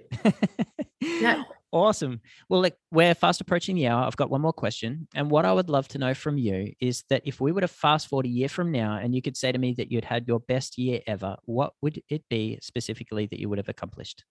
yeah. 1.01 1.43
Awesome. 1.73 2.19
Well, 2.49 2.61
like 2.61 2.75
we're 2.91 3.15
fast 3.15 3.39
approaching 3.39 3.77
the 3.77 3.87
hour. 3.87 4.05
I've 4.05 4.17
got 4.17 4.29
one 4.29 4.41
more 4.41 4.51
question. 4.51 5.07
And 5.15 5.31
what 5.31 5.45
I 5.45 5.53
would 5.53 5.69
love 5.69 5.87
to 5.89 5.97
know 5.97 6.13
from 6.13 6.37
you 6.37 6.73
is 6.81 7.03
that 7.09 7.21
if 7.23 7.39
we 7.39 7.53
were 7.53 7.61
to 7.61 7.67
fast 7.67 8.09
forward 8.09 8.25
a 8.25 8.29
year 8.29 8.49
from 8.49 8.71
now 8.73 8.97
and 8.97 9.15
you 9.15 9.21
could 9.21 9.37
say 9.37 9.53
to 9.53 9.57
me 9.57 9.73
that 9.75 9.89
you'd 9.89 10.03
had 10.03 10.27
your 10.27 10.41
best 10.41 10.77
year 10.77 10.99
ever, 11.07 11.37
what 11.45 11.73
would 11.81 12.01
it 12.09 12.23
be 12.29 12.59
specifically 12.61 13.25
that 13.27 13.39
you 13.39 13.47
would 13.47 13.57
have 13.57 13.69
accomplished? 13.69 14.25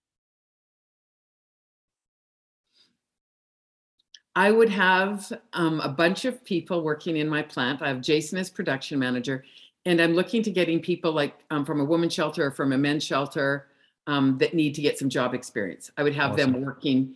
I 4.35 4.51
would 4.51 4.69
have 4.69 5.33
um, 5.53 5.81
a 5.81 5.89
bunch 5.89 6.25
of 6.25 6.45
people 6.45 6.83
working 6.83 7.17
in 7.17 7.27
my 7.27 7.41
plant. 7.41 7.81
I 7.81 7.89
have 7.89 8.01
Jason 8.01 8.37
as 8.37 8.49
production 8.49 8.97
manager, 8.99 9.43
and 9.85 9.99
I'm 9.99 10.13
looking 10.13 10.41
to 10.43 10.51
getting 10.51 10.79
people 10.79 11.11
like 11.11 11.33
um, 11.49 11.65
from 11.65 11.81
a 11.81 11.83
women's 11.83 12.13
shelter 12.13 12.45
or 12.45 12.51
from 12.51 12.71
a 12.71 12.77
men's 12.77 13.03
shelter 13.03 13.67
um, 14.07 14.37
that 14.37 14.53
need 14.53 14.75
to 14.75 14.81
get 14.81 14.97
some 14.97 15.09
job 15.09 15.33
experience. 15.33 15.91
I 15.97 16.03
would 16.03 16.15
have 16.15 16.33
awesome. 16.33 16.53
them 16.53 16.61
working 16.61 17.15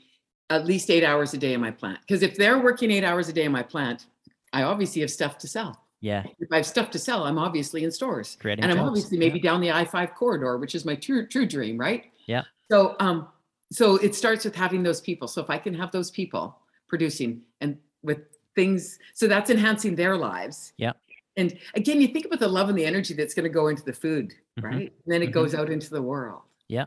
at 0.50 0.66
least 0.66 0.90
eight 0.90 1.04
hours 1.04 1.34
a 1.34 1.38
day 1.38 1.54
in 1.54 1.62
my 1.62 1.72
plant. 1.72 2.00
Because 2.02 2.22
if 2.22 2.36
they're 2.36 2.60
working 2.60 2.92
eight 2.92 3.04
hours 3.04 3.30
a 3.30 3.34
day 3.34 3.46
in 3.46 3.52
my 3.52 3.64
plant, 3.64 4.06
I 4.54 4.64
obviously 4.64 5.02
have 5.02 5.12
stuff 5.12 5.38
to 5.40 5.48
sell. 5.48 5.82
Yeah. 6.02 6.24
If 6.40 6.50
I 6.52 6.58
have 6.58 6.66
stuff 6.66 6.92
to 6.92 7.00
sell, 7.00 7.24
I'm 7.24 7.40
obviously 7.40 7.84
in 7.84 7.92
stores. 7.92 8.38
Creating 8.40 8.64
and 8.64 8.72
I'm 8.72 8.78
jobs. 8.78 8.90
obviously 8.90 9.18
maybe 9.18 9.40
yeah. 9.40 9.52
down 9.52 9.62
the 9.62 9.72
I-5 9.72 10.14
corridor, 10.14 10.58
which 10.58 10.76
is 10.76 10.86
my 10.86 10.96
true 10.96 11.28
true 11.28 11.46
dream, 11.46 11.78
right? 11.78 12.06
Yeah. 12.28 12.44
So 12.70 12.96
um, 13.00 13.28
so 13.72 13.96
it 13.98 14.14
starts 14.14 14.46
with 14.46 14.56
having 14.56 14.84
those 14.84 15.02
people. 15.02 15.28
So 15.28 15.42
if 15.42 15.50
I 15.50 15.58
can 15.58 15.74
have 15.74 15.92
those 15.92 16.12
people 16.12 16.60
producing 16.88 17.42
and 17.62 17.78
with 18.04 18.20
things, 18.56 19.00
so 19.14 19.28
that's 19.28 19.50
enhancing 19.50 19.96
their 19.96 20.16
lives. 20.16 20.74
Yeah 20.78 20.94
and 21.38 21.58
again 21.76 22.02
you 22.02 22.08
think 22.08 22.26
about 22.26 22.40
the 22.40 22.48
love 22.48 22.70
and 22.70 22.78
the 22.78 22.86
energy 22.86 23.14
that's 23.14 23.34
going 23.34 23.44
to 23.44 23.50
go 23.50 23.68
into 23.68 23.84
the 23.84 23.94
food 23.94 24.34
mm-hmm. 24.60 24.66
right 24.66 24.76
and 24.76 24.92
then 25.06 25.22
it 25.22 25.26
mm-hmm. 25.26 25.34
goes 25.34 25.56
out 25.56 25.70
into 25.70 25.90
the 25.90 26.02
world 26.02 26.42
yeah 26.68 26.86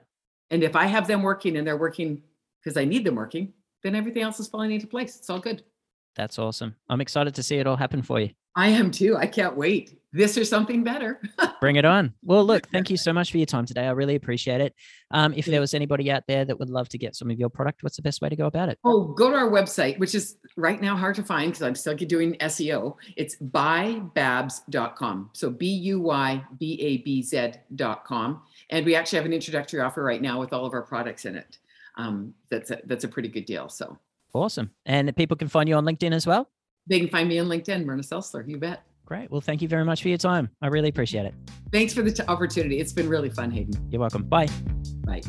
and 0.51 0.63
if 0.63 0.77
i 0.77 0.87
have 0.87 1.07
them 1.07 1.23
working 1.23 1.57
and 1.57 1.67
they're 1.67 1.77
working 1.77 2.23
because 2.63 2.77
i 2.77 2.85
need 2.85 3.05
them 3.05 3.15
working 3.15 3.53
then 3.83 3.95
everything 3.95 4.23
else 4.23 4.41
is 4.41 4.49
falling 4.49 4.73
into 4.73 4.87
place 4.87 5.17
it's 5.17 5.31
all 5.31 5.39
good 5.39 5.63
that's 6.17 6.39
awesome 6.39 6.75
i'm 6.89 7.01
excited 7.01 7.35
to 7.35 7.43
see 7.43 7.57
it 7.57 7.67
all 7.67 7.77
happen 7.77 8.03
for 8.03 8.21
you 8.21 8.31
I 8.59 8.69
am 8.71 8.91
too. 8.91 9.17
I 9.17 9.29
can't 9.29 9.57
wait. 9.57 9.95
This 10.11 10.37
or 10.37 10.45
something 10.45 10.83
better. 10.83 11.21
Bring 11.61 11.77
it 11.77 11.85
on. 11.85 12.13
Well, 12.25 12.45
look, 12.45 12.67
thank 12.71 12.91
you 12.91 12.97
so 13.07 13.13
much 13.13 13.31
for 13.31 13.37
your 13.37 13.47
time 13.47 13.67
today. 13.67 13.87
I 13.87 13.91
really 13.91 14.17
appreciate 14.17 14.61
it. 14.61 14.75
Um, 15.13 15.33
if 15.35 15.47
there 15.47 15.61
was 15.61 15.75
anybody 15.75 16.11
out 16.11 16.25
there 16.27 16.45
that 16.45 16.59
would 16.59 16.71
love 16.71 16.89
to 16.89 16.99
get 16.99 17.15
some 17.15 17.31
of 17.31 17.39
your 17.39 17.51
product, 17.51 17.85
what's 17.85 17.95
the 17.95 18.03
best 18.03 18.21
way 18.21 18.29
to 18.29 18.35
go 18.35 18.47
about 18.47 18.69
it? 18.69 18.81
Oh, 18.83 19.05
go 19.05 19.31
to 19.31 19.37
our 19.37 19.49
website, 19.49 19.97
which 20.01 20.17
is 20.17 20.39
right 20.57 20.81
now 20.81 20.97
hard 20.97 21.15
to 21.17 21.23
find 21.23 21.53
because 21.53 21.63
I'm 21.63 21.77
still 21.77 21.95
doing 21.95 22.35
SEO. 22.41 22.97
It's 23.17 23.37
buybabz.com. 23.37 25.31
So 25.35 25.51
B 25.51 25.67
U 25.69 26.01
Y 26.01 26.45
B 26.59 26.81
A 26.81 26.97
B 26.99 27.23
Z.com. 27.23 28.43
And 28.71 28.87
we 28.87 28.97
actually 28.97 29.19
have 29.19 29.27
an 29.27 29.33
introductory 29.33 29.81
offer 29.81 30.03
right 30.03 30.21
now 30.21 30.41
with 30.41 30.53
all 30.53 30.67
of 30.67 30.73
our 30.73 30.83
products 30.83 31.27
in 31.27 31.37
it. 31.37 31.59
Um, 31.99 32.35
that's 32.51 32.71
a, 32.71 32.81
that's 32.87 33.05
a 33.05 33.09
pretty 33.09 33.29
good 33.29 33.45
deal. 33.45 33.69
So 33.69 33.99
awesome. 34.33 34.71
And 34.87 35.15
people 35.17 35.37
can 35.37 35.49
find 35.49 35.69
you 35.69 35.75
on 35.75 35.85
LinkedIn 35.85 36.13
as 36.13 36.27
well. 36.27 36.49
They 36.89 37.01
can 37.01 37.09
find 37.09 37.29
me 37.29 37.39
on 37.39 37.49
LinkedIn, 37.49 37.85
Myrna 37.85 38.03
Selzler. 38.03 38.49
You 38.49 38.57
bet. 38.57 38.83
Great. 39.05 39.31
Well, 39.31 39.41
thank 39.41 39.63
you 39.63 39.69
very 39.69 39.85
much 39.85 40.03
for 40.03 40.09
your 40.09 40.19
time. 40.19 40.51
I 40.63 40.67
really 40.69 40.89
appreciate 40.89 41.27
it. 41.27 41.35
Thanks 41.73 41.93
for 41.93 42.03
the 42.03 42.13
t- 42.13 42.23
opportunity. 42.29 42.79
It's 42.79 42.93
been 42.93 43.09
really 43.09 43.31
fun, 43.31 43.51
Hayden. 43.51 43.89
You're 43.91 44.01
welcome. 44.01 44.25
Bye. 44.25 44.49
Bye. 45.05 45.23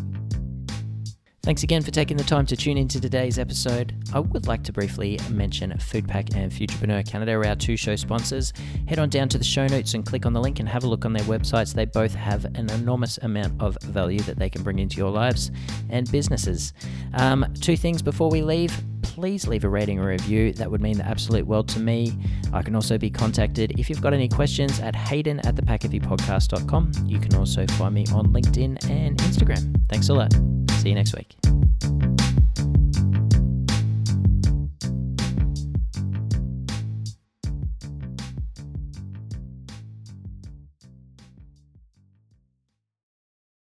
Thanks 1.41 1.63
again 1.63 1.81
for 1.81 1.91
taking 1.91 2.17
the 2.17 2.23
time 2.23 2.45
to 2.47 2.57
tune 2.57 2.77
into 2.77 2.99
today's 2.99 3.39
episode. 3.39 3.95
I 4.13 4.19
would 4.19 4.45
like 4.45 4.61
to 4.65 4.73
briefly 4.73 5.17
mention 5.29 5.71
FoodPak 5.71 6.35
and 6.35 6.51
Futurpreneur 6.51 7.09
Canada 7.09 7.31
are 7.31 7.45
our 7.45 7.55
two 7.55 7.77
show 7.77 7.95
sponsors. 7.95 8.51
Head 8.87 8.99
on 8.99 9.09
down 9.09 9.29
to 9.29 9.37
the 9.37 9.43
show 9.45 9.65
notes 9.65 9.93
and 9.93 10.05
click 10.05 10.25
on 10.25 10.33
the 10.33 10.41
link 10.41 10.59
and 10.59 10.67
have 10.67 10.83
a 10.83 10.87
look 10.87 11.05
on 11.05 11.13
their 11.13 11.23
websites. 11.23 11.73
They 11.73 11.85
both 11.85 12.13
have 12.13 12.43
an 12.43 12.69
enormous 12.69 13.19
amount 13.19 13.61
of 13.61 13.77
value 13.83 14.19
that 14.21 14.37
they 14.37 14.49
can 14.49 14.63
bring 14.63 14.79
into 14.79 14.97
your 14.97 15.11
lives 15.11 15.49
and 15.89 16.11
businesses. 16.11 16.73
Um, 17.13 17.51
two 17.61 17.77
things 17.77 18.01
before 18.01 18.29
we 18.29 18.41
leave 18.41 18.77
please 19.09 19.47
leave 19.47 19.63
a 19.63 19.69
rating 19.69 19.99
or 19.99 20.07
review. 20.07 20.53
That 20.53 20.69
would 20.69 20.81
mean 20.81 20.97
the 20.97 21.05
absolute 21.05 21.45
world 21.47 21.67
to 21.69 21.79
me. 21.79 22.13
I 22.53 22.61
can 22.61 22.75
also 22.75 22.97
be 22.97 23.09
contacted 23.09 23.79
if 23.79 23.89
you've 23.89 24.01
got 24.01 24.13
any 24.13 24.29
questions 24.29 24.79
at 24.79 24.95
hayden 24.95 25.39
at 25.39 25.55
thepackheavypodcast.com. 25.55 26.91
You 27.05 27.19
can 27.19 27.35
also 27.35 27.65
find 27.67 27.93
me 27.95 28.05
on 28.13 28.27
LinkedIn 28.27 28.89
and 28.89 29.17
Instagram. 29.17 29.75
Thanks 29.89 30.09
a 30.09 30.13
lot. 30.13 30.31
See 30.79 30.89
you 30.89 30.95
next 30.95 31.15
week. 31.15 31.35